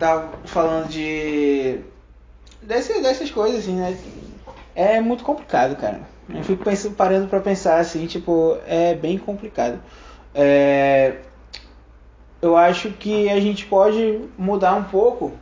[0.00, 1.78] Tava falando de.
[2.60, 3.96] Desse, dessas coisas, assim, né?
[4.74, 6.00] É muito complicado, cara.
[6.28, 9.80] Eu fico pensando, parando pra pensar assim, tipo, é bem complicado.
[10.34, 11.16] É,
[12.42, 15.32] Eu acho que a gente pode mudar um pouco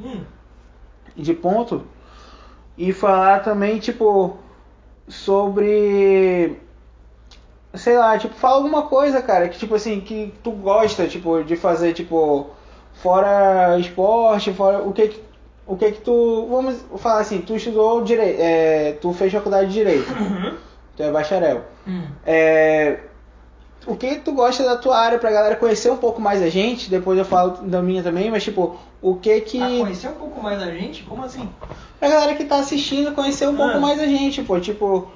[0.00, 0.24] Hum,
[1.16, 1.86] de ponto
[2.76, 4.36] e falar também, tipo,
[5.08, 6.58] sobre.
[7.74, 11.56] Sei lá, tipo, fala alguma coisa, cara, que tipo assim, que tu gosta, tipo, de
[11.56, 12.50] fazer, tipo,
[12.94, 14.82] fora esporte, fora.
[14.82, 15.24] O que que,
[15.66, 16.46] o que que tu.
[16.50, 18.38] Vamos falar assim, tu estudou direito.
[18.40, 20.12] É, tu fez faculdade de direito.
[20.96, 21.62] Tu é bacharel.
[21.86, 22.02] hum.
[22.26, 22.98] É,
[23.86, 26.88] o que tu gosta da tua área pra galera conhecer um pouco mais a gente,
[26.90, 29.60] depois eu falo da minha também, mas tipo, o que que.
[29.62, 31.02] A conhecer um pouco mais a gente?
[31.04, 31.48] Como assim?
[31.98, 33.80] Pra galera que tá assistindo conhecer um pouco Ah.
[33.80, 35.08] mais a gente, pô, tipo,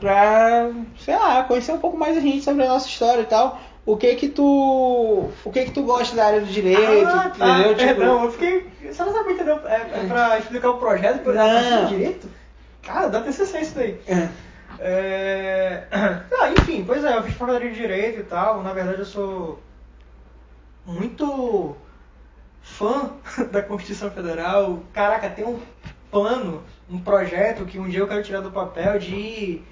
[0.00, 3.58] pra, sei lá, conhecer um pouco mais a gente sobre a nossa história e tal.
[3.88, 5.30] O que que tu.
[5.42, 7.60] O que que tu gosta da área do direito, ah, tá.
[7.60, 7.74] entendeu?
[7.74, 8.66] Tipo, Perdão, eu fiquei.
[8.82, 9.58] Você não sabe entender?
[9.64, 11.86] É, é pra explicar o projeto pra Não.
[11.86, 12.28] direito?
[12.82, 13.98] Cara, dá TCC isso daí.
[14.06, 14.28] é.
[14.78, 15.84] É...
[16.38, 18.62] Ah, enfim, pois é, eu fiz faculdade de Direito e tal.
[18.62, 19.58] Na verdade, eu sou
[20.84, 21.74] muito
[22.60, 23.12] fã
[23.50, 24.80] da Constituição Federal.
[24.92, 25.58] Caraca, tem um
[26.10, 29.62] plano, um projeto que um dia eu quero tirar do papel de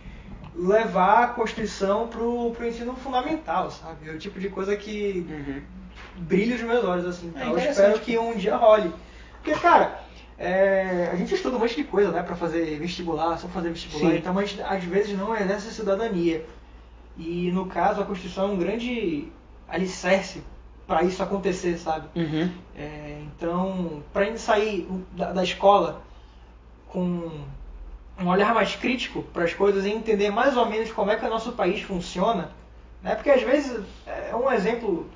[0.58, 4.08] levar a Constituição pro, pro ensino fundamental, sabe?
[4.08, 5.62] É o tipo de coisa que Uhum.
[6.16, 7.32] brilha os meus olhos, assim.
[7.36, 8.92] É eu espero que um dia role.
[9.42, 10.00] Porque, cara,
[10.38, 14.12] é, a gente estuda um monte de coisa, né, pra fazer vestibular, só fazer vestibular,
[14.12, 14.18] Sim.
[14.18, 16.44] então, mas às vezes não exerce a cidadania.
[17.18, 19.28] E no caso, a Constituição é um grande
[19.68, 20.42] alicerce
[20.86, 22.06] para isso acontecer, sabe?
[22.14, 22.50] Uhum.
[22.76, 26.02] É, então, para gente sair da, da escola
[26.88, 27.30] com
[28.20, 31.24] um olhar mais crítico para as coisas e entender mais ou menos como é que
[31.24, 32.50] o nosso país funciona,
[33.02, 33.14] né?
[33.14, 35.06] Porque às vezes é um exemplo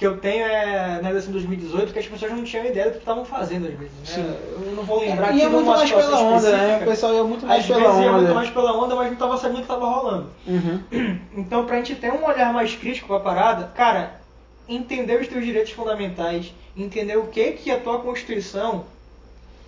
[0.00, 2.92] que eu tenho é na eleição de 2018 que as pessoas não tinham ideia do
[2.92, 3.92] que estavam fazendo às vezes.
[3.98, 4.04] Né?
[4.04, 4.36] Sim.
[4.52, 6.78] Eu não vou lembrar Ia aqui muito numa mais pela onda, né?
[6.80, 8.34] O pessoal ia muito mais Às pela vezes ia muito onda.
[8.34, 10.26] mais pela onda, mas não tava sabendo o que tava rolando.
[10.46, 11.20] Uhum.
[11.36, 14.20] Então, pra gente ter um olhar mais crítico pra parada, cara,
[14.68, 18.84] entender os teus direitos fundamentais, entender o que que a tua Constituição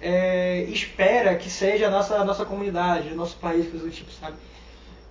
[0.03, 4.11] é, espera que seja a nossa, a nossa comunidade, o nosso país, coisa do tipo,
[4.11, 4.37] sabe?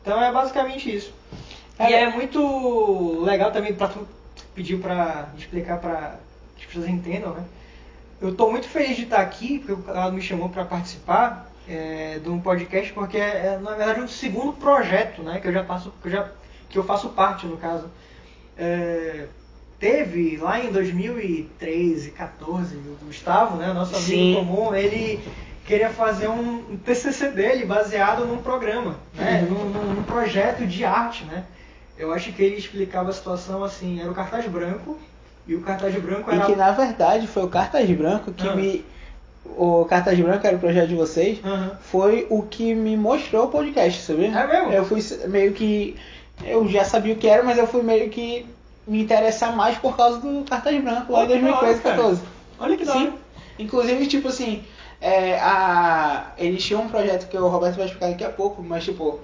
[0.01, 1.13] Então é basicamente isso.
[1.75, 4.05] E Cara, é muito legal também, pra tu
[4.53, 6.17] pediu pra explicar pra
[6.57, 7.45] que as pessoas entendam, né?
[8.19, 12.29] Eu tô muito feliz de estar aqui, porque ela me chamou para participar é, de
[12.29, 15.39] um podcast, porque é, é, na verdade um segundo projeto, né?
[15.39, 16.31] Que eu já faço, que eu, já,
[16.69, 17.89] que eu faço parte, no caso.
[18.57, 19.27] É,
[19.81, 23.73] teve lá em 2013, 14, o Gustavo, né?
[23.73, 24.35] Nosso amigo Sim.
[24.35, 25.19] comum, ele
[25.65, 29.45] queria fazer um, TCC dele baseado num programa, né?
[29.49, 29.55] Uhum.
[29.69, 31.43] Num, num- projeto de arte, né?
[31.97, 34.97] Eu acho que ele explicava a situação assim, era o cartaz branco,
[35.47, 36.45] e o cartaz branco E era...
[36.45, 38.55] que na verdade foi o Cartas Branco que Ah.
[38.55, 38.85] me.
[39.57, 41.39] O Cartas Branco era o projeto de vocês.
[41.43, 41.71] Aham.
[41.81, 44.27] Foi o que me mostrou o podcast, sabia?
[44.27, 44.71] É mesmo?
[44.71, 45.97] Eu fui meio que.
[46.45, 48.45] Eu já sabia o que era, mas eu fui meio que
[48.87, 51.81] me interessar mais por causa do Cartas Branco lá em Olha que da hora, 2013,
[51.81, 51.95] cara.
[51.95, 52.21] 14.
[52.59, 52.93] Olha que da.
[52.93, 53.13] Sim.
[53.59, 54.63] Inclusive, tipo assim,
[54.99, 58.83] é, a, eles tinham um projeto que o Roberto vai explicar daqui a pouco, mas
[58.83, 59.19] tipo,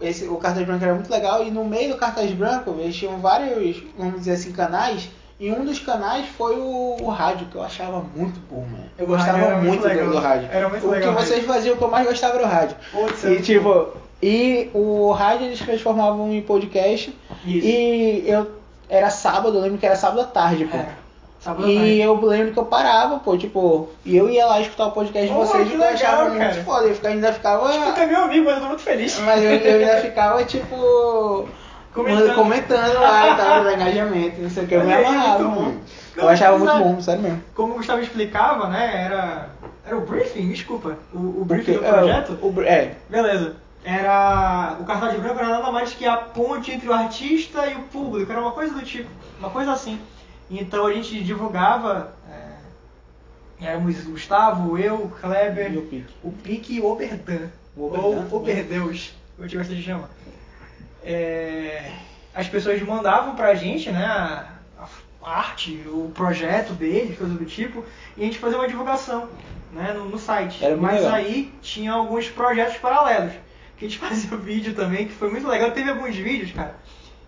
[0.00, 3.18] esse, o Cartas Branco era muito legal e no meio do Cartas Branco eles tinham
[3.18, 5.08] vários, vamos dizer assim, canais.
[5.38, 8.84] E um dos canais foi o, o rádio, que eu achava muito bom, mano.
[8.96, 10.48] Eu gostava muito muito do, rádio.
[10.50, 12.48] Era muito o legal o que vocês faziam, o que eu mais gostava era o
[12.48, 12.76] rádio.
[12.92, 13.88] Putz, E é tipo,
[14.22, 17.14] e o rádio eles transformavam em podcast.
[17.44, 17.66] Isso.
[17.66, 18.46] E eu
[18.96, 20.76] era sábado, eu lembro que era sábado à tarde, pô.
[20.76, 20.86] É.
[21.40, 22.00] Sábado E tarde.
[22.00, 25.34] eu lembro que eu parava, pô, tipo, e eu ia lá escutar o podcast de
[25.34, 26.52] vocês e eu achava cara.
[26.54, 26.86] muito foda.
[26.86, 27.68] Eu ainda ficava.
[27.92, 29.18] Tu é meu amigo, mas eu tô muito feliz.
[29.20, 31.48] Mas eu, eu ainda ficava, tipo.
[31.92, 32.34] Comentando.
[32.34, 35.80] comentando lá e tal, no engajamento, não sei o que, eu me amarrava, mano.
[36.16, 37.44] Eu achava muito bom, sério mesmo.
[37.54, 39.48] Como o Gustavo explicava, né, era...
[39.86, 40.96] Era o briefing, desculpa.
[41.12, 42.38] O, o briefing do Porque, é, projeto.
[42.42, 43.54] o- o- é, Beleza.
[43.84, 44.78] Era.
[44.80, 48.32] O cartaz branco era nada mais que a ponte entre o artista e o público.
[48.32, 49.10] Era uma coisa do tipo.
[49.38, 50.00] Uma coisa assim.
[50.50, 52.14] Então a gente divulgava.
[53.60, 56.14] É, éramos Gustavo, eu, Kleber, E o Pique.
[56.22, 57.50] o Pique e o Oberdan.
[57.76, 60.08] Ou Oberdeus, como eu gosto de chamar.
[61.02, 61.92] É,
[62.34, 64.04] as pessoas mandavam pra gente, né?
[64.04, 64.48] A,
[65.22, 67.84] a arte, o projeto deles, coisa do tipo,
[68.16, 69.28] e a gente fazia uma divulgação
[69.72, 70.60] né, no, no site.
[70.80, 71.14] Mas legal.
[71.14, 73.32] aí tinha alguns projetos paralelos.
[73.76, 75.70] Que a gente fazia vídeo também, que foi muito legal.
[75.72, 76.74] Teve alguns vídeos, cara,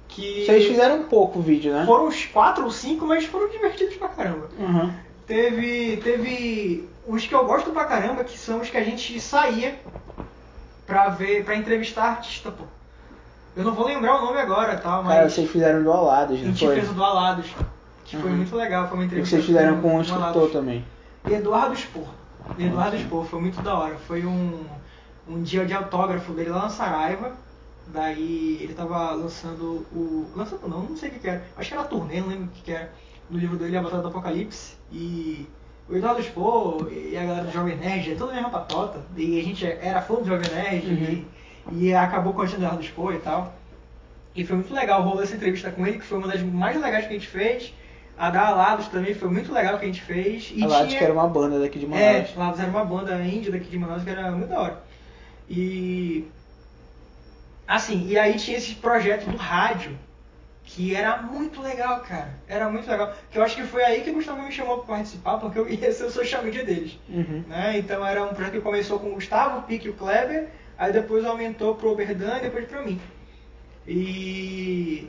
[0.08, 1.84] que Vocês fizeram um pouco o vídeo, né?
[1.86, 4.48] foram uns quatro ou cinco, mas foram divertidos pra caramba.
[4.58, 4.92] Uhum.
[5.26, 9.74] Teve, teve os que eu gosto pra caramba, que são os que a gente saía
[10.86, 12.64] pra ver, pra entrevistar artista, pô.
[13.56, 16.42] Eu não vou lembrar o nome agora, tal, mas Cara, vocês fizeram do Alados, a
[16.42, 16.74] não gente foi?
[16.76, 17.46] fez o do Alados,
[18.04, 18.36] que foi Uhum.
[18.36, 19.34] muito legal, foi uma E entrevista.
[19.36, 20.84] vocês fizeram com um escritor também.
[21.28, 22.06] Eduardo Spor.
[22.58, 23.96] Eduardo Spor, foi muito da hora.
[24.06, 24.64] Foi um,
[25.28, 27.32] um dia de autógrafo dele lá na Saraiva.
[27.88, 30.26] Daí ele tava lançando o.
[30.34, 31.44] Lançando não, não sei o que, que era.
[31.56, 32.90] Acho que era a turnê, não lembro o que, que era.
[33.30, 34.74] No livro dele, A Batalha do Apocalipse.
[34.92, 35.46] E
[35.88, 39.00] o Eduardo Spor e a galera do Jovem Nerd, é toda a mesma patota.
[39.16, 41.24] E a gente era fã do Jovem Nerd Uhum.
[41.72, 43.54] e, e acabou conhecendo o Eduardo Spor e tal.
[44.34, 47.06] E foi muito legal rolou essa entrevista com ele, que foi uma das mais legais
[47.06, 47.72] que a gente fez.
[48.18, 50.52] A da Alados também foi muito legal que a gente fez.
[50.54, 50.98] E Alados tinha...
[50.98, 52.36] que era uma banda daqui de É, Manaus.
[52.36, 54.85] Alados era uma banda índia daqui de Manaus que era muito da hora.
[55.48, 56.26] E.
[57.66, 59.98] Assim, e aí tinha esse projeto do rádio,
[60.64, 62.34] que era muito legal, cara.
[62.46, 63.12] Era muito legal.
[63.30, 65.68] Que eu acho que foi aí que o Gustavo me chamou pra participar, porque eu
[65.68, 66.98] ia ser o social media deles.
[67.08, 67.42] Uhum.
[67.48, 67.78] Né?
[67.78, 70.92] Então era um projeto que começou com o Gustavo, o Pique e o Kleber, aí
[70.92, 73.00] depois aumentou pro Oberdan e depois pra mim.
[73.86, 75.08] E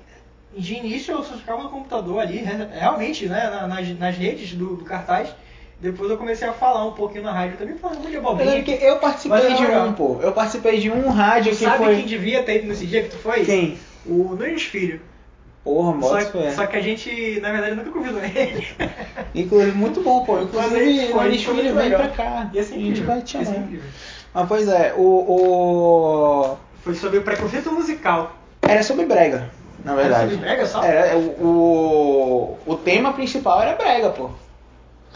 [0.57, 4.53] de início eu só ficava no computador ali, re- realmente, né, na- nas, nas redes
[4.53, 5.29] do, do cartaz.
[5.79, 8.23] Depois eu comecei a falar um pouquinho na rádio também, falando muito de Eu
[8.89, 10.17] eu participei era de um, pô.
[10.21, 11.95] Eu participei de um rádio Tu que sabe foi.
[11.97, 13.45] quem devia ter ido nesse dia que tu foi?
[13.45, 13.77] Quem?
[14.05, 14.99] O Nunes Filho.
[15.63, 16.51] Porra, Só, moto foi.
[16.51, 18.67] só que a gente, na verdade, nunca convidou ele.
[19.35, 20.39] Inclusive, muito bom, pô.
[20.39, 22.49] Inclusive, o foi Filho vem pra cá.
[22.53, 23.57] Ia ser a gente vai te chamar.
[23.59, 23.89] incrível.
[24.33, 26.57] Mas, pois é, o, o.
[26.81, 28.31] Foi sobre o preconceito musical.
[28.61, 29.49] Era sobre brega,
[29.83, 30.31] na Era verdade.
[30.31, 30.83] sobre brega só?
[30.83, 34.29] Era, o, o, o tema principal era brega, pô.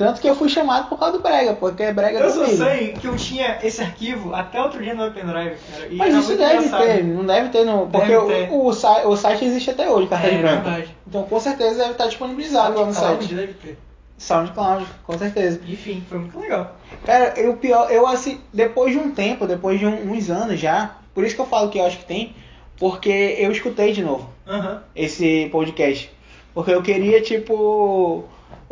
[0.05, 2.57] Tanto que eu fui chamado por causa do brega, porque é brega Eu só filho.
[2.57, 5.87] sei que eu tinha esse arquivo até outro dia no Open Drive, cara.
[5.89, 6.81] E Mas era isso deve engraçado.
[6.85, 7.87] ter, não deve ter no.
[7.87, 8.49] Porque o, ter.
[8.51, 10.63] o, site, o site existe até hoje, carta É, de branco.
[10.63, 10.95] verdade.
[11.07, 13.33] Então com certeza deve estar disponibilizado lá no site.
[13.33, 13.77] deve ter.
[14.17, 15.59] SoundCloud, com certeza.
[15.67, 16.75] Enfim, foi muito legal.
[17.05, 20.91] Cara, eu pior, eu assim, depois de um tempo, depois de um- uns anos já,
[21.13, 22.35] por isso que eu falo que eu acho que tem,
[22.77, 24.81] porque eu escutei de novo Aham.
[24.95, 26.11] esse podcast.
[26.53, 28.25] Porque eu queria, tipo,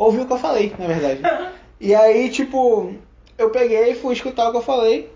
[0.04, 1.20] ouvir o que eu falei, na verdade.
[1.82, 2.92] E aí, tipo,
[3.38, 5.10] eu peguei e fui escutar o que eu falei.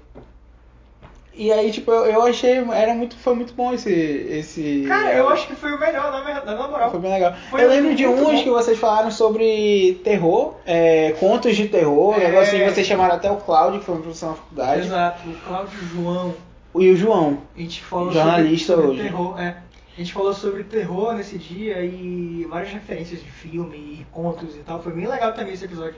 [1.35, 4.85] E aí, tipo, eu, eu achei, era muito, foi muito bom esse, esse...
[4.89, 6.91] Cara, eu acho que foi o melhor, na, verdade, na moral.
[6.91, 7.35] Foi bem legal.
[7.51, 8.43] Foi eu lembro de uns bom.
[8.43, 12.33] que vocês falaram sobre terror, é, contos de terror, É.
[12.33, 12.39] é.
[12.39, 15.79] assim, vocês chamaram até o Cláudio, que foi um professor na faculdade, Exato, o Cláudio
[15.93, 16.35] João.
[16.77, 17.39] e o João.
[17.55, 19.11] A gente falou Jornalista sobre, sobre hoje.
[19.11, 19.57] terror, é.
[19.95, 24.59] A gente falou sobre terror nesse dia e várias referências de filme e contos e
[24.59, 24.83] tal.
[24.83, 25.97] Foi bem legal também esse episódio.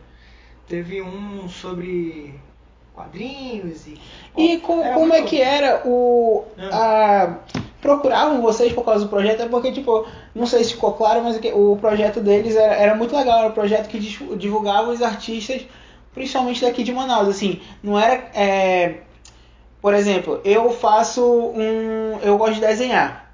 [0.68, 2.34] Teve um sobre
[2.94, 3.98] quadrinhos e.
[4.36, 6.44] E co- Era como é que era o.
[6.58, 6.66] É.
[6.72, 7.38] A,
[7.80, 9.42] procuravam vocês por causa do projeto?
[9.42, 12.94] É porque, tipo, não sei se ficou claro, mas é o projeto deles era, era
[12.94, 13.38] muito legal.
[13.38, 13.98] Era um projeto que
[14.36, 15.62] divulgava os artistas,
[16.12, 17.28] principalmente daqui de Manaus.
[17.28, 18.14] Assim, não era.
[18.34, 18.98] é,
[19.80, 22.18] por exemplo, eu faço um.
[22.22, 23.25] Eu gosto de desenhar.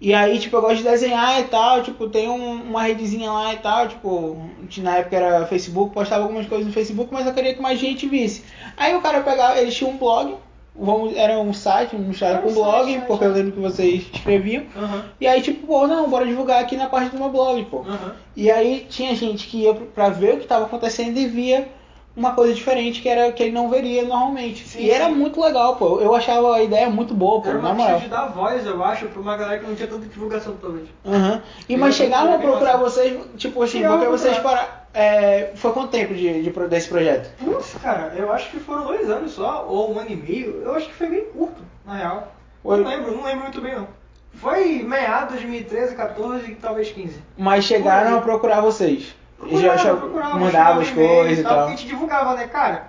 [0.00, 3.52] E aí, tipo, eu gosto de desenhar e tal, tipo, tem um- uma redezinha lá
[3.52, 4.36] e tal, tipo,
[4.78, 8.06] na época era Facebook, postava algumas coisas no Facebook, mas eu queria que mais gente
[8.08, 8.42] visse.
[8.78, 10.36] Aí o cara pegava, eles tinham um blog,
[10.74, 13.60] vamos, era um site, um site Era com um blog, site, porque eu lembro que
[13.60, 14.64] vocês escreviam.
[14.74, 17.80] Aham, E aí, tipo, pô, não, bora divulgar aqui na parte do meu blog, pô.
[17.80, 18.14] aham.
[18.34, 21.68] E aí tinha gente que ia pra ver o que estava acontecendo e via
[22.16, 24.66] uma coisa diferente que era que ele não veria normalmente.
[24.66, 25.12] Sim, e era sim.
[25.14, 26.00] muito legal, pô.
[26.00, 28.00] Eu achava a ideia muito boa, pô, Era na uma moral.
[28.00, 30.88] de dar voz, eu acho, pra uma galera que não tinha tanta divulgação talvez.
[31.06, 31.42] Aham.
[31.68, 35.72] E Eu mas chegaram a era procurar vocês, tipo assim, porque vocês para é, foi
[35.72, 37.30] quanto tempo de, de pro- desse projeto?
[37.38, 40.62] Putz, cara, eu acho que foram dois anos só, ou um ano e meio.
[40.64, 42.32] Eu acho que foi bem curto, na real.
[42.62, 42.76] Foi.
[42.78, 43.86] Não lembro, não lembro muito bem não.
[44.34, 47.20] Foi meados de 2013, 14 e talvez 15.
[47.38, 49.14] Mas chegaram a procurar vocês.
[49.40, 51.66] Procurava, já, já procurava, mandava as coisas e Porque tal.
[51.66, 52.88] a gente divulgava, né, cara?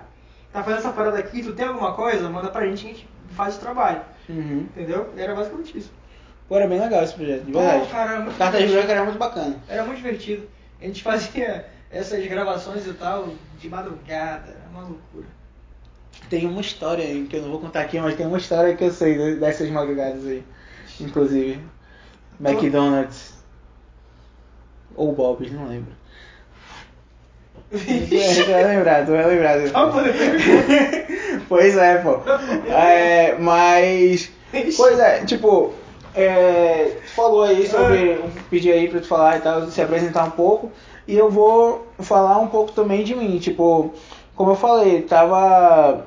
[0.52, 2.28] Tá fazendo essa parada aqui, tu tem alguma coisa?
[2.28, 4.02] Manda pra gente que a gente faz o trabalho.
[4.28, 4.66] Uhum.
[4.76, 5.10] Entendeu?
[5.16, 5.90] E era basicamente isso.
[6.48, 7.80] Pô, era bem legal esse projeto, de verdade.
[7.80, 8.72] Pô, cara, era muito Cartas divertido.
[8.76, 9.56] Brancas era muito bacana.
[9.68, 10.46] Era muito divertido.
[10.80, 15.26] A gente fazia essas gravações e tal de madrugada, era uma loucura.
[16.28, 18.84] Tem uma história aí, que eu não vou contar aqui, mas tem uma história que
[18.84, 20.44] eu sei de- dessas madrugadas aí.
[21.00, 21.58] Inclusive.
[22.38, 23.32] McDonald's.
[24.94, 25.92] Ou Bob's, não lembro.
[27.72, 29.56] É, tu vai lembrar, tu vai lembrar.
[31.48, 32.18] Pois é, pô.
[32.70, 34.30] É, mas.
[34.76, 35.72] Pois é, tipo,
[36.14, 38.20] é, tu falou aí sobre.
[38.50, 40.70] Pedir aí pra tu falar e tal, se apresentar um pouco.
[41.06, 43.38] E eu vou falar um pouco também de mim.
[43.38, 43.92] Tipo,
[44.34, 46.06] como eu falei, tava.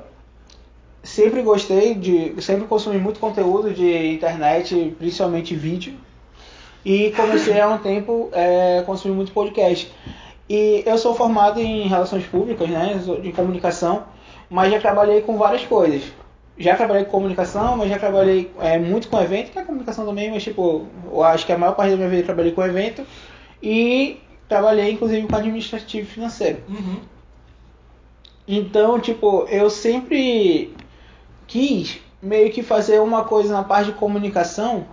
[1.02, 2.40] Sempre gostei de.
[2.40, 5.94] Sempre consumi muito conteúdo de internet, principalmente vídeo.
[6.84, 9.92] E comecei há um tempo é, consumir muito podcast.
[10.48, 14.04] E eu sou formado em relações públicas, né, de comunicação,
[14.48, 16.02] mas já trabalhei com várias coisas.
[16.58, 20.30] Já trabalhei com comunicação, mas já trabalhei é, muito com evento, que é comunicação também,
[20.30, 23.04] mas tipo, eu acho que a maior parte da minha vida eu trabalhei com evento.
[23.62, 26.62] E trabalhei inclusive com administrativo financeiro.
[26.68, 27.00] Uhum.
[28.46, 30.72] Então, tipo, eu sempre
[31.46, 34.86] quis meio que fazer uma coisa na parte de comunicação,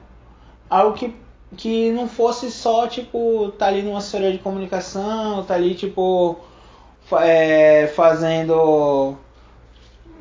[0.70, 1.14] algo que,
[1.58, 6.38] que não fosse só, tipo, tá ali numa assessoria de comunicação, tá ali, tipo,
[7.22, 9.16] é, fazendo,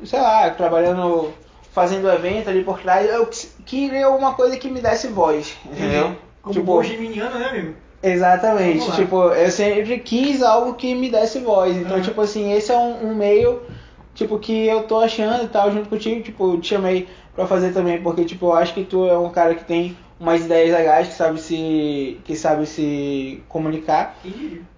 [0.03, 1.33] sei lá, trabalhando,
[1.71, 3.09] fazendo evento ali por trás.
[3.09, 6.15] Eu quis- queria uma coisa que me desse voz, entendeu?
[6.41, 7.73] Como Tipo, bom geminiano, né, amigo?
[8.01, 8.91] Exatamente.
[8.91, 11.75] Tipo, eu sempre quis algo que me desse voz.
[11.77, 12.03] Então, Uhum.
[12.03, 13.61] tipo assim, esse é um, um meio,
[14.13, 18.01] tipo, que eu tô achando e tal, junto contigo, tipo, te chamei pra fazer também,
[18.03, 21.13] porque, tipo, eu acho que tu é um cara que tem umas ideias legais, que
[21.15, 24.17] sabe se, que sabe se comunicar.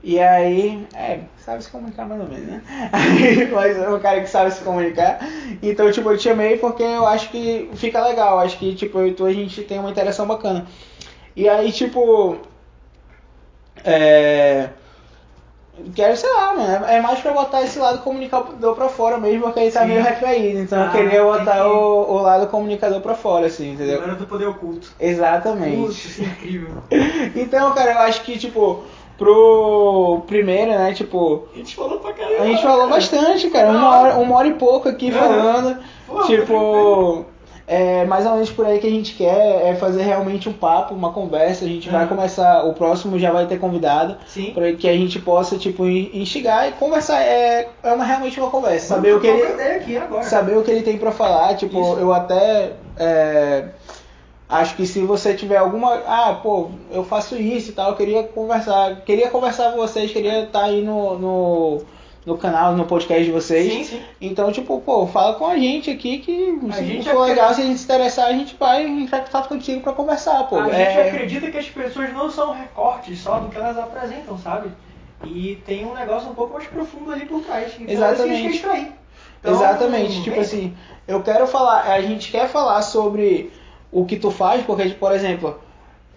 [0.03, 2.61] E aí, é, sabe se comunicar mais ou menos, né?
[3.53, 5.19] Mas é um cara que sabe se comunicar.
[5.61, 8.39] Então, tipo, eu te chamei porque eu acho que fica legal.
[8.39, 10.65] Acho que, tipo, eu e tu a gente tem uma interação bacana.
[11.35, 12.39] E aí, tipo.
[13.83, 14.69] É.
[15.93, 16.85] Quero, sei lá, mano.
[16.85, 19.87] É mais pra botar esse lado comunicador pra fora mesmo, porque ele tá Sim.
[19.87, 20.59] meio retraído.
[20.59, 21.75] Então eu Ah, queria botar entendi.
[21.75, 23.97] o, o lado comunicador pra fora, assim, entendeu?
[23.97, 24.87] Agora do poder oculto.
[24.99, 25.77] Exatamente.
[25.77, 26.69] Putz, isso é incrível.
[27.35, 28.83] Então, cara, eu acho que, tipo,
[29.17, 32.43] pro primeiro, né, tipo, A gente falou pra caramba.
[32.43, 35.77] a gente falou bastante, cara, uma hora, uma hora e pouco aqui falando.
[36.07, 37.25] Porra, tipo,
[37.67, 40.93] é mais ou menos por aí que a gente quer é fazer realmente um papo,
[40.93, 41.65] uma conversa.
[41.65, 42.09] A gente vai Uhum.
[42.09, 44.51] começar, o próximo já vai ter convidado, Sim.
[44.53, 47.21] para que a gente possa, tipo, in- instigar e conversar.
[47.21, 48.87] É, é uma, realmente uma conversa.
[48.95, 51.55] Saber o que ele, saber o que ele tem pra falar.
[51.55, 51.99] Tipo, Isso.
[51.99, 53.65] eu até é,
[54.47, 58.21] acho que se você tiver alguma, ah, pô, eu faço isso e tal, eu queria
[58.23, 61.81] conversar, queria conversar com vocês, queria estar aí no, no
[62.25, 63.71] no canal, no podcast de vocês.
[63.71, 64.01] Sim, sim.
[64.19, 67.53] Então, tipo, pô, fala com a gente aqui que A se gente for acredita- legal,
[67.53, 70.57] se a gente se interessar, a gente vai entrar em contato contigo pra conversar, pô.
[70.57, 74.37] a É, gente acredita que as pessoas não são recortes só do que elas apresentam,
[74.39, 74.69] sabe?
[75.23, 77.73] E tem um negócio um pouco mais profundo ali por trás.
[77.79, 78.57] Então, Exatamente.
[79.39, 80.75] Então, Exatamente, tipo assim,
[81.07, 83.51] eu quero falar, a gente quer falar sobre
[83.91, 85.59] o que tu faz, porque, por exemplo,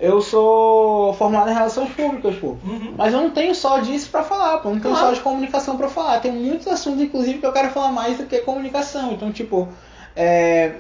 [0.01, 2.49] eu sou formado em relações públicas, pô.
[2.65, 2.95] Uhum.
[2.97, 4.71] Mas eu não tenho só disso pra falar, pô.
[4.71, 5.09] Não tenho Claro.
[5.09, 6.21] só de comunicação pra falar.
[6.21, 9.13] Tem muitos assuntos, inclusive, que eu quero falar mais do que comunicação.
[9.13, 9.67] Então, tipo,
[10.15, 10.73] é,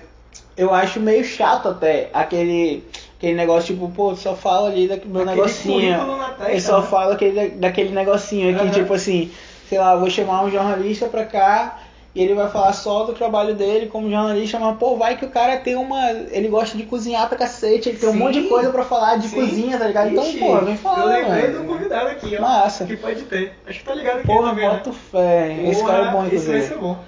[0.57, 2.85] eu acho meio chato até aquele,
[3.16, 5.99] aquele negócio, tipo, pô, só fala ali daquele meu Aquele negocinho.
[6.39, 6.86] testa, Eu só né?
[6.86, 8.70] falo aquele, da- daquele negocinho aqui, Aham.
[8.73, 9.31] tipo assim,
[9.69, 11.78] sei lá, vou chamar um jornalista pra cá.
[12.14, 15.30] E ele vai falar só do trabalho dele como jornalista, mas pô, vai que o
[15.30, 16.10] cara tem uma.
[16.10, 18.18] Ele gosta de cozinhar pra cacete, ele tem um Sim.
[18.18, 19.36] monte de coisa pra falar de Sim.
[19.36, 20.09] cozinha, tá ligado?
[20.10, 21.01] Então, pô, vem falar.
[21.01, 21.59] Eu lembrei mano.
[21.60, 22.40] do convidado aqui, ó.
[22.40, 22.86] Massa.
[22.86, 23.52] Que pode ter.
[23.66, 24.74] Acho que tá ligado aqui Porra, também, né?
[24.74, 25.62] boto fé.
[25.68, 26.62] Esse Porra, cara é bom, Esse vai inclusive.
[26.62, 26.98] ser bom.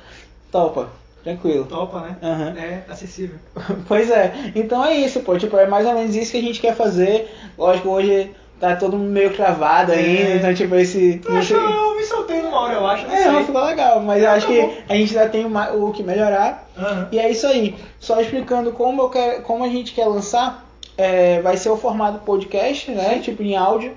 [0.53, 0.89] Topa,
[1.25, 1.65] tranquilo.
[1.65, 2.17] Topa, né?
[2.23, 2.55] Aham.
[2.59, 3.37] É, acessível.
[3.89, 5.37] Pois é, então é isso, pô.
[5.39, 7.29] Tipo, é mais ou menos isso que a gente quer fazer.
[7.59, 8.31] Lógico, hoje
[8.61, 10.37] tá todo mundo meio cravado ainda, É.
[10.37, 11.21] então, tipo, esse.
[11.27, 13.07] Eu, acho, eu me soltei numa hora, eu acho.
[13.07, 13.45] Não É, sei.
[13.45, 16.69] ficou legal, mas É, eu acho tá que a gente ainda tem o que melhorar.
[16.79, 17.09] Aham.
[17.11, 17.75] E é isso aí.
[17.99, 20.67] Só explicando como, eu quero, como a gente quer lançar,
[20.97, 23.19] é, vai ser o formato podcast, né?
[23.21, 23.97] Tipo em áudio.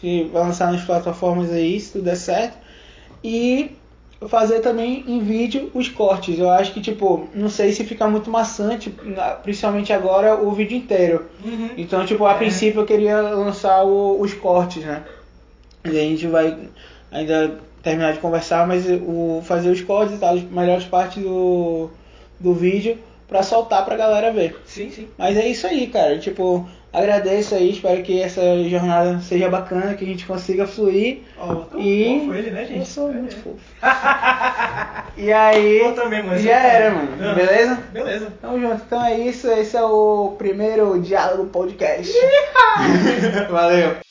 [0.00, 2.56] Que vai lançar nas plataformas aí, se tudo der certo.
[3.22, 3.70] E
[4.28, 6.38] fazer também em vídeo os cortes.
[6.38, 8.94] Eu acho que, tipo, não sei se fica muito maçante,
[9.42, 11.26] principalmente agora, o vídeo inteiro.
[11.44, 11.70] Uhum.
[11.76, 12.34] Então, tipo, a É.
[12.34, 15.02] princípio eu queria lançar o- os cortes, né?
[15.84, 16.56] E a gente vai
[17.12, 21.90] ainda terminar de conversar, mas o, fazer os cortes e tal, as melhores partes do,
[22.40, 22.96] do vídeo
[23.28, 24.56] pra soltar pra galera ver.
[24.64, 25.06] Sim, sim.
[25.18, 26.18] Mas é isso aí, cara.
[26.18, 31.18] Tipo, agradeço aí, espero que essa jornada seja bacana, que a gente consiga fluir.
[31.38, 32.78] Ó, E- fofo ele, né, gente?
[32.78, 33.14] Eu sou É.
[33.14, 33.58] muito fofo.
[35.16, 36.36] E aí, Eu também, mano.
[36.38, 37.08] já era, mano.
[37.20, 37.34] Ah.
[37.34, 37.78] Beleza?
[37.92, 38.32] Beleza.
[38.42, 38.82] Tamo junto.
[38.84, 39.48] Então é isso.
[39.48, 42.12] Esse é o primeiro Diálogo Podcast.
[43.48, 44.03] Valeu.